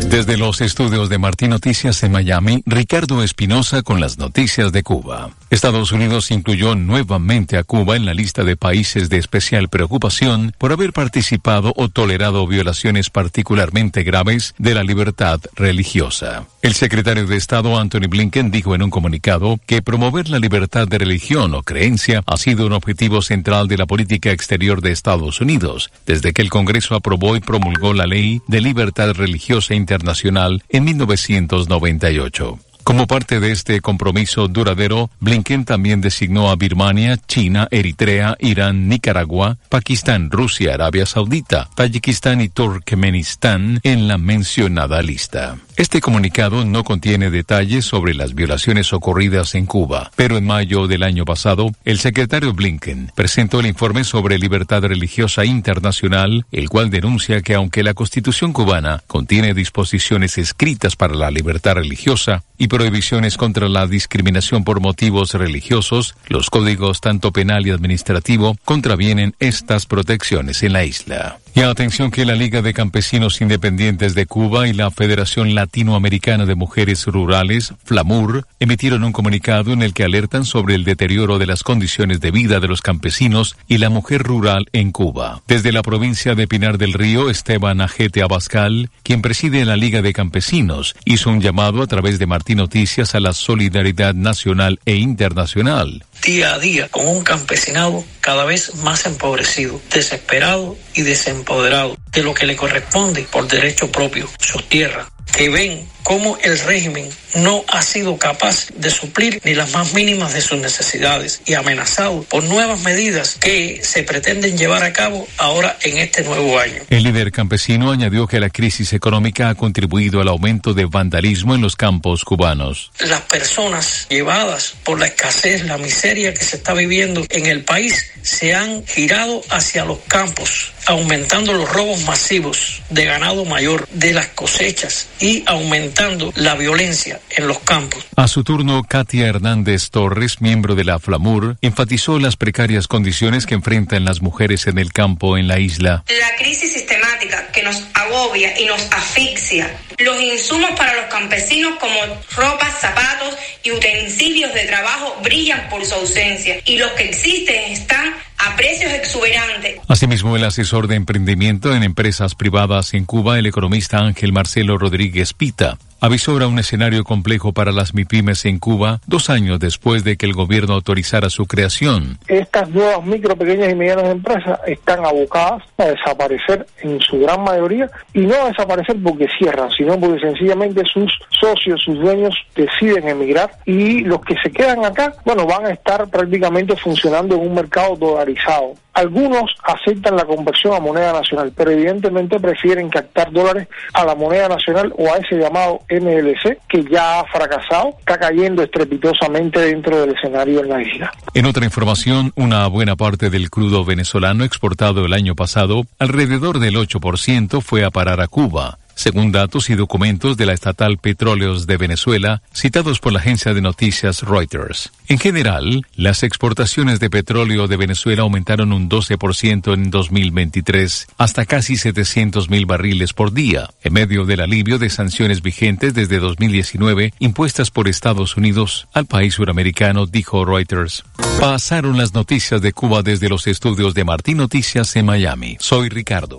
[0.08, 5.30] Desde los estudios de Martín Noticias en Miami, Ricardo Espinosa con las noticias de Cuba.
[5.50, 10.72] Estados Unidos incluyó nuevamente a Cuba en la lista de países de especial preocupación por
[10.72, 16.46] haber participado o tolerado violaciones particularmente graves de la libertad religiosa.
[16.64, 20.96] El secretario de Estado Anthony Blinken dijo en un comunicado que promover la libertad de
[20.96, 25.90] religión o creencia ha sido un objetivo central de la política exterior de Estados Unidos,
[26.06, 32.58] desde que el Congreso aprobó y promulgó la Ley de Libertad Religiosa Internacional en 1998.
[32.84, 39.56] Como parte de este compromiso duradero, Blinken también designó a Birmania, China, Eritrea, Irán, Nicaragua,
[39.70, 45.56] Pakistán, Rusia, Arabia Saudita, Tayikistán y Turkmenistán en la mencionada lista.
[45.76, 51.02] Este comunicado no contiene detalles sobre las violaciones ocurridas en Cuba, pero en mayo del
[51.02, 57.40] año pasado, el secretario Blinken presentó el informe sobre libertad religiosa internacional, el cual denuncia
[57.40, 63.68] que aunque la constitución cubana contiene disposiciones escritas para la libertad religiosa y prohibiciones contra
[63.68, 70.72] la discriminación por motivos religiosos, los códigos tanto penal y administrativo contravienen estas protecciones en
[70.72, 71.38] la isla.
[71.56, 76.56] Y atención que la Liga de Campesinos Independientes de Cuba y la Federación Latinoamericana de
[76.56, 81.62] Mujeres Rurales, FLAMUR, emitieron un comunicado en el que alertan sobre el deterioro de las
[81.62, 85.42] condiciones de vida de los campesinos y la mujer rural en Cuba.
[85.46, 90.12] Desde la provincia de Pinar del Río, Esteban Ajete Abascal, quien preside la Liga de
[90.12, 96.04] Campesinos, hizo un llamado a través de Martín Noticias a la solidaridad nacional e internacional
[96.24, 102.32] día a día con un campesinado cada vez más empobrecido, desesperado y desempoderado de lo
[102.32, 107.82] que le corresponde por derecho propio, sus tierras, que ven cómo el régimen no ha
[107.82, 112.80] sido capaz de suplir ni las más mínimas de sus necesidades y amenazado por nuevas
[112.82, 116.82] medidas que se pretenden llevar a cabo ahora en este nuevo año.
[116.90, 121.62] El líder campesino añadió que la crisis económica ha contribuido al aumento de vandalismo en
[121.62, 122.92] los campos cubanos.
[123.00, 128.10] Las personas llevadas por la escasez, la miseria que se está viviendo en el país
[128.22, 134.28] se han girado hacia los campos, aumentando los robos masivos de ganado mayor, de las
[134.28, 138.04] cosechas y aumentando la violencia en los campos.
[138.16, 143.54] A su turno, Katia Hernández Torres, miembro de la FLAMUR, enfatizó las precarias condiciones que
[143.54, 146.04] enfrentan las mujeres en el campo en la isla.
[146.08, 149.70] La crisis sistemática que nos agobia y nos asfixia.
[149.98, 151.94] Los insumos para los campesinos como
[152.36, 158.14] ropas, zapatos y utensilios de trabajo brillan por su ausencia y los que existen están
[158.38, 159.80] a precios exuberantes.
[159.88, 165.32] Asimismo, el asesor de emprendimiento en empresas privadas en Cuba, el economista Ángel Marcelo Rodríguez
[165.32, 170.26] Pita, avisora un escenario complejo para las MIPIMES en Cuba dos años después de que
[170.26, 172.18] el gobierno autorizara su creación.
[172.28, 177.90] Estas nuevas micro, pequeñas y medianas empresas están abocadas a desaparecer en su gran mayoría
[178.12, 181.10] y no a desaparecer porque cierran, sino porque sencillamente sus
[181.40, 186.06] socios, sus dueños deciden emigrar y los que se quedan acá, bueno, van a estar
[186.08, 188.74] prácticamente funcionando en un mercado dolarizado.
[188.94, 194.48] Algunos aceptan la conversión a moneda nacional, pero evidentemente prefieren captar dólares a la moneda
[194.48, 200.14] nacional o a ese llamado MLC, que ya ha fracasado, está cayendo estrepitosamente dentro del
[200.14, 201.12] escenario en la isla.
[201.34, 206.76] En otra información, una buena parte del crudo venezolano exportado el año pasado, alrededor del
[206.76, 211.76] 8%, fue a parar a Cuba según datos y documentos de la estatal Petróleos de
[211.76, 214.90] Venezuela, citados por la agencia de noticias Reuters.
[215.08, 221.76] En general, las exportaciones de petróleo de Venezuela aumentaron un 12% en 2023, hasta casi
[221.76, 227.70] 700 mil barriles por día, en medio del alivio de sanciones vigentes desde 2019 impuestas
[227.70, 231.04] por Estados Unidos al país suramericano, dijo Reuters.
[231.40, 235.56] Pasaron las noticias de Cuba desde los estudios de Martín Noticias en Miami.
[235.60, 236.36] Soy Ricardo.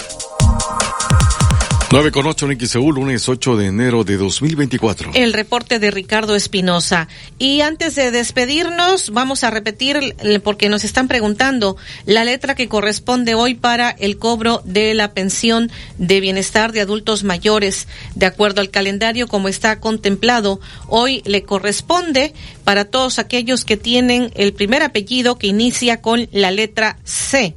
[1.96, 5.12] 9 con 8 en XEU, lunes 8 de enero de 2024.
[5.14, 7.08] El reporte de Ricardo Espinosa.
[7.40, 10.14] Y antes de despedirnos, vamos a repetir,
[10.44, 15.72] porque nos están preguntando, la letra que corresponde hoy para el cobro de la pensión
[15.98, 20.60] de bienestar de adultos mayores, de acuerdo al calendario como está contemplado.
[20.90, 22.34] Hoy le corresponde
[22.66, 27.56] para todos aquellos que tienen el primer apellido que inicia con la letra C.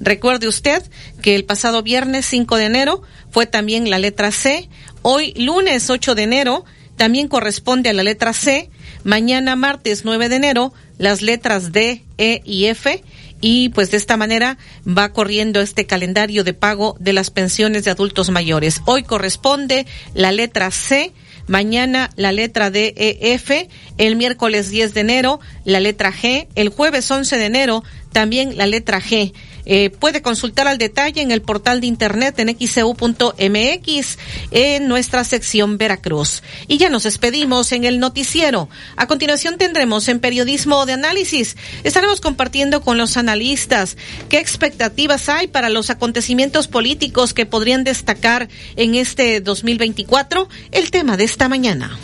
[0.00, 0.82] Recuerde usted
[1.20, 4.68] que el pasado viernes 5 de enero fue también la letra C.
[5.02, 6.64] Hoy, lunes 8 de enero,
[6.96, 8.70] también corresponde a la letra C.
[9.04, 13.02] Mañana, martes 9 de enero, las letras D, E y F.
[13.40, 17.90] Y pues de esta manera va corriendo este calendario de pago de las pensiones de
[17.90, 18.82] adultos mayores.
[18.84, 21.14] Hoy corresponde la letra C
[21.50, 26.68] mañana la letra D, E, F, el miércoles 10 de enero la letra G, el
[26.68, 27.82] jueves 11 de enero
[28.12, 29.32] también la letra G.
[29.72, 34.18] Eh, puede consultar al detalle en el portal de internet en xcu.mx
[34.50, 36.42] en nuestra sección Veracruz.
[36.66, 38.68] Y ya nos despedimos en el noticiero.
[38.96, 41.56] A continuación tendremos en periodismo de análisis.
[41.84, 43.96] Estaremos compartiendo con los analistas
[44.28, 50.48] qué expectativas hay para los acontecimientos políticos que podrían destacar en este 2024.
[50.72, 51.96] El tema de esta mañana.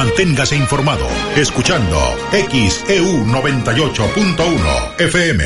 [0.00, 1.06] Manténgase informado
[1.36, 1.98] escuchando
[2.32, 5.44] XEU 98.1 FM.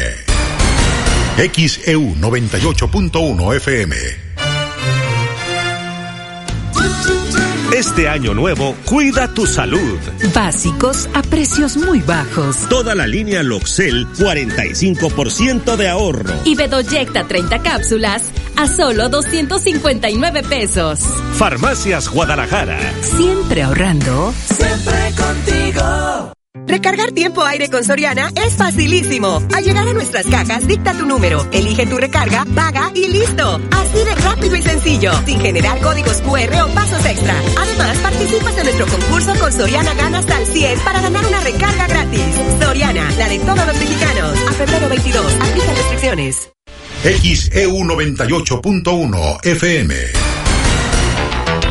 [1.56, 4.24] XEU 98.1 FM.
[7.75, 9.99] Este año nuevo, cuida tu salud.
[10.33, 12.69] Básicos a precios muy bajos.
[12.69, 16.35] Toda la línea Loxel, 45% de ahorro.
[16.45, 21.01] Y Bedoyecta 30 cápsulas a solo 259 pesos.
[21.37, 22.79] Farmacias Guadalajara.
[23.03, 24.33] Siempre ahorrando.
[24.47, 26.33] Siempre contigo.
[26.66, 29.43] Recargar tiempo aire con Soriana es facilísimo.
[29.55, 33.60] Al llegar a nuestras cajas, dicta tu número, elige tu recarga, paga y listo.
[33.72, 37.35] Así de rápido y sencillo, sin generar códigos QR o pasos extra.
[37.60, 41.86] Además, participas en nuestro concurso con Soriana Gana hasta el 100 para ganar una recarga
[41.86, 42.20] gratis.
[42.60, 44.39] Soriana, la de todos los mexicanos.
[44.48, 46.51] A febrero 22, aplica restricciones.
[47.02, 49.94] XEU 98.1 FM.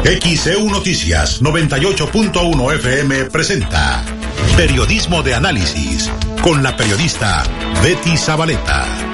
[0.04, 4.06] XEU Noticias 98.1 FM presenta
[4.58, 6.12] Periodismo de Análisis
[6.42, 7.44] con la periodista
[7.82, 9.13] Betty Zabaleta.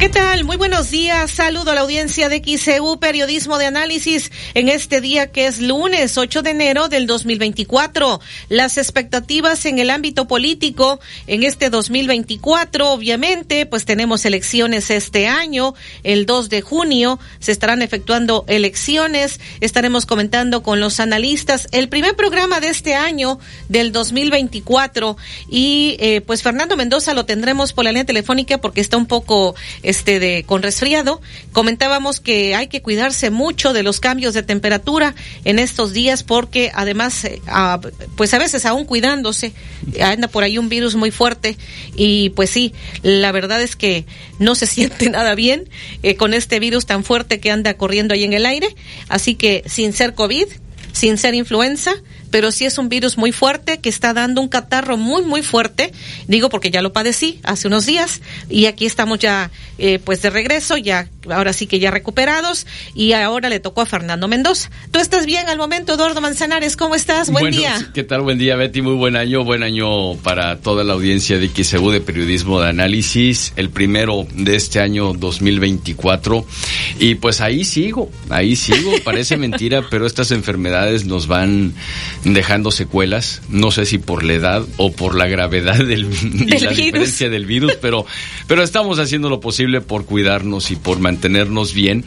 [0.00, 0.44] ¿Qué tal?
[0.44, 1.30] Muy buenos días.
[1.30, 6.16] Saludo a la audiencia de XCU Periodismo de Análisis en este día que es lunes
[6.16, 8.18] 8 de enero del 2024.
[8.48, 15.74] Las expectativas en el ámbito político en este 2024, obviamente, pues tenemos elecciones este año,
[16.02, 19.38] el 2 de junio se estarán efectuando elecciones.
[19.60, 25.18] Estaremos comentando con los analistas el primer programa de este año del 2024
[25.50, 29.54] y eh, pues Fernando Mendoza lo tendremos por la línea telefónica porque está un poco
[29.90, 31.20] este de con resfriado.
[31.52, 35.14] Comentábamos que hay que cuidarse mucho de los cambios de temperatura
[35.44, 37.40] en estos días porque además eh,
[38.16, 39.52] pues a veces aún cuidándose
[40.02, 41.56] anda por ahí un virus muy fuerte
[41.94, 42.72] y pues sí,
[43.02, 44.06] la verdad es que
[44.38, 45.68] no se siente nada bien
[46.02, 48.74] eh, con este virus tan fuerte que anda corriendo ahí en el aire,
[49.08, 50.46] así que sin ser COVID,
[50.92, 51.92] sin ser influenza,
[52.30, 55.92] pero sí es un virus muy fuerte que está dando un catarro muy, muy fuerte.
[56.26, 60.30] Digo porque ya lo padecí hace unos días y aquí estamos ya eh, pues de
[60.30, 64.70] regreso, ya ahora sí que ya recuperados y ahora le tocó a Fernando Mendoza.
[64.90, 66.76] ¿Tú estás bien al momento, Eduardo Manzanares?
[66.76, 67.30] ¿Cómo estás?
[67.30, 67.90] Buen día.
[67.94, 68.22] ¿Qué tal?
[68.22, 68.82] Buen día, Betty.
[68.82, 69.44] Muy buen año.
[69.44, 73.52] Buen año para toda la audiencia de XEU de Periodismo de Análisis.
[73.56, 76.44] El primero de este año 2024.
[76.98, 78.92] Y pues ahí sigo, ahí sigo.
[79.04, 81.74] Parece mentira, pero estas enfermedades nos van
[82.24, 83.42] dejando secuelas.
[83.48, 87.46] No sé si por la edad o por la gravedad del, y la diferencia del
[87.46, 88.06] virus, pero,
[88.46, 92.04] pero estamos haciendo lo posible por cuidarnos y por mantenernos bien.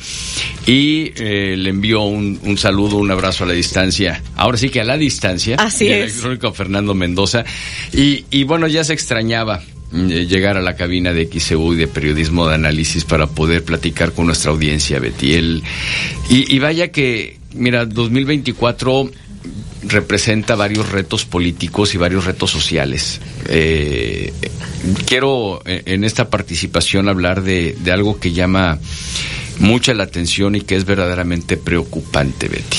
[0.66, 4.22] Y eh, le envío un, un, saludo, un abrazo a la distancia.
[4.36, 5.56] Ahora sí que a la distancia.
[5.60, 6.12] Así es.
[6.12, 7.44] Electrónico Fernando Mendoza.
[7.94, 9.62] Y, y bueno, ya se extrañaba
[9.94, 14.12] eh, llegar a la cabina de XEU y de periodismo de análisis para poder platicar
[14.14, 15.34] con nuestra audiencia, Betty.
[15.34, 15.64] El,
[16.30, 19.12] y, y vaya que, mira, 2024
[19.86, 23.20] representa varios retos políticos y varios retos sociales.
[23.48, 24.34] Eh,
[25.06, 28.80] quiero en esta participación hablar de, de, algo que llama
[29.60, 32.78] mucha la atención y que es verdaderamente preocupante, Betty.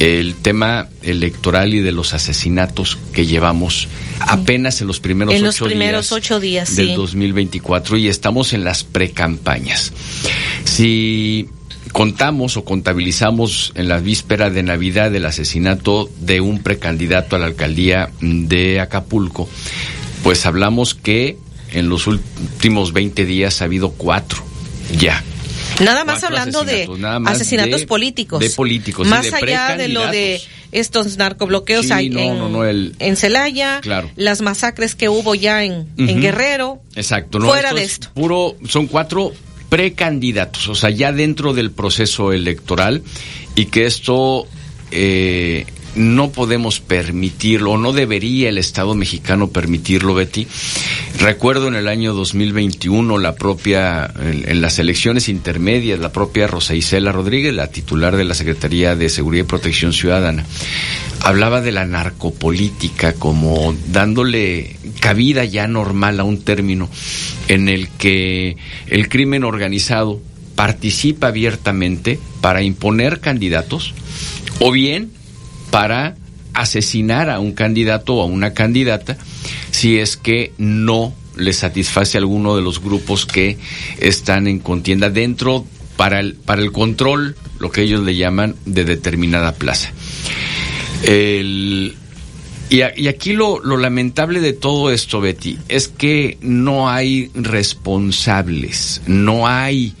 [0.00, 3.88] El tema electoral y de los asesinatos que llevamos
[4.20, 6.94] apenas en los primeros, en los ocho, primeros días ocho días del sí.
[6.94, 9.92] 2024 y estamos en las precampañas.
[10.64, 11.48] Si
[11.92, 17.46] contamos o contabilizamos en la víspera de Navidad el asesinato de un precandidato a la
[17.46, 19.48] alcaldía de Acapulco,
[20.22, 21.38] pues hablamos que
[21.72, 24.42] en los últimos 20 días ha habido cuatro
[24.98, 25.22] ya.
[25.80, 28.40] Nada más hablando de más asesinatos de, políticos.
[28.40, 29.06] De políticos.
[29.08, 30.40] Más de allá de lo de
[30.72, 32.94] estos narcobloqueos sí, hay no, en, no, no, el...
[32.98, 34.10] en Celaya, claro.
[34.16, 36.10] las masacres que hubo ya en, uh -huh.
[36.10, 36.80] en Guerrero.
[36.96, 37.40] Exacto.
[37.40, 38.10] Fuera esto de esto.
[38.14, 39.32] Puro, son cuatro
[39.74, 43.02] precandidatos, o sea, ya dentro del proceso electoral
[43.56, 44.46] y que esto
[44.92, 50.46] eh, no podemos permitirlo, o no debería el Estado mexicano permitirlo, Betty.
[51.18, 57.12] Recuerdo en el año 2021 la propia, en, las elecciones intermedias, la propia Rosa Isela
[57.12, 60.44] Rodríguez, la titular de la Secretaría de Seguridad y Protección Ciudadana,
[61.20, 66.90] hablaba de la narcopolítica como dándole cabida ya normal a un término
[67.48, 68.56] en el que
[68.88, 70.20] el crimen organizado
[70.54, 73.94] participa abiertamente para imponer candidatos
[74.60, 75.10] o bien
[75.74, 76.14] para
[76.52, 79.18] asesinar a un candidato o a una candidata
[79.72, 83.58] si es que no le satisface a alguno de los grupos que
[83.98, 88.84] están en contienda dentro para el, para el control, lo que ellos le llaman de
[88.84, 89.90] determinada plaza.
[91.02, 91.92] y,
[92.70, 99.48] y, aquí lo, lo lamentable de todo esto, Betty, es que no hay responsables, no
[99.48, 99.94] hay,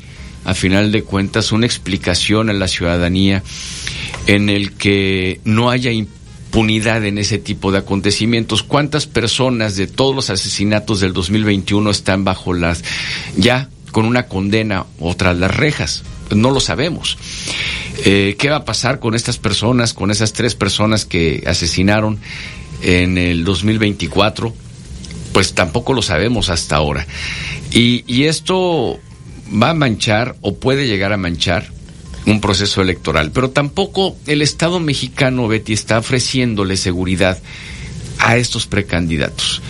[0.44, 3.42] a final de cuentas, una explicación a la ciudadanía
[4.26, 8.62] en el que no haya impunidad en ese tipo de acontecimientos.
[8.62, 12.84] ¿Cuántas personas de todos los asesinatos del 2021 están bajo las
[13.36, 16.04] ya con una condena o tras las rejas?
[16.30, 17.18] no lo sabemos.
[18.04, 22.18] Eh, ¿Qué va a pasar con estas personas, con esas tres personas que asesinaron
[22.82, 24.54] en el 2024?
[25.32, 27.06] Pues tampoco lo sabemos hasta ahora.
[27.70, 28.98] Y, y esto
[29.50, 31.72] va a manchar o puede llegar a manchar
[32.26, 33.30] un proceso electoral.
[33.32, 37.38] Pero tampoco el Estado mexicano, Betty, está ofreciéndole seguridad
[38.18, 39.60] a estos precandidatos.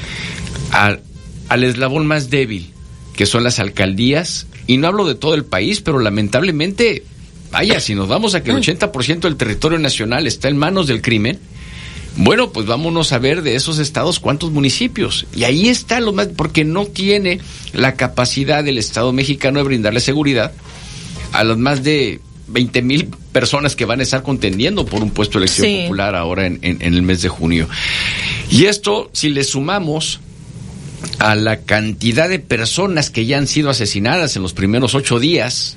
[0.71, 1.03] Al,
[1.49, 2.73] al eslabón más débil,
[3.15, 7.05] que son las alcaldías, y no hablo de todo el país, pero lamentablemente,
[7.51, 11.03] vaya, si nos vamos a que el 80% del territorio nacional está en manos del
[11.03, 11.39] crimen,
[12.17, 15.27] bueno, pues vámonos a ver de esos estados cuántos municipios.
[15.35, 17.41] Y ahí está lo más, porque no tiene
[17.73, 20.53] la capacidad del Estado mexicano de brindarle seguridad
[21.33, 25.39] a los más de 20 mil personas que van a estar contendiendo por un puesto
[25.39, 27.69] de elección popular ahora en, el mes de junio.
[28.51, 30.21] Y esto, si le sumamos
[31.19, 35.77] a la cantidad de personas que ya han sido asesinadas en los primeros ocho días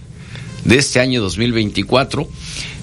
[0.66, 2.30] de este año 2024,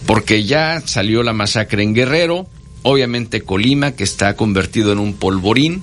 [0.06, 2.48] porque ya salió la masacre en Guerrero,
[2.82, 5.82] obviamente Colima, que está convertido en un polvorín,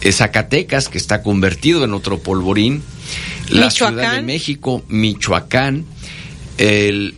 [0.00, 2.82] eh, Zacatecas, que está convertido en otro polvorín,
[3.48, 5.84] la Ciudad de México, Michoacán,
[6.58, 7.14] el,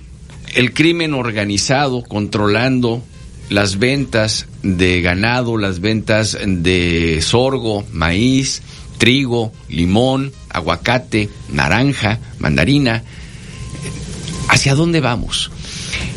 [0.53, 3.03] el crimen organizado controlando
[3.49, 8.63] las ventas de ganado, las ventas de sorgo, maíz,
[8.99, 13.03] trigo, limón, aguacate, naranja, mandarina.
[14.49, 15.51] ¿Hacia dónde vamos?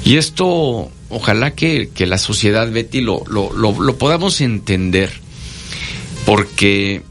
[0.04, 5.12] Y esto, ojalá que, la sociedad, Betty, lo, lo, lo podamos entender,
[6.26, 7.02] porque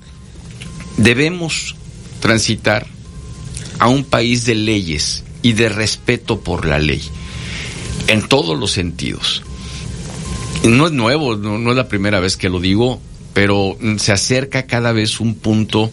[0.97, 1.77] debemos
[2.21, 2.87] transitar
[3.79, 7.03] a un país de leyes y de respeto por la ley,
[8.09, 9.43] en todos los sentidos.
[10.65, 12.99] No es nuevo, no, es la primera vez que lo digo,
[13.35, 15.93] pero se acerca cada vez un punto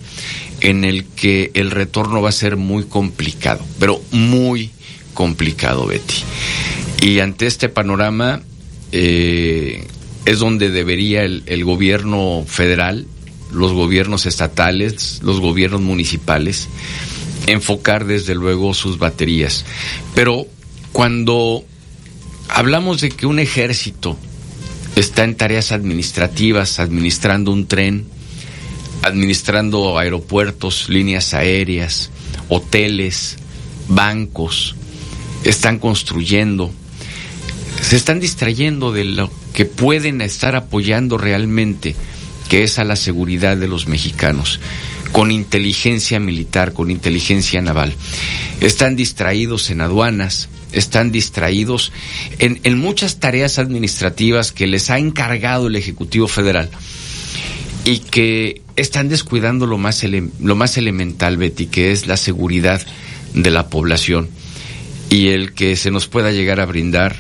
[0.62, 4.72] en el que el retorno va a ser muy complicado, pero muy
[5.14, 6.24] complicado, Betty.
[7.02, 8.42] Y ante este panorama
[8.94, 9.86] eh,
[10.26, 13.06] es donde debería el gobierno federal,
[13.52, 16.70] los gobiernos estatales, los gobiernos municipales,
[17.52, 19.66] enfocar desde luego sus baterías.
[20.16, 20.48] Pero
[20.92, 21.64] cuando
[22.50, 24.18] hablamos de que un ejército
[24.96, 28.06] está en tareas administrativas, administrando un tren,
[29.04, 32.12] administrando aeropuertos, líneas aéreas,
[32.50, 33.38] hoteles,
[33.88, 34.76] bancos,
[35.44, 36.72] están construyendo,
[37.82, 41.96] se están distrayendo de lo que pueden estar apoyando realmente,
[42.50, 44.60] que es a la seguridad de los mexicanos
[45.12, 47.94] con inteligencia militar, con inteligencia naval.
[48.60, 51.92] Están distraídos en aduanas, están distraídos
[52.40, 56.70] en, en muchas tareas administrativas que les ha encargado el Ejecutivo Federal
[57.84, 62.82] y que están descuidando lo más, lo más elemental, Betty, que es la seguridad
[63.34, 64.30] de la población
[65.10, 67.16] y el que se nos pueda llegar a brindar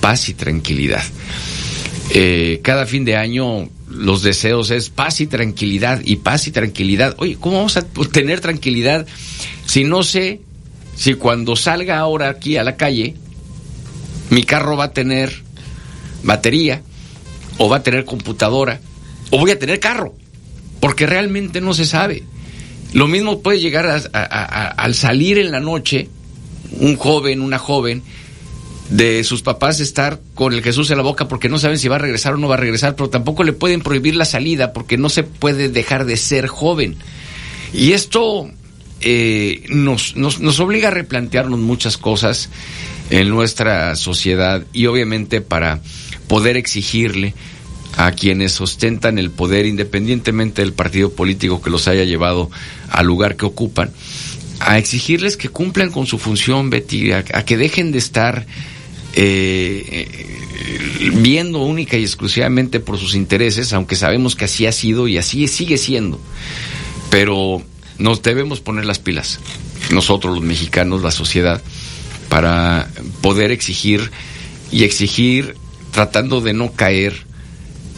[0.00, 1.02] paz y tranquilidad.
[2.10, 7.14] Eh, cada fin de año los deseos es paz y tranquilidad y paz y tranquilidad.
[7.18, 9.06] Oye, ¿cómo vamos a tener tranquilidad
[9.66, 10.40] si no sé
[10.96, 13.14] si cuando salga ahora aquí a la calle
[14.30, 15.42] mi carro va a tener
[16.22, 16.82] batería
[17.58, 18.80] o va a tener computadora
[19.30, 20.14] o voy a tener carro?
[20.80, 22.24] Porque realmente no se sabe.
[22.92, 26.08] Lo mismo puede llegar al salir en la noche
[26.78, 28.02] un joven, una joven,
[28.90, 31.96] de sus papás estar con el Jesús en la boca porque no saben si va
[31.96, 34.98] a regresar o no va a regresar, pero tampoco le pueden prohibir la salida porque
[34.98, 36.96] no se puede dejar de ser joven.
[37.72, 38.50] Y esto
[39.00, 42.50] eh, nos, nos, nos obliga a replantearnos muchas cosas
[43.10, 45.80] en nuestra sociedad y obviamente para
[46.28, 47.34] poder exigirle
[47.96, 52.50] a quienes ostentan el poder independientemente del partido político que los haya llevado
[52.90, 53.90] al lugar que ocupan,
[54.60, 58.46] a exigirles que cumplan con su función, Betty, a, que dejen de estar
[59.16, 60.08] eh,
[61.14, 65.46] viendo única y exclusivamente por sus intereses, aunque sabemos que así ha sido y así
[65.48, 66.20] sigue siendo.
[67.10, 67.62] Pero
[67.98, 69.40] nos debemos poner las pilas,
[69.90, 71.62] nosotros los mexicanos, la sociedad,
[72.28, 74.10] para poder exigir
[74.72, 75.56] y exigir
[75.92, 77.14] tratando de no caer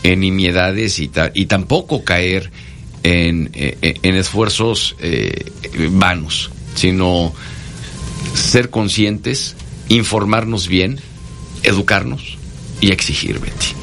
[0.03, 2.51] en nimiedades y, y tampoco caer
[3.03, 5.51] en, eh, esfuerzos eh,
[5.91, 7.33] vanos, sino
[8.35, 9.57] ser conscientes,
[9.89, 11.01] informarnos bien,
[11.63, 12.39] educarnos
[12.81, 13.75] y exigir, Betty.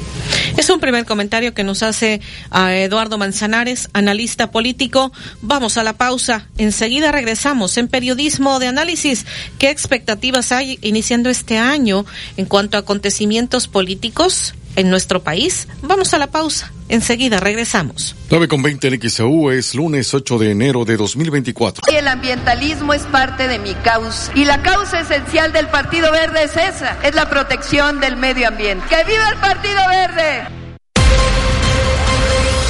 [0.56, 2.20] Es un primer comentario que nos hace
[2.50, 5.12] a Eduardo Manzanares, analista político.
[5.42, 6.48] Vamos a la pausa.
[6.58, 9.26] Enseguida regresamos en periodismo de análisis.
[9.58, 12.06] ¿Qué expectativas hay iniciando este año
[12.36, 14.54] en cuanto a acontecimientos políticos?
[14.76, 15.68] En nuestro país.
[15.82, 16.72] Vamos a la pausa.
[16.88, 18.14] Enseguida regresamos.
[18.30, 21.84] 9 con 20 en XAU es lunes 8 de enero de 2024.
[21.92, 24.32] El ambientalismo es parte de mi causa.
[24.34, 28.84] Y la causa esencial del Partido Verde es esa, es la protección del medio ambiente.
[28.88, 30.64] ¡Que viva el Partido Verde!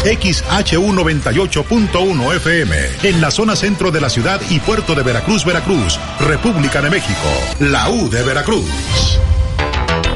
[0.04, 5.98] XHU 98.1 FM, en la zona centro de la ciudad y puerto de Veracruz, Veracruz,
[6.20, 8.68] República de México, la U de Veracruz.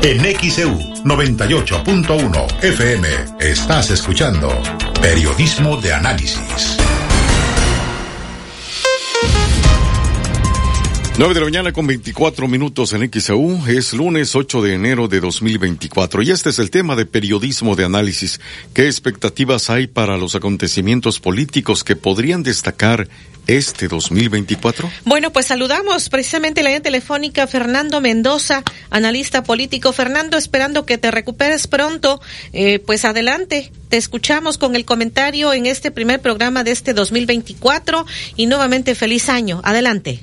[0.02, 3.08] En XEU 98.1 FM
[3.40, 4.48] estás escuchando
[5.00, 6.87] Periodismo de Análisis.
[11.18, 13.66] 9 de la mañana con 24 minutos en XEU.
[13.66, 17.84] Es lunes 8 de enero de 2024 y este es el tema de periodismo de
[17.84, 18.40] análisis.
[18.72, 23.08] ¿Qué expectativas hay para los acontecimientos políticos que podrían destacar
[23.48, 24.88] este 2024?
[25.06, 29.92] Bueno, pues saludamos precisamente la línea telefónica Fernando Mendoza, analista político.
[29.92, 32.20] Fernando, esperando que te recuperes pronto,
[32.52, 38.06] eh, pues adelante, te escuchamos con el comentario en este primer programa de este 2024
[38.36, 39.60] y nuevamente feliz año.
[39.64, 40.22] Adelante.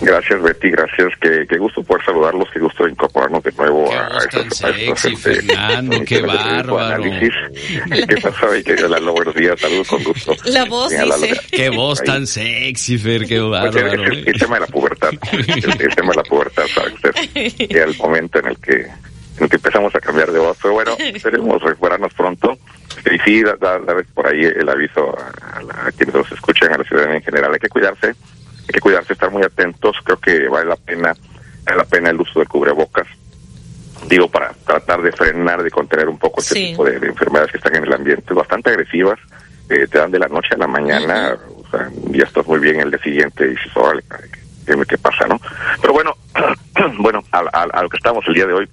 [0.00, 1.12] Gracias, Betty, gracias.
[1.20, 4.72] Qué, qué gusto poder saludarlos, qué gusto incorporarnos de nuevo a, estos, a
[5.16, 7.02] Fernando, qué bárbaro.
[8.08, 8.88] ¿Qué pasa?
[8.88, 10.36] Lalo, buenos días, saludos con gusto.
[10.44, 11.40] La voz dice.
[11.50, 14.04] Qué voz tan sexy, Fer, qué pues, bárbaro.
[14.04, 17.12] el, el, tema de la pubertad, el, tema de la pubertad, sabe usted,
[17.68, 18.80] que el momento en el que
[19.38, 22.58] en el que empezamos a cambiar de voz, pero bueno, esperemos recuperarnos pronto.
[23.10, 26.78] Y sí, da, da, vez por ahí el aviso a, a, quienes nos escuchan, a
[26.78, 28.14] la ciudadanía en general, hay que cuidarse
[28.68, 29.96] hay que cuidarse, estar muy atentos.
[30.04, 31.14] Creo que vale la pena,
[31.64, 33.06] vale la pena el uso del cubrebocas.
[34.06, 37.76] Digo, para tratar de frenar, de contener un poco este tipo de, enfermedades que están
[37.76, 39.18] en el ambiente, bastante agresivas.
[39.68, 42.80] Eh, te dan de la noche a la mañana, o sea, ya estás muy bien
[42.80, 44.02] el día siguiente y dices, órale,
[44.64, 45.38] ¿qué, qué pasa, no?
[45.82, 46.14] Pero bueno,
[47.00, 48.68] bueno, a lo que estamos el día de hoy,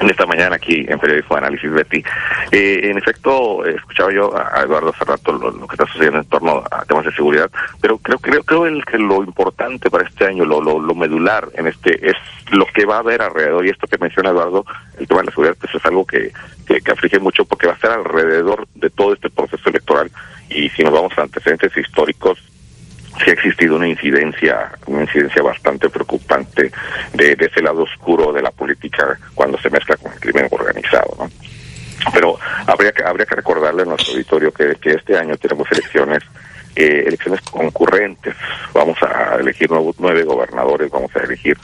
[0.00, 2.04] en esta mañana aquí en Periodismo de Análisis Betty.
[2.50, 6.62] Eh, en efecto, escuchaba yo a Eduardo hace rato lo, que está sucediendo en torno
[6.70, 7.50] a temas de seguridad,
[7.80, 11.66] pero creo creo creo el, que lo importante para este año, lo, lo, medular en
[11.66, 12.16] este es
[12.50, 14.64] lo que va a haber alrededor y esto que menciona Eduardo,
[14.98, 16.32] el tema de la seguridad, pues es algo que,
[16.66, 20.10] que, que aflige mucho porque va a estar alrededor de todo este proceso electoral
[20.48, 22.42] y si nos vamos a antecedentes históricos
[23.22, 26.70] sí ha existido una incidencia, una incidencia bastante preocupante
[27.14, 31.30] de, ese lado oscuro de la política cuando se mezcla con el crimen organizado, ¿no?
[32.12, 36.22] Pero habría que, habría que recordarle a nuestro auditorio que, este año tenemos elecciones,
[36.76, 38.34] eh, elecciones concurrentes.
[38.72, 41.58] Vamos a elegir nueve gobernadores, vamos a elegir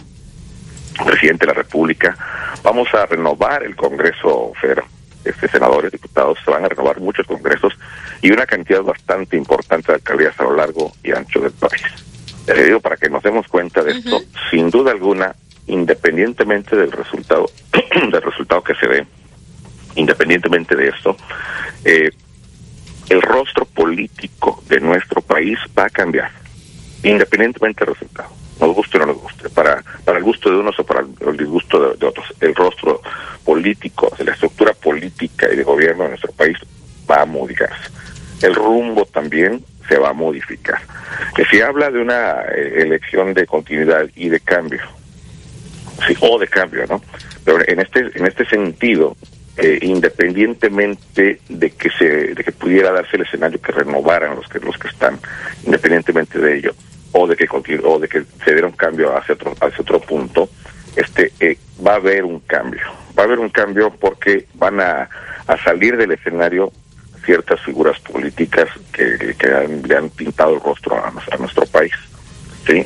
[1.05, 2.16] presidente de la República,
[2.62, 4.85] vamos a renovar el Congreso Federal
[5.24, 7.74] este, senadores, diputados, se van a renovar muchos congresos
[8.20, 11.82] y una cantidad bastante importante de alcaldías a lo largo y ancho del país.
[12.47, 14.20] Les digo, para que nos demos cuenta de esto,
[14.51, 15.35] sin duda alguna,
[15.66, 17.51] independientemente del resultado,
[18.11, 19.07] del resultado que se dé,
[19.94, 21.16] independientemente de esto,
[21.85, 22.11] eh,
[23.09, 26.31] el rostro político de nuestro país va a cambiar,
[27.03, 30.78] independientemente del resultado nos guste o no nos guste, para, para el gusto de unos
[30.78, 32.26] o para el disgusto de, otros.
[32.40, 33.01] El rostro
[33.44, 36.56] político, de la estructura política y de gobierno de nuestro país
[37.10, 37.90] va a modificarse.
[38.40, 40.80] El rumbo también se va a modificar.
[41.34, 44.80] Que se habla de una eh, elección de continuidad y de cambio,
[46.06, 47.02] sí, o de cambio, ¿no?
[47.44, 49.16] Pero en este, en este sentido,
[49.56, 54.60] eh, independientemente de que se, de que pudiera darse el escenario que renovaran los que
[54.60, 55.18] los que están,
[55.64, 56.74] independientemente de ello,
[57.12, 57.47] o de que
[57.84, 60.48] o de que se diera un cambio hacia otro hacia otro punto
[60.97, 62.82] este eh, va a haber un cambio.
[63.18, 65.09] Va a haber un cambio porque van a,
[65.47, 66.72] a salir del escenario
[67.24, 69.48] ciertas figuras políticas que, que
[69.86, 71.93] le han pintado el rostro a, nuestro país
[72.66, 72.84] sí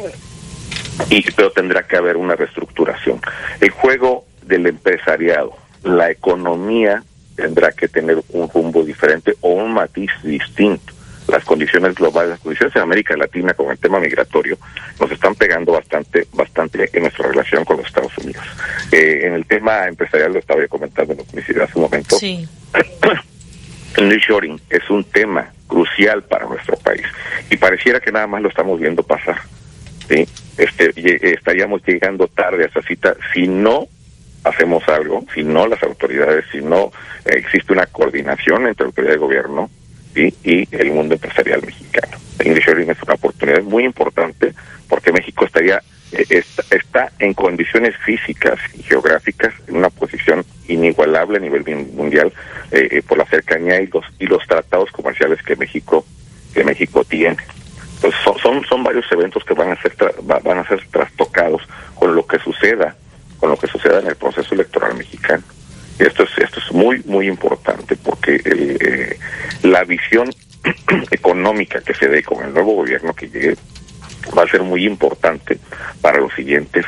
[1.08, 3.20] y pero tendrá que haber una reestructuración.
[3.60, 7.02] El juego del empresariado la economía
[7.34, 10.92] tendrá que tener un rumbo diferente o un matiz distinto.
[11.28, 14.56] Las condiciones globales, las condiciones en América Latina con el tema migratorio
[15.00, 18.44] nos están pegando bastante, bastante en nuestra relación con los Estados Unidos.
[18.92, 22.16] Eh, en el tema empresarial lo estaba comentando en la publicidad hace un momento.
[22.18, 22.48] Sí.
[23.96, 27.06] El nearshoring es un tema crucial para nuestro país
[27.50, 29.40] y pareciera que nada más lo estamos viendo pasar.
[30.08, 30.28] ¿sí?
[30.56, 33.88] Este, estaríamos llegando tarde a esa cita si no
[34.44, 36.92] hacemos algo, si no las autoridades, si no
[37.24, 39.70] eh, existe una coordinación entre la autoridad de gobierno
[40.16, 42.16] y el mundo empresarial mexicano.
[42.38, 44.52] El nearshoring es una oportunidad muy importante
[44.88, 45.82] porque México estaría
[46.12, 52.32] eh, está, en condiciones físicas y geográficas en una posición inigualable a nivel mundial
[52.70, 56.04] eh, eh, por la cercanía y los y los tratados comerciales que México
[56.54, 57.36] que México tiene.
[57.96, 61.62] Entonces son, son, varios eventos que van a ser van a ser trastocados
[61.96, 62.94] con lo que suceda
[63.38, 65.42] con lo que suceda en el proceso electoral mexicano.
[65.98, 69.16] Esto es esto es muy muy importante porque
[69.62, 70.30] la visión
[71.10, 73.56] económica que se dé con el nuevo gobierno que llegue
[74.36, 75.58] va a ser muy importante
[76.00, 76.84] para los siguientes,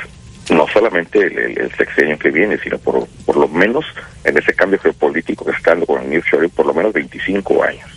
[0.50, 3.84] no solamente el, sexenio que viene, sino por, por lo menos
[4.24, 7.62] en ese cambio geopolítico que está dando con el New York, por lo menos 25
[7.62, 7.88] años.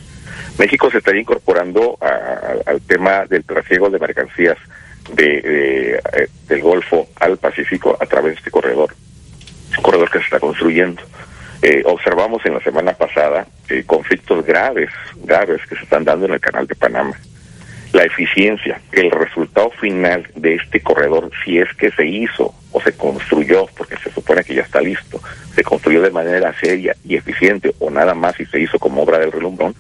[0.57, 4.57] México se estaría incorporando al tema del trasiego de mercancías
[5.13, 8.93] de, eh, del Golfo al Pacífico a través de este corredor,
[9.81, 11.01] corredor que se está construyendo.
[11.61, 14.89] Eh, observamos en la semana pasada eh, conflictos graves,
[15.23, 17.15] graves que se están dando en el canal de Panamá
[17.93, 22.93] la eficiencia, el resultado final de este corredor, si es que se hizo o se
[22.93, 25.19] construyó, porque se supone que ya está listo,
[25.53, 29.19] se construyó de manera seria y eficiente o nada más y se hizo como obra
[29.19, 29.75] del relumbrón,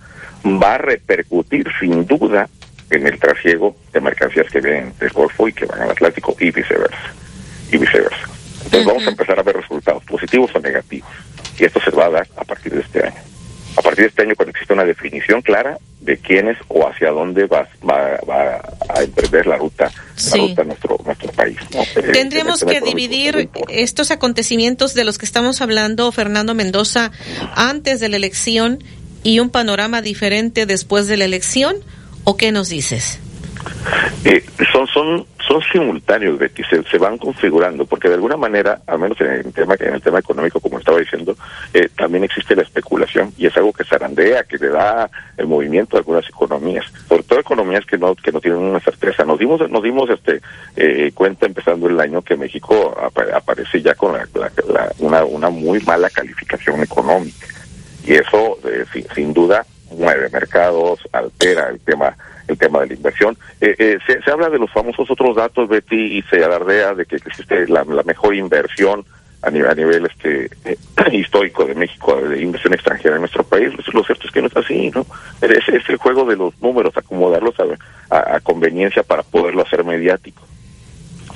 [0.45, 2.49] va a repercutir sin duda
[2.89, 6.51] en el trasiego de mercancías que vienen del Golfo y que van al Atlántico y
[6.51, 7.13] viceversa.
[7.71, 8.27] Y viceversa.
[8.65, 11.09] Entonces vamos a empezar a ver resultados positivos o negativos.
[11.57, 13.31] Y esto se va a dar a partir de este año
[13.77, 17.45] a partir de este año cuando existe una definición clara de quiénes o hacia dónde
[17.45, 19.91] va, va, a emprender la ruta,
[20.31, 21.57] la ruta nuestro, nuestro país.
[21.95, 27.11] Eh, Tendríamos que dividir estos acontecimientos de los que estamos hablando, Fernando Mendoza,
[27.55, 28.83] antes de la elección
[29.23, 31.75] y un panorama diferente después de la elección,
[32.23, 33.19] ¿o qué nos dices?
[34.25, 38.99] Eh, son, son son simultáneos, Betty, se, se van configurando, porque de alguna manera, al
[38.99, 41.35] menos en el tema, en el tema económico, como estaba diciendo,
[41.73, 45.97] eh, también existe la especulación y es algo que zarandea, que le da el movimiento
[45.97, 49.25] a algunas economías, sobre todo economías que no que no tienen una certeza.
[49.25, 50.41] Nos dimos nos dimos este
[50.75, 52.95] eh, cuenta empezando el año que México
[53.33, 54.15] aparece ya con
[54.99, 57.47] una, una muy mala calificación económica
[58.05, 62.15] y eso eh, sin duda mueve mercados, altera el tema
[62.47, 63.37] el tema de la inversión.
[63.59, 67.17] Eh, eh, se, habla de los famosos otros datos, Betty, y se alardea de que
[67.17, 69.05] existe la, mejor inversión
[69.41, 70.77] a nivel, a nivel este eh,
[71.11, 73.69] histórico de México de inversión extranjera en nuestro país.
[73.93, 75.05] Lo cierto es que no es así, ¿no?
[75.41, 77.55] Es, es el juego de los números, acomodarlos
[78.09, 80.43] a, conveniencia para poderlo hacer mediático.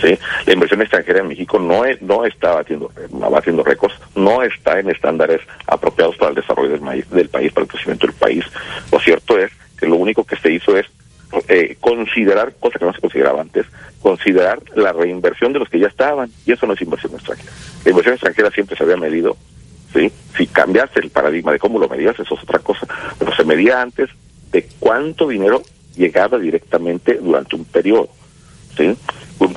[0.01, 0.17] ¿sí?
[0.45, 4.89] La inversión extranjera en México no es, no está batiendo, batiendo récords, no está en
[4.89, 8.43] estándares apropiados para el desarrollo del, del país, para el crecimiento del país.
[8.91, 10.85] Lo cierto es que lo único que se hizo es
[11.47, 13.65] eh, considerar, cosa que no se consideraba antes,
[14.01, 17.51] considerar la reinversión de los que ya estaban, y eso no es inversión extranjera.
[17.83, 19.35] La inversión extranjera siempre se había medido,
[19.93, 20.11] ¿sí?
[20.37, 22.87] Si cambiaste el paradigma de cómo lo medías, eso es otra cosa,
[23.17, 24.09] pero se medía antes
[24.51, 25.63] de cuánto dinero
[25.95, 28.09] llegaba directamente durante un periodo,
[28.77, 28.95] ¿sí?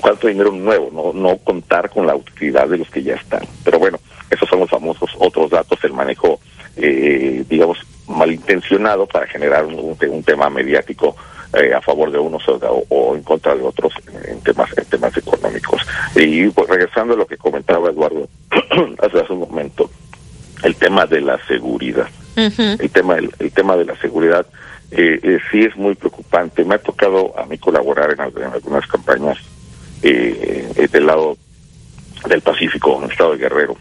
[0.01, 3.43] Cuánto dinero nuevo, no, no contar con la utilidad de los que ya están.
[3.65, 4.01] Pero bueno,
[4.31, 6.41] esos son los famosos otros datos, el manejo,
[6.77, 7.79] eh, digamos,
[8.09, 11.17] malintencionado para generar un, un tema mediático
[11.55, 13.93] eh, a favor de unos o, en contra de otros
[14.25, 15.83] en temas en temas económicos.
[16.15, 18.29] Y pues, regresando a lo que comentaba Eduardo
[19.03, 19.91] hace, hace un momento,
[20.63, 22.09] el tema de la seguridad.
[22.37, 24.47] El tema el tema de la seguridad
[24.91, 26.65] eh, eh, sí es muy preocupante.
[26.65, 29.39] Me ha tocado a mí colaborar en, algunas campañas
[30.03, 31.37] eh, del lado
[32.29, 33.77] del Pacífico, en el estado de Guerrero.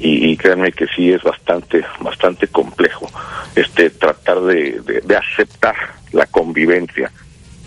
[0.00, 3.10] Y, créanme que sí es bastante bastante complejo
[3.56, 5.74] este tratar de, de aceptar
[6.12, 7.10] la convivencia.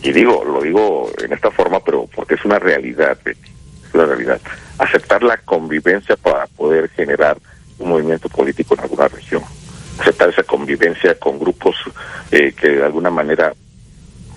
[0.03, 3.38] Y digo, lo digo en esta forma, pero porque es una realidad, es
[3.94, 4.41] una realidad.
[4.78, 7.38] Aceptar la convivencia para poder generar
[7.78, 9.44] un movimiento político en alguna región.
[9.99, 11.76] Aceptar esa convivencia con grupos
[12.32, 13.53] eh, que de alguna manera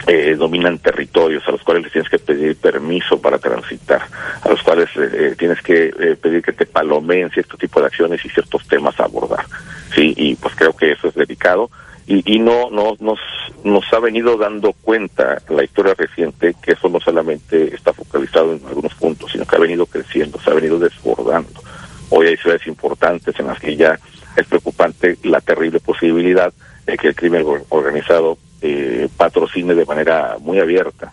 [0.07, 4.03] eh, dominan territorios, a los cuales les tienes que pedir permiso para transitar,
[4.43, 8.29] a los cuales eh, tienes que pedir que te palomeen cierto tipo de acciones y
[8.29, 9.47] ciertos temas a abordar.
[9.95, 11.71] Sí, y pues creo que eso es delicado
[12.07, 13.19] y, y no, no nos,
[13.63, 18.67] nos ha venido dando cuenta la historia reciente que eso no solamente está focalizado en
[18.67, 21.63] algunos puntos, sino que ha venido creciendo, se ha venido desbordando.
[22.11, 23.99] Hoy hay ciudades importantes en las que ya
[24.37, 26.53] es preocupante la terrible posibilidad
[26.85, 31.13] de que el crimen organizado eh, patrocine de manera muy abierta,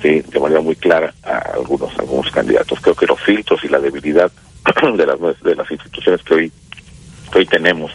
[0.00, 2.80] sí, de manera muy clara a algunos algunos candidatos.
[2.80, 4.30] Creo que los filtros y la debilidad
[4.96, 6.52] de las de las instituciones que hoy
[7.34, 7.92] hoy tenemos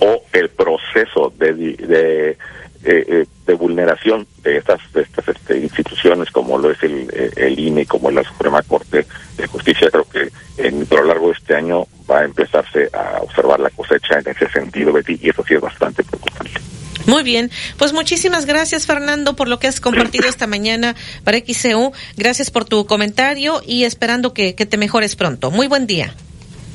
[0.00, 2.36] o el proceso de, de
[2.82, 7.30] eh, eh, de vulneración de estas, de estas este, instituciones como lo es el, eh,
[7.36, 9.06] el INE, como la Suprema Corte
[9.36, 13.18] de Justicia, creo que en, a lo largo de este año va a empezarse a
[13.20, 16.69] observar la cosecha en ese sentido, Betty, y eso sí es bastante preocupante.
[17.10, 21.90] Muy bien, pues muchísimas gracias Fernando por lo que has compartido esta mañana para XCU.
[22.16, 25.50] Gracias por tu comentario y esperando que, que te mejores pronto.
[25.50, 26.14] Muy buen día.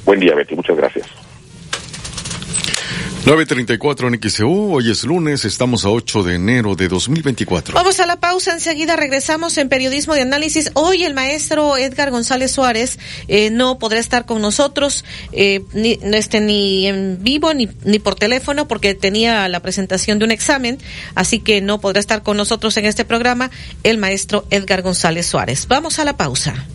[0.03, 1.07] Buen día, Betty, muchas gracias.
[3.25, 7.73] 934 en XEU, hoy es lunes, estamos a 8 de enero de 2024.
[7.73, 10.69] Vamos a la pausa, enseguida regresamos en Periodismo de Análisis.
[10.75, 16.39] Hoy el maestro Edgar González Suárez eh, no podrá estar con nosotros, eh, ni, este,
[16.39, 20.77] ni en vivo ni, ni por teléfono, porque tenía la presentación de un examen,
[21.15, 23.49] así que no podrá estar con nosotros en este programa
[23.81, 25.67] el maestro Edgar González Suárez.
[25.67, 26.67] Vamos a la pausa.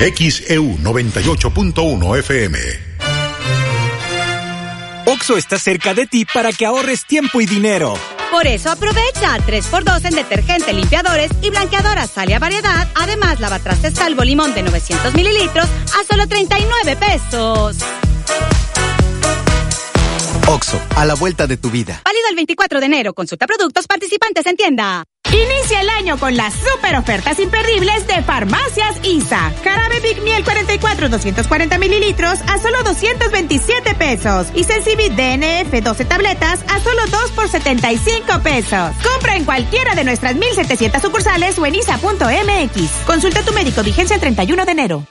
[0.00, 2.58] XEU 98.1 FM.
[5.04, 7.92] Oxo está cerca de ti para que ahorres tiempo y dinero.
[8.30, 12.88] Por eso aprovecha 3x2 en detergente, limpiadores y blanqueadoras Salia variedad.
[12.94, 17.76] Además, lavatrastes salvo limón de 900 mililitros a solo 39 pesos.
[20.50, 22.02] Oxo, a la vuelta de tu vida.
[22.04, 23.14] Válido el 24 de enero.
[23.14, 25.04] Consulta productos participantes en tienda.
[25.26, 29.52] Inicia el año con las super ofertas imperdibles de Farmacias ISA.
[29.62, 34.48] Jarabe Big Miel 44 240 mililitros a solo 227 pesos.
[34.52, 38.90] Y Sensibit DNF 12 tabletas a solo 2 por 75 pesos.
[39.04, 42.90] Compra en cualquiera de nuestras 1700 sucursales o en isa.mx.
[43.06, 45.06] Consulta a tu médico vigencia el 31 de enero.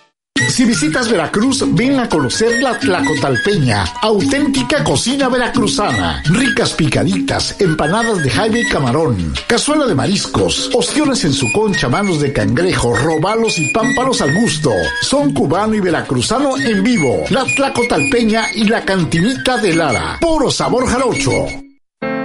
[0.60, 6.22] Si visitas Veracruz, ven a conocer la Tlacotalpeña, auténtica cocina veracruzana.
[6.26, 12.20] Ricas picaditas, empanadas de jaibe y camarón, cazuela de mariscos, ostiones en su concha, manos
[12.20, 14.72] de cangrejo, robalos y pámpanos al gusto.
[15.02, 17.24] Son cubano y veracruzano en vivo.
[17.30, 20.18] La Tlacotalpeña y la cantinita de Lara.
[20.20, 21.69] Puro sabor jarocho.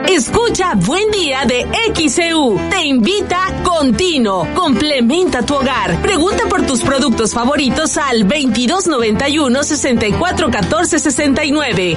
[0.08, 2.58] Escucha Buen Día de XEU.
[2.70, 4.46] Te invita Continuo.
[4.54, 6.00] Complementa tu hogar.
[6.02, 11.96] Pregunta por tus productos favoritos al 2291 6414 69.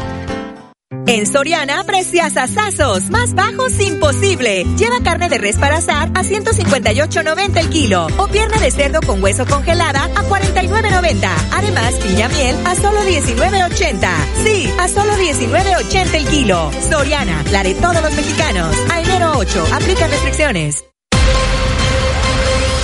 [1.07, 4.65] En Soriana, precias asazos, más bajos imposible.
[4.77, 9.21] Lleva carne de res para asar a 158.90 el kilo o pierna de cerdo con
[9.21, 11.29] hueso congelada a 49.90.
[11.51, 14.09] Además, piña miel a solo 19.80.
[14.43, 16.71] Sí, a solo 19.80 el kilo.
[16.89, 18.75] Soriana, la de todos los mexicanos.
[18.89, 20.86] A enero 8, aplica restricciones.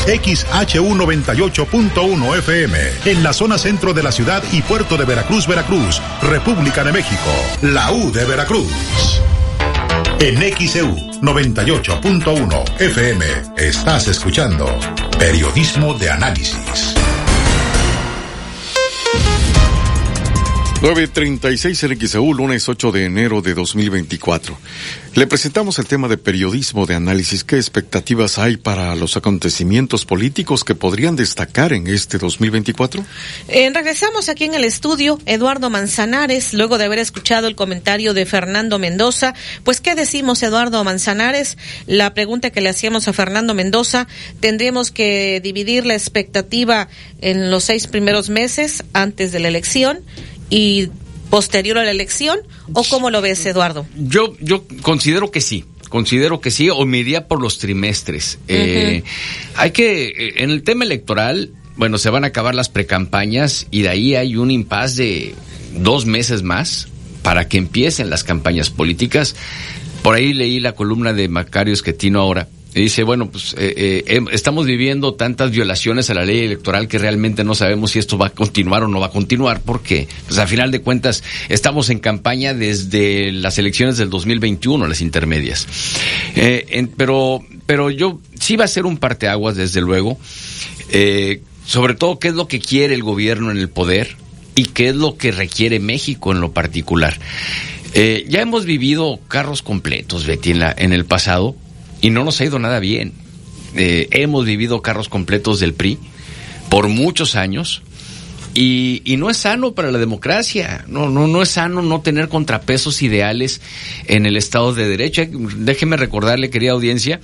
[0.06, 6.02] XHU 98.1 FM, en la zona centro de la ciudad y puerto de Veracruz, Veracruz,
[6.22, 7.32] República de México,
[7.62, 9.22] la U de Veracruz.
[10.20, 13.26] En XEU 98.1 FM
[13.58, 14.66] estás escuchando
[15.18, 16.93] Periodismo de Análisis.
[20.84, 24.58] 936 en XEU, lunes 8 de enero de 2024.
[25.16, 27.46] Le presentamos el tema de periodismo de análisis.
[27.46, 33.06] ¿Qué expectativas hay para los acontecimientos políticos que podrían destacar en este 2024?
[33.48, 38.26] Eh, regresamos aquí en el estudio, Eduardo Manzanares, luego de haber escuchado el comentario de
[38.26, 39.36] Fernando Mendoza.
[39.64, 41.58] Pues, ¿qué decimos, Eduardo Manzanares?
[41.88, 44.10] La pregunta que le hacíamos a Fernando Mendoza,
[44.42, 46.90] tendríamos que dividir la expectativa
[47.22, 50.02] en los seis primeros meses antes de la elección
[50.54, 50.90] y
[51.32, 52.40] posterior a la elección
[52.74, 56.98] o cómo lo ves Eduardo yo yo considero que sí considero que sí o me
[56.98, 58.40] iría por los trimestres.
[58.48, 59.04] Eh,
[59.56, 63.84] hay que eh, en el tema electoral bueno se van a acabar las precampañas y
[63.84, 65.36] de ahí hay un impas de
[65.76, 66.88] dos meses más
[67.22, 69.36] para que empiecen las campañas políticas.
[70.02, 72.48] Por ahí leí la columna de Macario Esquetino ahora
[72.82, 77.44] dice, bueno, pues eh, eh, estamos viviendo tantas violaciones a la ley electoral que realmente
[77.44, 80.48] no sabemos si esto va a continuar o no va a continuar, porque pues a
[80.48, 85.68] final de cuentas estamos en campaña desde las elecciones del 2021, las intermedias.
[86.36, 90.18] Eh, pero, pero yo sí va a ser un parteaguas, desde luego,
[91.66, 94.18] sobre todo qué es lo que quiere el gobierno en el poder
[94.56, 97.20] y qué es lo que requiere México en lo particular.
[97.94, 101.56] ya hemos vivido carros completos, Betty, en, la, en el pasado
[102.04, 103.14] y no nos ha ido nada bien.
[103.76, 105.98] Eh, hemos vivido carros completos del PRI
[106.70, 107.82] por muchos años
[108.54, 110.84] y, y, no es sano para la democracia.
[110.90, 113.62] No, no, no es sano no tener contrapesos ideales
[114.06, 115.24] en el Estado de Derecho.
[115.56, 117.22] Déjeme recordarle, querida audiencia,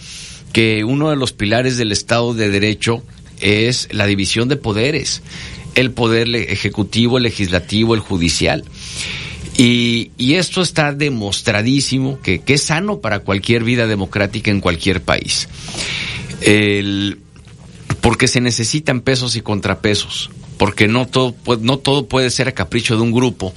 [0.54, 3.04] que uno de los pilares del Estado de Derecho
[3.42, 5.22] es la división de poderes,
[5.76, 8.64] el poder ejecutivo, el legislativo, el judicial.
[9.62, 15.50] Y, esto está demostradísimo que, es sano para cualquier vida democrática en cualquier país.
[18.00, 22.96] Porque se necesitan pesos y contrapesos, porque no todo, no todo puede ser a capricho
[22.96, 23.54] de un grupo,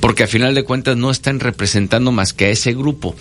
[0.00, 3.14] porque a final de cuentas no están representando más que a ese grupo.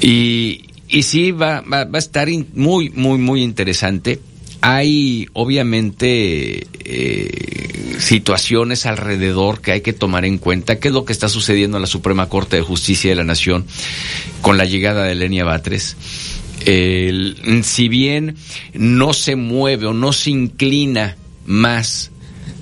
[0.00, 4.18] Y, y sí, va, va, va a estar muy, muy, muy interesante.
[4.62, 7.63] Hay obviamente eh,
[7.98, 10.78] situaciones alrededor que hay que tomar en cuenta.
[10.78, 13.66] ¿Qué es lo que está sucediendo en la Suprema Corte de Justicia de la Nación
[14.40, 15.96] con la llegada de Lenia Batres?
[16.64, 18.36] si bien
[18.72, 22.10] no se mueve o no se inclina más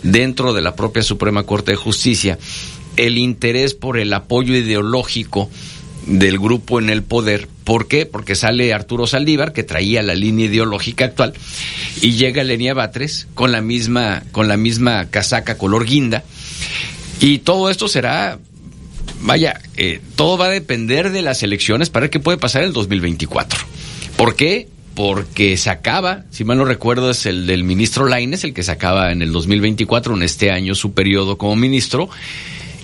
[0.03, 2.39] dentro de la propia Suprema Corte de Justicia,
[2.97, 5.51] el interés por el apoyo ideológico
[6.07, 7.49] del grupo en el poder.
[7.73, 8.05] ¿Por qué?
[8.05, 11.33] Porque sale Arturo Saldívar, que traía la línea ideológica actual,
[12.03, 16.23] y llega Lenia Batres con la misma, con la misma casaca color guinda.
[17.19, 18.39] Y todo esto será,
[19.23, 22.69] vaya, eh, todo va a depender de las elecciones para ver qué puede pasar en
[22.69, 23.61] el 2024.
[24.19, 24.69] ¿Por qué?
[24.95, 28.73] Porque se acaba, si mal no recuerdo, es el del ministro Laines, el que se
[28.73, 32.11] acaba en el 2024, en este año su periodo como ministro,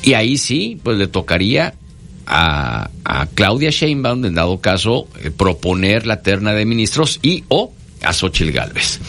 [0.03, 1.75] y ahí sí, pues le tocaría
[2.29, 2.91] a,
[3.35, 7.73] Claudia Sheinbaum, en dado caso, eh, proponer la terna de ministros y o
[8.03, 9.01] a Xochitl Galvez.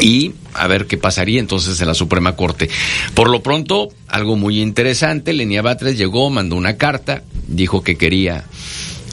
[0.00, 2.70] Y a ver qué pasaría entonces en la Suprema Corte.
[3.12, 8.44] Por lo pronto, algo muy interesante, Lenia Batres llegó, mandó una carta, dijo que quería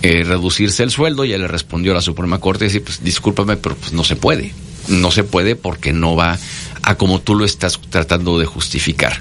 [0.01, 3.57] eh, reducirse el sueldo, y le respondió a la Suprema Corte y dice, pues discúlpame,
[3.57, 4.53] pero pues no se puede.
[4.87, 6.37] No se puede porque no va
[6.81, 9.19] a como tú lo estás tratando de justificar.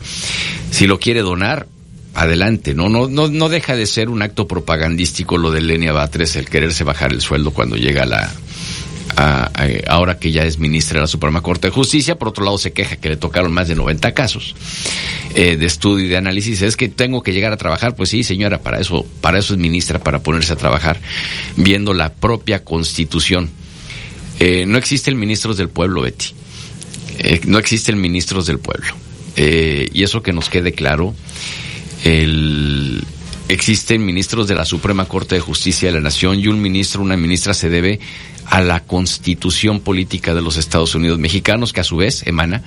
[0.70, 1.66] Si lo quiere donar,
[2.16, 2.88] adelante, ¿no?
[2.88, 6.82] No, no, no deja de ser un acto propagandístico lo de Lenia Batres, el quererse
[6.82, 8.32] bajar el sueldo cuando llega la,
[9.86, 12.16] ahora que ya es ministra de la Suprema Corte de Justicia.
[12.16, 14.54] Por otro lado, se queja que le tocaron más de 90 casos
[15.34, 16.62] eh, de estudio y de análisis.
[16.62, 17.94] Es que tengo que llegar a trabajar.
[17.94, 20.98] Pues sí, señora, para eso, para eso es ministra, para ponerse a trabajar,
[21.56, 23.50] viendo la propia Constitución.
[24.40, 26.26] Eh, no existen ministros del pueblo, Betty.
[27.18, 28.94] Eh, no existen ministros del pueblo.
[29.36, 31.14] y eso que nos quede claro
[32.06, 33.04] el,
[33.48, 37.16] existen ministros de la Suprema Corte de Justicia de la Nación y un ministro, una
[37.16, 37.98] ministra se debe
[38.44, 42.62] a la constitución política de los Estados Unidos mexicanos, que a su vez emana,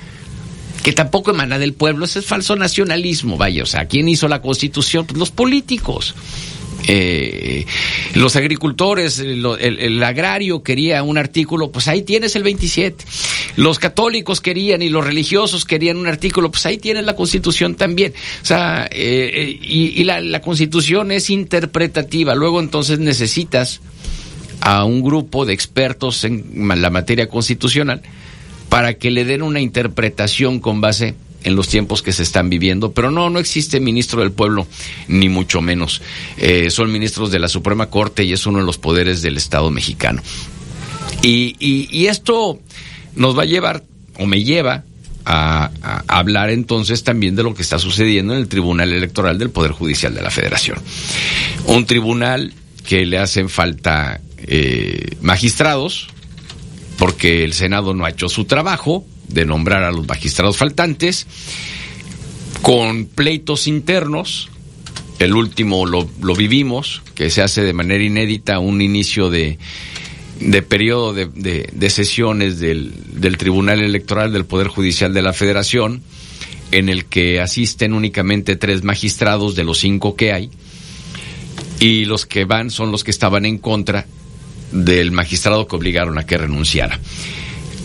[0.84, 4.41] que tampoco emana del pueblo, ese es falso nacionalismo, vaya, o sea, ¿quién hizo la
[4.41, 5.06] constitución?
[5.06, 6.16] Pues los políticos.
[6.88, 7.65] Eh,
[8.15, 13.03] los agricultores, el, agrario quería un artículo, pues ahí tienes el 27.
[13.56, 18.14] Los católicos querían y los religiosos querían un artículo, pues ahí tienes la constitución también.
[18.41, 22.34] O sea, eh, eh, y, la, constitución es interpretativa.
[22.34, 23.81] Luego entonces necesitas
[24.61, 28.01] a un grupo de expertos en la materia constitucional
[28.69, 32.91] para que le den una interpretación con base en los tiempos que se están viviendo,
[32.91, 34.68] pero no, no existe ministro del pueblo,
[35.07, 36.02] ni mucho menos.
[36.38, 39.70] Eh, son ministros de la Suprema Corte y es uno de los poderes del Estado
[39.72, 40.22] mexicano.
[41.22, 42.60] Y, y, esto
[43.16, 43.84] nos va a llevar,
[44.18, 44.84] o me lleva,
[45.26, 45.70] a,
[46.07, 50.14] hablar entonces también de lo que está sucediendo en el Tribunal Electoral del Poder Judicial
[50.14, 50.78] de la Federación.
[51.66, 52.53] Un tribunal
[52.88, 56.07] que le hacen falta eh, magistrados,
[56.98, 61.27] porque el Senado no ha hecho su trabajo, de nombrar a los magistrados faltantes,
[62.61, 64.49] con pleitos internos,
[65.19, 69.57] el último lo, lo vivimos, que se hace de manera inédita un inicio de,
[70.39, 71.27] de periodo de,
[71.72, 76.01] de, sesiones del, del, Tribunal Electoral del Poder Judicial de la Federación,
[76.72, 80.49] en el que asisten únicamente tres magistrados de los cinco que hay,
[81.80, 84.06] y los que van son los que estaban en contra
[84.72, 86.99] del magistrado que obligaron a que renunciara.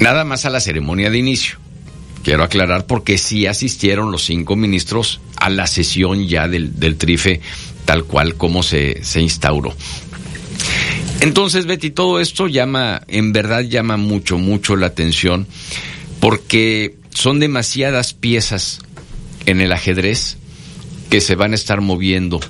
[0.00, 1.58] Nada más a la ceremonia de inicio.
[2.22, 7.40] Quiero aclarar porque sí asistieron los cinco ministros a la sesión ya del, del TRIFE
[7.84, 9.74] tal cual como se, se instauró.
[11.20, 15.46] Entonces, Betty, todo esto llama, en verdad llama mucho, mucho la atención
[16.20, 18.80] porque son demasiadas piezas
[19.46, 20.38] en el ajedrez
[21.10, 22.40] que se van a estar moviendo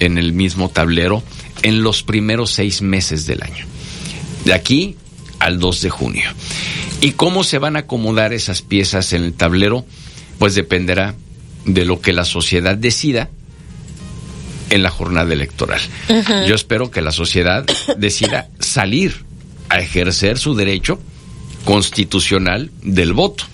[0.00, 1.22] en el mismo tablero
[1.62, 3.66] en los primeros seis meses del año.
[4.44, 4.96] De aquí
[5.38, 6.30] al 2 de junio.
[7.00, 9.84] ¿Y cómo se van a acomodar esas piezas en el tablero?
[10.38, 11.14] Pues dependerá
[11.64, 13.28] de lo que la sociedad decida
[14.70, 15.80] en la jornada electoral.
[16.46, 17.64] Yo espero que la sociedad
[17.98, 19.24] decida salir
[19.68, 21.00] a ejercer su derecho
[21.64, 23.44] constitucional del voto.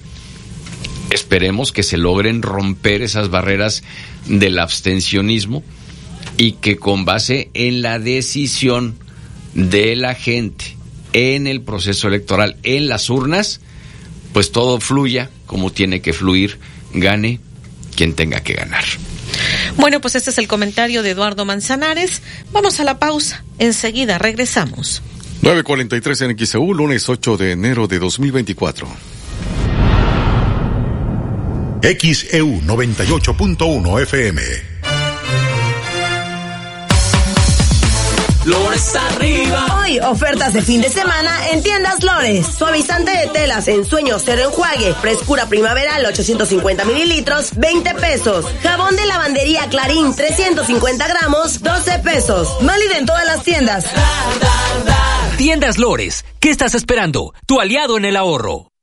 [1.11, 3.83] Esperemos que se logren romper esas barreras
[4.27, 5.63] del abstencionismo
[6.37, 8.97] y que con base en la decisión
[9.55, 10.77] de la gente
[11.15, 13.61] en el proceso electoral, en las urnas,
[14.35, 16.59] pues todo fluya como tiene que fluir,
[16.93, 17.41] gane
[17.97, 18.85] quien tenga que ganar.
[19.77, 22.21] Bueno, pues este es el comentario de Eduardo Manzanares.
[22.53, 23.45] Vamos a la pausa.
[23.59, 25.03] Enseguida regresamos.
[25.43, 28.89] 943 en XEU, lunes 8 de enero de 2024.
[31.83, 34.74] XEU 98.1 FM.
[38.45, 39.81] Lores arriba.
[39.81, 42.47] Hoy, ofertas de fin de semana en tiendas Lores.
[42.47, 44.93] Suavizante de telas en sueño cero enjuague.
[45.01, 48.45] Frescura primaveral 850 mililitros, 20 pesos.
[48.63, 52.63] Jabón de lavandería Clarín 350 gramos, 12 pesos.
[52.63, 53.87] Málida en todas las tiendas.
[55.39, 56.25] Tiendas Lores.
[56.39, 57.33] ¿Qué estás esperando?
[57.47, 58.74] Tu aliado en el ahorro.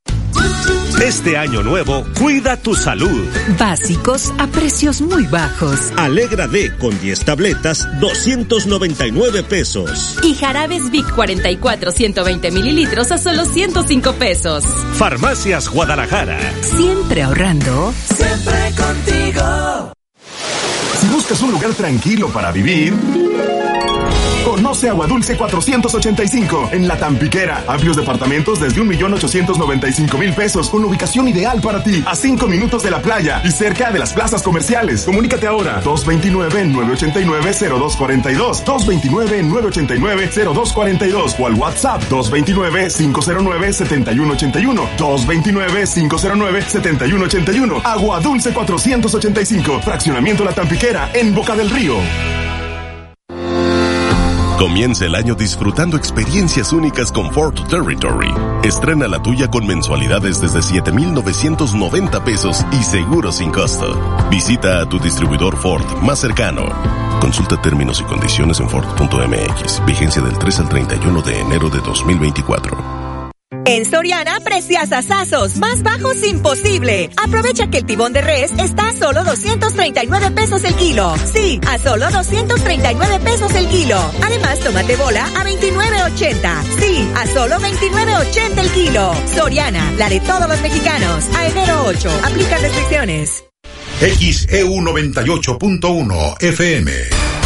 [1.02, 3.26] Este año nuevo, cuida tu salud.
[3.58, 5.92] Básicos a precios muy bajos.
[5.96, 10.16] Alegra D con 10 tabletas, 299 pesos.
[10.22, 14.62] Y jarabes Vic 44 120 mililitros a solo 105 pesos.
[14.94, 16.38] Farmacias Guadalajara.
[16.60, 17.92] Siempre ahorrando.
[18.14, 19.92] Siempre contigo.
[21.00, 22.94] Si buscas un lugar tranquilo para vivir.
[24.72, 27.62] Conoce Agua Dulce 485 en La Tampiquera.
[27.68, 32.02] Amplios departamentos desde 1.895.000 pesos con ubicación ideal para ti.
[32.06, 35.04] A 5 minutos de la playa y cerca de las plazas comerciales.
[35.04, 35.82] Comunícate ahora.
[35.82, 38.64] 229-989-0242.
[38.64, 41.34] 229-989-0242.
[41.38, 44.88] O al WhatsApp 229-509-7181.
[44.96, 47.82] 229-509-7181.
[47.84, 49.82] Agua Dulce 485.
[49.82, 51.96] Fraccionamiento La Tampiquera en Boca del Río.
[54.62, 58.32] Comienza el año disfrutando experiencias únicas con Ford Territory.
[58.62, 63.98] Estrena la tuya con mensualidades desde 7,990 pesos y seguro sin costo.
[64.30, 66.66] Visita a tu distribuidor Ford más cercano.
[67.20, 69.84] Consulta términos y condiciones en Ford.mx.
[69.84, 73.01] Vigencia del 3 al 31 de enero de 2024.
[73.64, 77.10] En Soriana, preciosasazos, más bajos imposible.
[77.22, 81.14] Aprovecha que el tibón de res está a solo 239 pesos el kilo.
[81.32, 83.96] Sí, a solo 239 pesos el kilo.
[84.24, 86.62] Además, tomate bola a 29.80.
[86.80, 89.14] Sí, a solo 29.80 el kilo.
[89.36, 91.24] Soriana, la de todos los mexicanos.
[91.36, 92.10] A enero 8.
[92.24, 93.44] Aplica restricciones.
[94.00, 97.41] XEU 98.1 FM.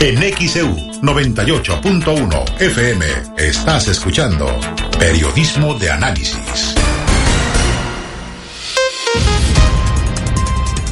[0.00, 3.04] En XEU 98.1 FM
[3.36, 4.46] estás escuchando
[4.96, 6.76] Periodismo de Análisis.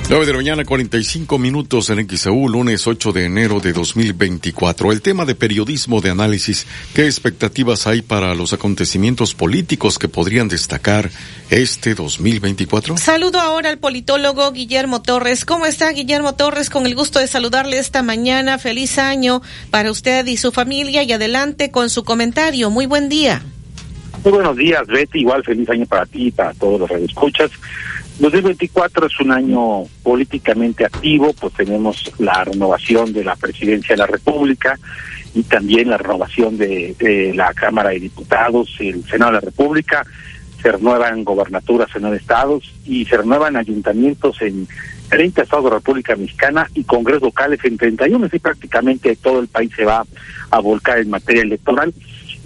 [0.09, 4.93] 9 de la mañana, 45 minutos en XEU, lunes 8 de enero de 2024.
[4.93, 6.65] El tema de periodismo de análisis,
[6.95, 11.11] ¿qué expectativas hay para los acontecimientos políticos que podrían destacar
[11.51, 12.99] este 2024?
[12.99, 15.45] Saludo ahora al politólogo Guillermo Torres.
[15.45, 16.71] ¿Cómo está Guillermo Torres?
[16.71, 18.59] Con el gusto de saludarle esta mañana.
[18.59, 19.43] Feliz año
[19.73, 22.71] para usted y su familia y adelante con su comentario.
[22.71, 23.43] Muy buen día.
[24.23, 25.21] Muy buenos días, Betty.
[25.21, 27.51] Igual feliz año para ti y para todos los radioescuchas.
[28.19, 34.07] 2024 es un año políticamente activo, pues tenemos la renovación de la presidencia de la
[34.07, 34.79] República
[35.35, 40.03] y también la renovación de, la Cámara de Diputados, el Senado de la República,
[40.63, 44.67] se renuevan gobernaturas en nueve estados y se renuevan ayuntamientos en
[45.11, 47.61] 30 estados de la República Mexicana y congresos locales.
[47.65, 50.05] En 31, así prácticamente todo el país se va
[50.51, 51.93] a volcar en materia electoral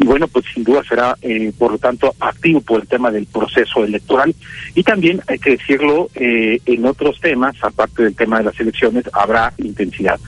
[0.01, 3.27] y bueno, pues sin duda será, eh, por lo tanto, activo por el tema del
[3.27, 4.35] proceso electoral.
[4.75, 9.05] Y también, hay que decirlo, eh, en otros temas, aparte del tema de las elecciones,
[9.13, 10.19] habrá intensidad.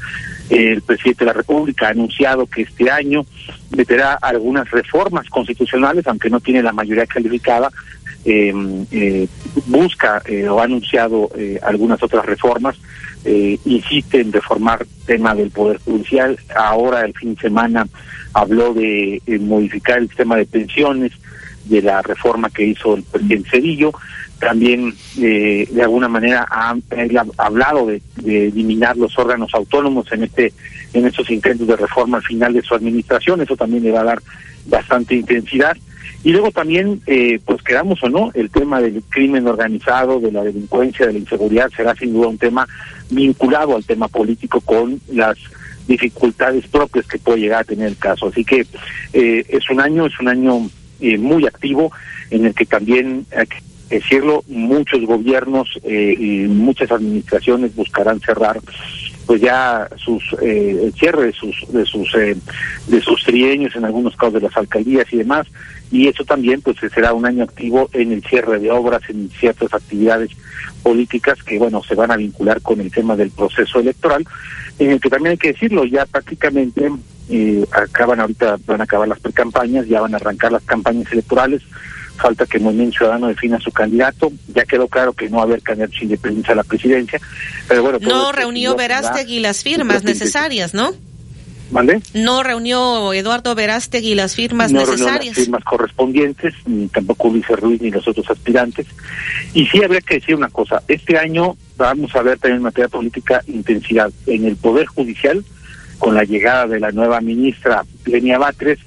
[0.51, 3.25] El presidente de la República ha anunciado que este año
[3.71, 7.71] meterá algunas reformas constitucionales, aunque no tiene la mayoría calificada,
[8.25, 8.53] eh,
[8.93, 9.27] eh,
[9.67, 11.29] busca eh, o ha anunciado
[11.63, 12.77] algunas otras reformas,
[13.25, 16.39] eh, insiste en reformar tema del Poder Judicial.
[16.55, 17.87] Ahora, el fin de semana,
[18.33, 21.13] habló de eh, modificar el sistema de pensiones,
[21.65, 23.93] de la reforma que hizo el presidente Cedillo.
[24.41, 26.75] También, eh, de alguna manera, ha
[27.39, 30.53] hablado de, de eliminar los órganos autónomos en este
[30.93, 33.41] en estos intentos de reforma al final de su administración.
[33.41, 34.23] Eso también le va a dar
[34.67, 35.77] bastante intensidad.
[36.25, 40.45] Y luego también, eh, pues quedamos o no, el tema del crimen organizado, de la
[40.45, 42.67] delincuencia, de la inseguridad, será sin duda un tema
[43.11, 45.37] vinculado al tema político con las
[45.87, 48.29] dificultades propias que puede llegar a tener el caso.
[48.29, 48.67] Así que
[49.13, 50.71] eh, es un año, es un año
[51.01, 51.91] eh, muy activo
[52.31, 53.59] en el que también, hay que
[53.93, 58.59] decirlo, muchos gobiernos eh, y muchas administraciones buscarán cerrar
[59.27, 62.37] pues ya sus eh, el cierre de sus de sus eh,
[62.89, 65.47] de sus trienios en algunos casos de las alcaldías y demás
[65.93, 69.73] y eso también pues será un año activo en el cierre de obras en ciertas
[69.75, 70.31] actividades
[70.83, 74.27] políticas que bueno se van a vincular con el tema del proceso electoral
[74.79, 76.91] en el que también hay que decirlo ya prácticamente
[77.29, 81.63] eh, acaban ahorita van a acabar las precampañas ya van a arrancar las campañas electorales
[82.17, 84.31] falta que el Movimiento Ciudadano defina su candidato.
[84.55, 87.21] Ya quedó claro que no va a haber candidatos independientes a la presidencia,
[87.67, 87.99] pero bueno.
[88.01, 90.93] No reunió Verástegui las firmas necesarias, ¿no?
[91.73, 92.03] ¿Vale?
[92.13, 95.37] No reunió Eduardo Verástegui las firmas no necesarias.
[95.37, 98.87] las firmas correspondientes, ni tampoco Luis Ruiz ni los otros aspirantes.
[99.55, 102.89] Y sí habría que decir una cosa, este año vamos a ver también en materia
[102.89, 105.43] política intensidad en el Poder Judicial,
[105.99, 108.79] con la llegada de la nueva ministra Lenia Batres,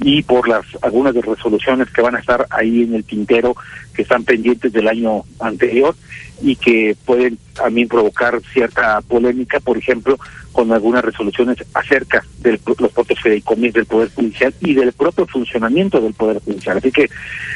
[0.00, 3.56] y por las algunas de resoluciones que van a estar ahí en el tintero
[3.94, 5.94] que están pendientes del año anterior
[6.42, 10.18] y que pueden también provocar cierta polémica, por ejemplo,
[10.52, 16.00] con algunas resoluciones acerca de los propios fideicomis del Poder Judicial y del propio funcionamiento
[16.00, 16.78] del Poder Judicial.
[16.78, 17.08] Así que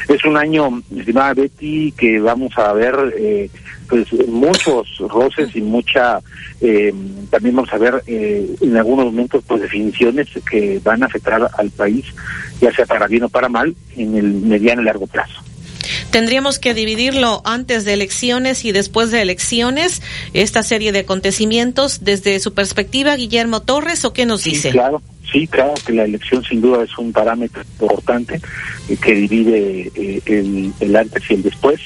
[0.07, 3.49] es un año, estimada Betty, que vamos a ver eh,
[3.87, 6.19] pues muchos roces y mucha,
[6.61, 6.93] eh,
[7.29, 11.69] también vamos a ver eh, en algunos momentos pues definiciones que van a afectar al
[11.71, 12.05] país,
[12.61, 15.48] ya sea para bien o para mal, en el mediano y largo plazo.
[16.11, 20.01] Tendríamos que dividirlo antes de elecciones y después de elecciones,
[20.33, 24.71] esta serie de acontecimientos, desde su perspectiva, Guillermo Torres, ¿o qué nos dice?
[24.71, 28.41] Claro, sí, claro que la elección sin duda es un parámetro importante
[28.89, 31.79] eh, que divide eh, el, el, antes y el después.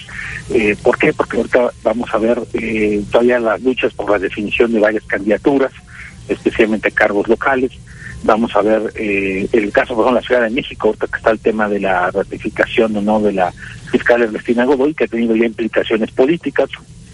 [0.49, 1.11] Eh, ¿Por qué?
[1.13, 5.71] Porque ahorita vamos a ver eh, todavía las luchas por la definición de varias candidaturas,
[6.29, 7.71] especialmente cargos locales
[8.23, 11.31] vamos a ver eh, el caso por ejemplo la Ciudad de México ahorita que está
[11.31, 13.51] el tema de la ratificación o no de la
[13.91, 16.69] fiscal Ernestina Godoy que ha tenido ya implicaciones políticas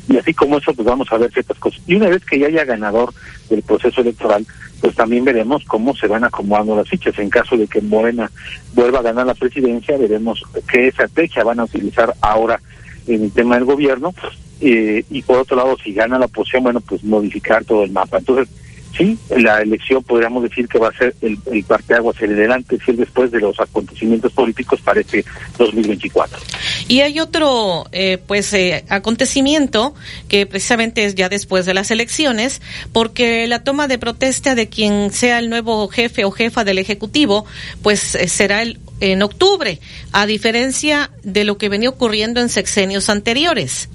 [0.08, 1.82] y así como eso pues vamos a ver ciertas cosas.
[1.86, 3.14] Y una vez que ya haya ganador
[3.50, 4.46] del proceso electoral
[4.82, 7.18] pues también veremos cómo se van acomodando las fichas.
[7.20, 8.32] En caso de que Morena
[8.74, 12.60] vuelva a ganar la presidencia veremos qué estrategia van a utilizar ahora
[13.06, 14.14] en el tema del gobierno.
[14.62, 18.18] Eh, y por otro lado si gana la oposición bueno pues modificar todo el mapa.
[18.18, 18.50] Entonces
[18.98, 22.92] sí, la elección podríamos decir que va a ser el, el parteaguas el delante y
[22.92, 25.24] el después de los acontecimientos políticos para este
[25.58, 26.40] 2024.
[26.88, 29.94] Y hay otro, eh, pues, eh, acontecimiento
[30.28, 32.62] que precisamente es ya después de las elecciones,
[32.92, 37.46] porque la toma de protesta de quien sea el nuevo jefe o jefa del Ejecutivo,
[37.82, 39.80] pues eh, será el en octubre,
[40.12, 43.88] a diferencia de lo que venía ocurriendo en sexenios anteriores.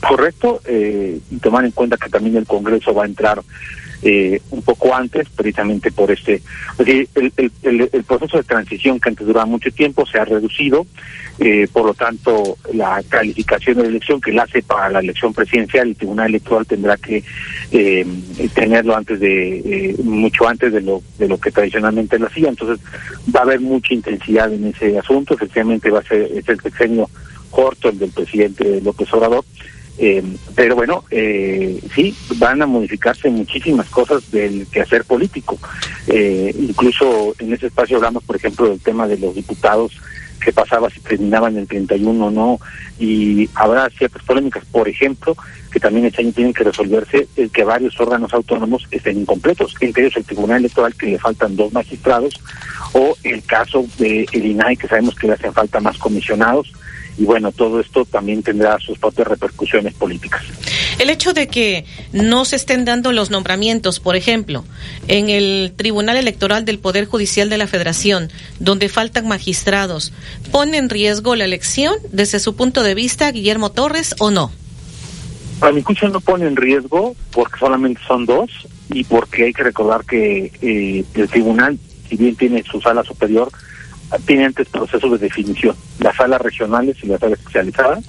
[0.00, 3.42] Correcto, eh, y tomar en cuenta que también el Congreso va a entrar
[4.02, 6.40] eh, un poco antes, precisamente por este,
[6.78, 10.86] el, el, el, el, proceso de transición que antes duraba mucho tiempo se ha reducido,
[11.40, 15.32] eh, por lo tanto la calificación de la elección que la hace para la elección
[15.34, 17.24] presidencial, el Tribunal Electoral tendrá que
[17.72, 18.06] eh,
[18.54, 22.78] tenerlo antes de, eh, mucho antes de lo, de lo que tradicionalmente lo hacía, entonces
[23.34, 27.10] va a haber mucha intensidad en ese asunto, efectivamente va a ser es el sexenio
[27.50, 29.44] corto el del presidente López Obrador,
[30.00, 30.22] eh,
[30.54, 35.58] pero bueno, eh, sí, van a modificarse muchísimas cosas del quehacer político.
[36.06, 40.00] Eh, incluso en ese espacio hablamos, por ejemplo, del tema de los diputados,
[40.40, 42.60] qué pasaba si terminaban el 31 o no,
[43.00, 45.36] y habrá ciertas polémicas, por ejemplo,
[45.72, 50.04] que también este año tienen que resolverse el que varios órganos autónomos estén incompletos, entre
[50.04, 52.40] ellos el Tribunal Electoral, que le faltan dos magistrados,
[52.92, 56.72] o el caso de el INAI, que sabemos que le hacen falta más comisionados,
[57.18, 60.44] y bueno, todo esto también tendrá sus propias repercusiones políticas.
[61.00, 64.64] El hecho de que no se estén dando los nombramientos, por ejemplo,
[65.08, 68.30] en el Tribunal Electoral del Poder Judicial de la Federación,
[68.60, 70.12] donde faltan magistrados,
[70.52, 74.52] ¿pone en riesgo la elección desde su punto de vista, Guillermo Torres, o no?
[75.60, 78.48] A mi juicio no pone en riesgo porque solamente son dos
[78.90, 81.76] y porque hay que recordar que eh, el tribunal,
[82.08, 83.50] si bien tiene su sala superior,
[84.26, 88.04] tiene antes procesos de definición, las salas regionales y las salas especializadas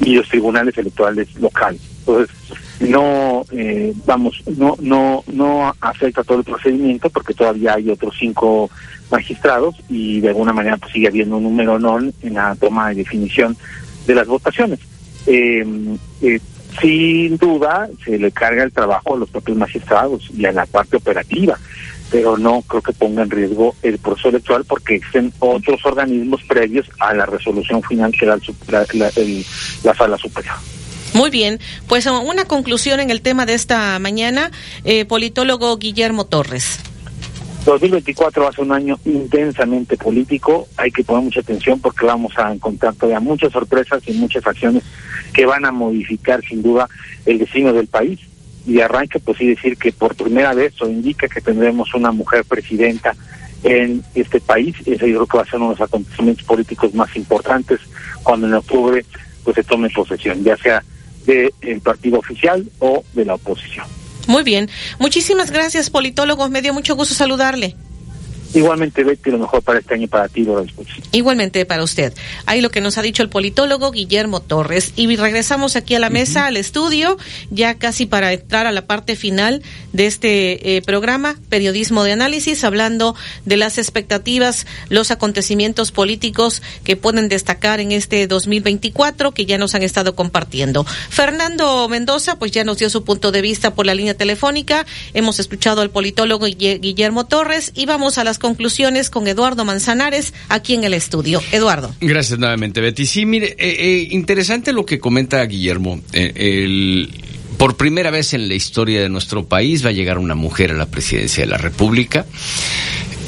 [0.00, 1.80] y los tribunales electorales locales.
[2.00, 2.34] Entonces,
[2.80, 8.70] no, eh, vamos, no, no, no afecta todo el procedimiento porque todavía hay otros cinco
[9.10, 12.96] magistrados y de alguna manera pues, sigue habiendo un número non en la toma de
[12.96, 13.56] definición
[14.06, 14.78] de las votaciones.
[15.26, 15.64] Eh,
[16.22, 16.40] eh,
[16.80, 20.96] sin duda se le carga el trabajo a los propios magistrados y a la parte
[20.96, 21.58] operativa
[22.10, 26.86] pero no creo que ponga en riesgo el proceso electoral porque existen otros organismos previos
[26.98, 29.44] a la resolución final que da la, la, el,
[29.84, 30.54] la sala superior.
[31.14, 34.50] Muy bien, pues una conclusión en el tema de esta mañana,
[34.84, 36.80] eh, politólogo Guillermo Torres.
[37.64, 42.32] 2024 va a ser un año intensamente político, hay que poner mucha atención porque vamos
[42.38, 44.82] a encontrar todavía muchas sorpresas y muchas acciones
[45.34, 46.88] que van a modificar sin duda
[47.26, 48.20] el destino del país
[48.68, 52.12] y de arranque pues sí decir que por primera vez o indica que tendremos una
[52.12, 53.16] mujer presidenta
[53.64, 56.94] en este país, ese yo creo que va a ser uno de los acontecimientos políticos
[56.94, 57.80] más importantes
[58.22, 59.04] cuando en octubre
[59.42, 60.84] pues se tome posesión, ya sea
[61.24, 63.86] del de partido oficial o de la oposición.
[64.26, 64.68] Muy bien,
[64.98, 67.74] muchísimas gracias politólogo, me dio mucho gusto saludarle.
[68.54, 70.88] Igualmente, Betty, lo mejor para este año y para ti, lo después.
[71.12, 72.14] Igualmente para usted.
[72.46, 74.92] Ahí lo que nos ha dicho el politólogo Guillermo Torres.
[74.96, 77.18] Y regresamos aquí a la mesa, al estudio,
[77.50, 79.62] ya casi para entrar a la parte final
[79.92, 83.14] de este eh, programa, Periodismo de Análisis, hablando
[83.44, 89.74] de las expectativas, los acontecimientos políticos que pueden destacar en este 2024, que ya nos
[89.74, 90.84] han estado compartiendo.
[90.84, 94.86] Fernando Mendoza, pues ya nos dio su punto de vista por la línea telefónica.
[95.12, 100.74] Hemos escuchado al politólogo Guillermo Torres y vamos a las conclusiones con Eduardo Manzanares aquí
[100.74, 101.42] en el estudio.
[101.52, 101.94] Eduardo.
[102.00, 103.06] Gracias nuevamente, Betty.
[103.06, 106.00] Sí, mire, eh, eh, interesante lo que comenta Guillermo.
[106.12, 107.06] Eh,
[107.56, 110.74] por primera vez en la historia de nuestro país va a llegar una mujer a
[110.74, 112.26] la presidencia de la República.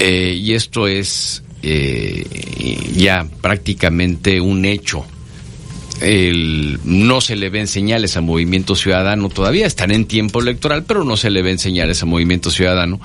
[0.00, 1.42] y esto es
[2.94, 5.04] ya prácticamente un hecho.
[6.00, 11.04] El, no se le ven señales a Movimiento Ciudadano todavía, están en tiempo electoral, pero
[11.04, 13.00] no se le ven señales a Movimiento Ciudadano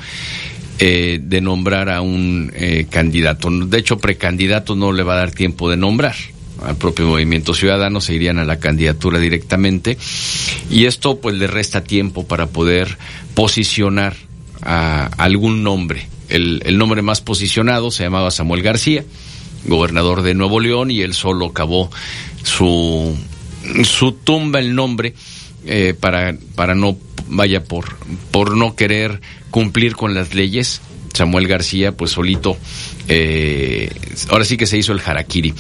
[0.80, 3.50] eh, de nombrar a un eh, candidato.
[3.50, 6.16] De hecho, precandidato no le va a dar tiempo de nombrar.
[6.64, 9.98] Al propio Movimiento Ciudadano se irían a la candidatura directamente
[10.70, 12.98] y esto pues le resta tiempo para poder
[13.34, 14.16] posicionar
[14.62, 16.08] a algún nombre.
[16.30, 19.04] El, el nombre más posicionado se llamaba Samuel García,
[19.66, 21.92] gobernador de Nuevo León, y él solo acabó
[22.44, 23.16] su,
[23.84, 25.14] su tumba el nombre
[25.66, 26.98] eh, para, para no
[27.28, 27.98] vaya por,
[28.32, 29.20] por no querer
[29.56, 30.82] cumplir con las leyes.
[31.14, 32.58] Samuel García, pues solito,
[33.08, 33.90] eh,
[34.28, 35.54] ahora sí que se hizo el harakiri.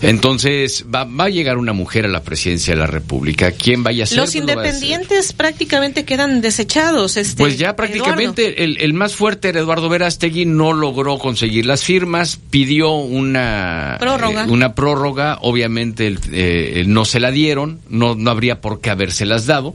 [0.00, 3.50] Entonces, va, va, a llegar una mujer a la presidencia de la República.
[3.50, 4.16] ¿Quién vaya a ser?
[4.16, 7.18] Los pues independientes prácticamente quedan desechados.
[7.18, 11.84] Este, pues ya prácticamente el, el, más fuerte era Eduardo Verástegui, no logró conseguir las
[11.84, 18.30] firmas, pidió una prórroga, eh, una prórroga obviamente eh, no se la dieron, no, no
[18.30, 19.74] habría por qué habérselas dado.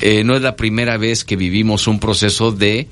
[0.00, 2.88] Eh, no es la primera vez que vivimos un proceso de,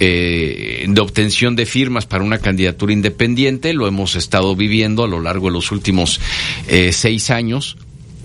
[0.00, 3.72] eh, de obtención de firmas para una candidatura independiente.
[3.72, 6.20] Lo hemos estado viviendo a lo largo de los últimos
[6.68, 7.76] eh, seis años.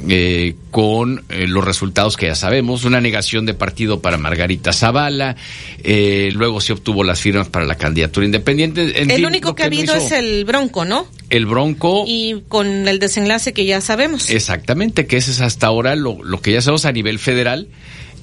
[0.07, 5.35] Eh, con eh, los resultados que ya sabemos, una negación de partido para Margarita Zavala,
[5.83, 9.01] eh, luego se obtuvo las firmas para la candidatura independiente.
[9.01, 10.05] En el fin, único que, que ha habido hizo...
[10.05, 11.05] es el Bronco, ¿no?
[11.29, 12.05] El Bronco.
[12.07, 14.29] Y con el desenlace que ya sabemos.
[14.29, 17.67] Exactamente, que ese es hasta ahora lo, lo que ya sabemos a nivel federal.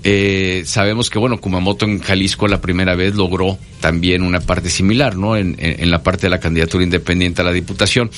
[0.04, 5.16] Eh, sabemos que, bueno, Kumamoto en Jalisco la primera vez logró también una parte similar,
[5.16, 5.36] ¿no?
[5.36, 8.10] En, en, en, la parte de la candidatura independiente a la Diputación.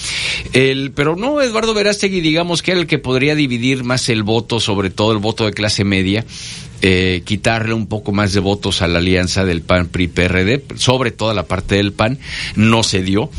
[0.52, 4.60] El, pero no, Eduardo Verástegui, digamos que era el que podría dividir más el voto,
[4.60, 6.24] sobre todo el voto de clase media,
[6.80, 11.10] eh, quitarle un poco más de votos a la alianza del PAN PRI PRD, sobre
[11.10, 12.18] toda la parte del PAN,
[12.55, 13.30] no se dio.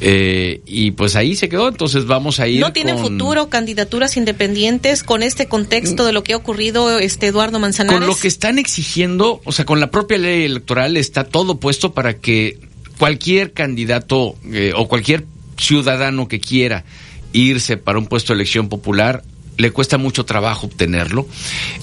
[0.00, 2.60] Eh, y pues ahí se quedó, entonces vamos a ir.
[2.60, 3.02] ¿No tiene con...
[3.02, 7.98] futuro candidaturas independientes con este contexto de lo que ha ocurrido, este Eduardo Manzanares?
[7.98, 11.92] Con lo que están exigiendo, o sea, con la propia ley electoral está todo puesto
[11.92, 12.58] para que
[12.98, 15.24] cualquier candidato eh, o cualquier
[15.58, 16.84] ciudadano que quiera
[17.32, 19.22] irse para un puesto de elección popular
[19.56, 21.26] le cuesta mucho trabajo obtenerlo,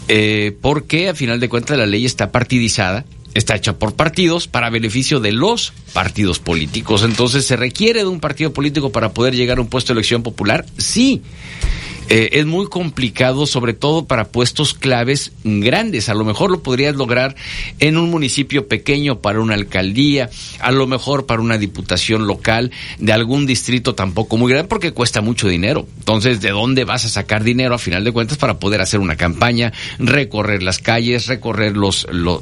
[0.08, 4.70] eh, porque a final de cuentas la ley está partidizada, está hecha por partidos para
[4.70, 7.04] beneficio de los partidos políticos.
[7.04, 10.24] Entonces, ¿se requiere de un partido político para poder llegar a un puesto de elección
[10.24, 10.66] popular?
[10.78, 11.22] Sí.
[12.10, 16.10] Eh, es muy complicado, sobre todo para puestos claves grandes.
[16.10, 17.36] A lo mejor lo podrías lograr
[17.80, 23.14] en un municipio pequeño para una alcaldía, a lo mejor para una diputación local de
[23.14, 25.88] algún distrito tampoco muy grande, porque cuesta mucho dinero.
[26.00, 29.16] Entonces, ¿de dónde vas a sacar dinero a final de cuentas para poder hacer una
[29.16, 32.42] campaña, recorrer las calles, recorrer los, los,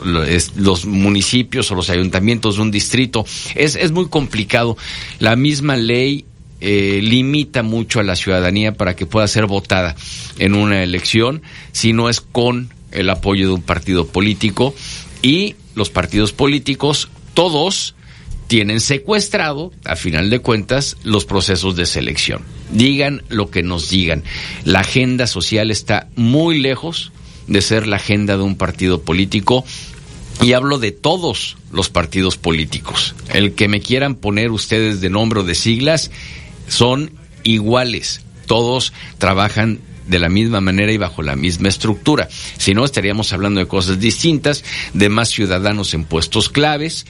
[0.56, 3.26] los, municipios o los ayuntamientos de un distrito?
[3.56, 4.78] Es, es muy complicado.
[5.20, 6.26] La misma ley
[6.62, 9.96] eh, limita mucho a la ciudadanía para que pueda ser votada
[10.38, 14.74] en una elección si no es con el apoyo de un partido político
[15.22, 17.96] y los partidos políticos todos
[18.48, 22.42] tienen secuestrado, a final de cuentas, los procesos de selección.
[22.74, 24.26] Digan lo que nos digan.
[24.66, 27.14] La agenda social está muy lejos
[27.48, 29.64] de ser la agenda de un partido político
[30.42, 33.16] y hablo de todos los partidos políticos.
[33.34, 36.12] El que me quieran poner ustedes de nombre o de siglas,
[36.72, 37.12] son
[37.44, 38.22] iguales.
[38.48, 42.30] Todos trabajan de la misma manera y bajo la misma estructura.
[42.58, 47.06] Si no, estaríamos hablando de cosas distintas, de más ciudadanos en puestos claves.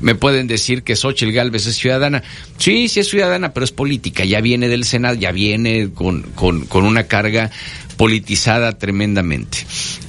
[0.00, 2.22] Me pueden decir que Xochitl Galvez es ciudadana.
[2.58, 4.24] Sí, sí es ciudadana, pero es política.
[4.24, 7.50] Ya viene del Senado, ya viene con, con, con una carga
[7.96, 9.58] politizada tremendamente.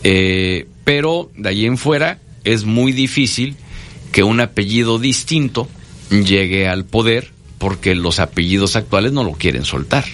[0.03, 3.55] Eh, pero de allí en fuera es muy difícil
[4.11, 5.69] que un apellido distinto
[6.09, 10.05] llegue al poder porque los apellidos actuales no lo quieren soltar.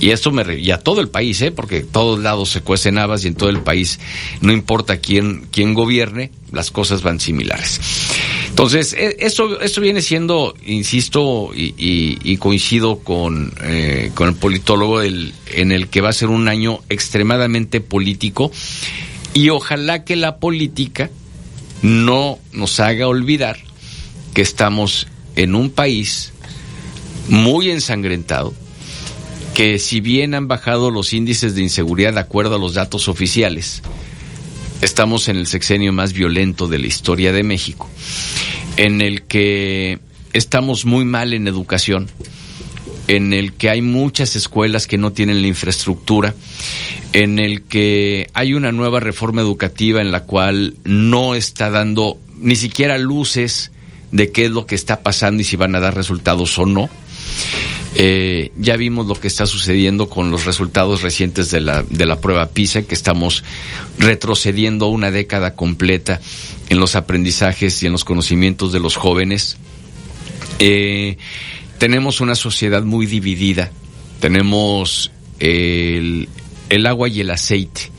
[0.00, 1.50] Y esto me y a todo el país, ¿eh?
[1.50, 4.00] porque todos lados se cuecen habas y en todo el país,
[4.40, 7.80] no importa quién, quién gobierne, las cosas van similares.
[8.48, 15.72] Entonces, e, esto, esto viene siendo, insisto, y, coincido con, eh, con el politólogo, en
[15.72, 18.50] el que va a ser un año extremadamente político
[19.34, 21.10] y ojalá que la política
[21.82, 23.58] no nos haga olvidar
[24.34, 26.32] que estamos en un país
[27.28, 28.54] muy ensangrentado,
[29.54, 33.82] que si bien han bajado los índices de inseguridad de acuerdo a los datos oficiales,
[34.80, 37.88] estamos en el sexenio más violento de la historia de México,
[38.76, 39.98] en el que
[40.32, 42.08] estamos muy mal en educación,
[43.08, 46.34] en el que hay muchas escuelas que no tienen la infraestructura,
[47.12, 52.56] en el que hay una nueva reforma educativa en la cual no está dando ni
[52.56, 53.72] siquiera luces
[54.12, 56.88] de qué es lo que está pasando y si van a dar resultados o no.
[57.94, 62.20] Eh, ya vimos lo que está sucediendo con los resultados recientes de la, de la
[62.20, 63.42] prueba PISA, que estamos
[63.98, 66.20] retrocediendo una década completa
[66.68, 69.56] en los aprendizajes y en los conocimientos de los jóvenes.
[70.60, 71.16] Eh,
[71.78, 73.72] tenemos una sociedad muy dividida.
[74.20, 75.10] Tenemos
[75.40, 76.28] el,
[76.68, 77.90] el agua y el aceite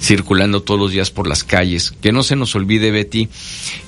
[0.00, 1.92] circulando todos los días por las calles.
[2.02, 3.28] Que no se nos olvide, Betty,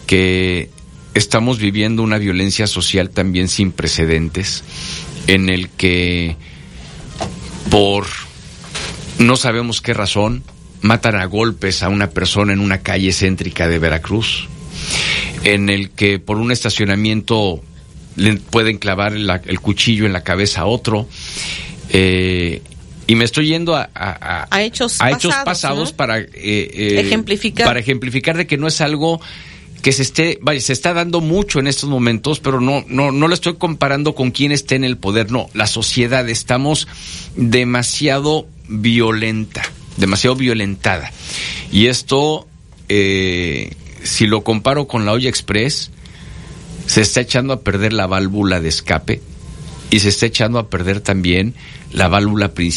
[0.07, 0.71] que
[1.17, 4.63] estamos viviendo una violencia social también sin precedentes,
[5.27, 6.37] en el que
[7.71, 8.07] por
[9.19, 10.45] no sabemos qué razón
[10.83, 14.47] matan a golpes a una persona en una calle céntrica de Veracruz,
[15.43, 17.63] en el que por un estacionamiento
[18.17, 21.09] le pueden clavar el cuchillo en la cabeza a otro.
[21.89, 22.61] Eh,
[23.07, 24.99] y me estoy yendo a, a, hechos
[25.45, 29.21] pasados, para eh, eh, ejemplificar para ejemplificar de que no es algo
[29.87, 33.29] que se esté vaya, se está dando mucho en estos momentos pero no no no
[33.29, 35.31] lo estoy comparando con quién esté en el poder.
[35.31, 36.89] No la sociedad estamos
[37.37, 39.63] demasiado violenta
[39.97, 41.13] demasiado violentada.
[41.71, 42.49] Y esto
[42.89, 45.93] si lo comparo con la olla express
[46.87, 49.23] se está echando a perder la válvula de escape
[49.93, 51.55] y se está echando a perder también
[51.93, 52.73] la válvula principal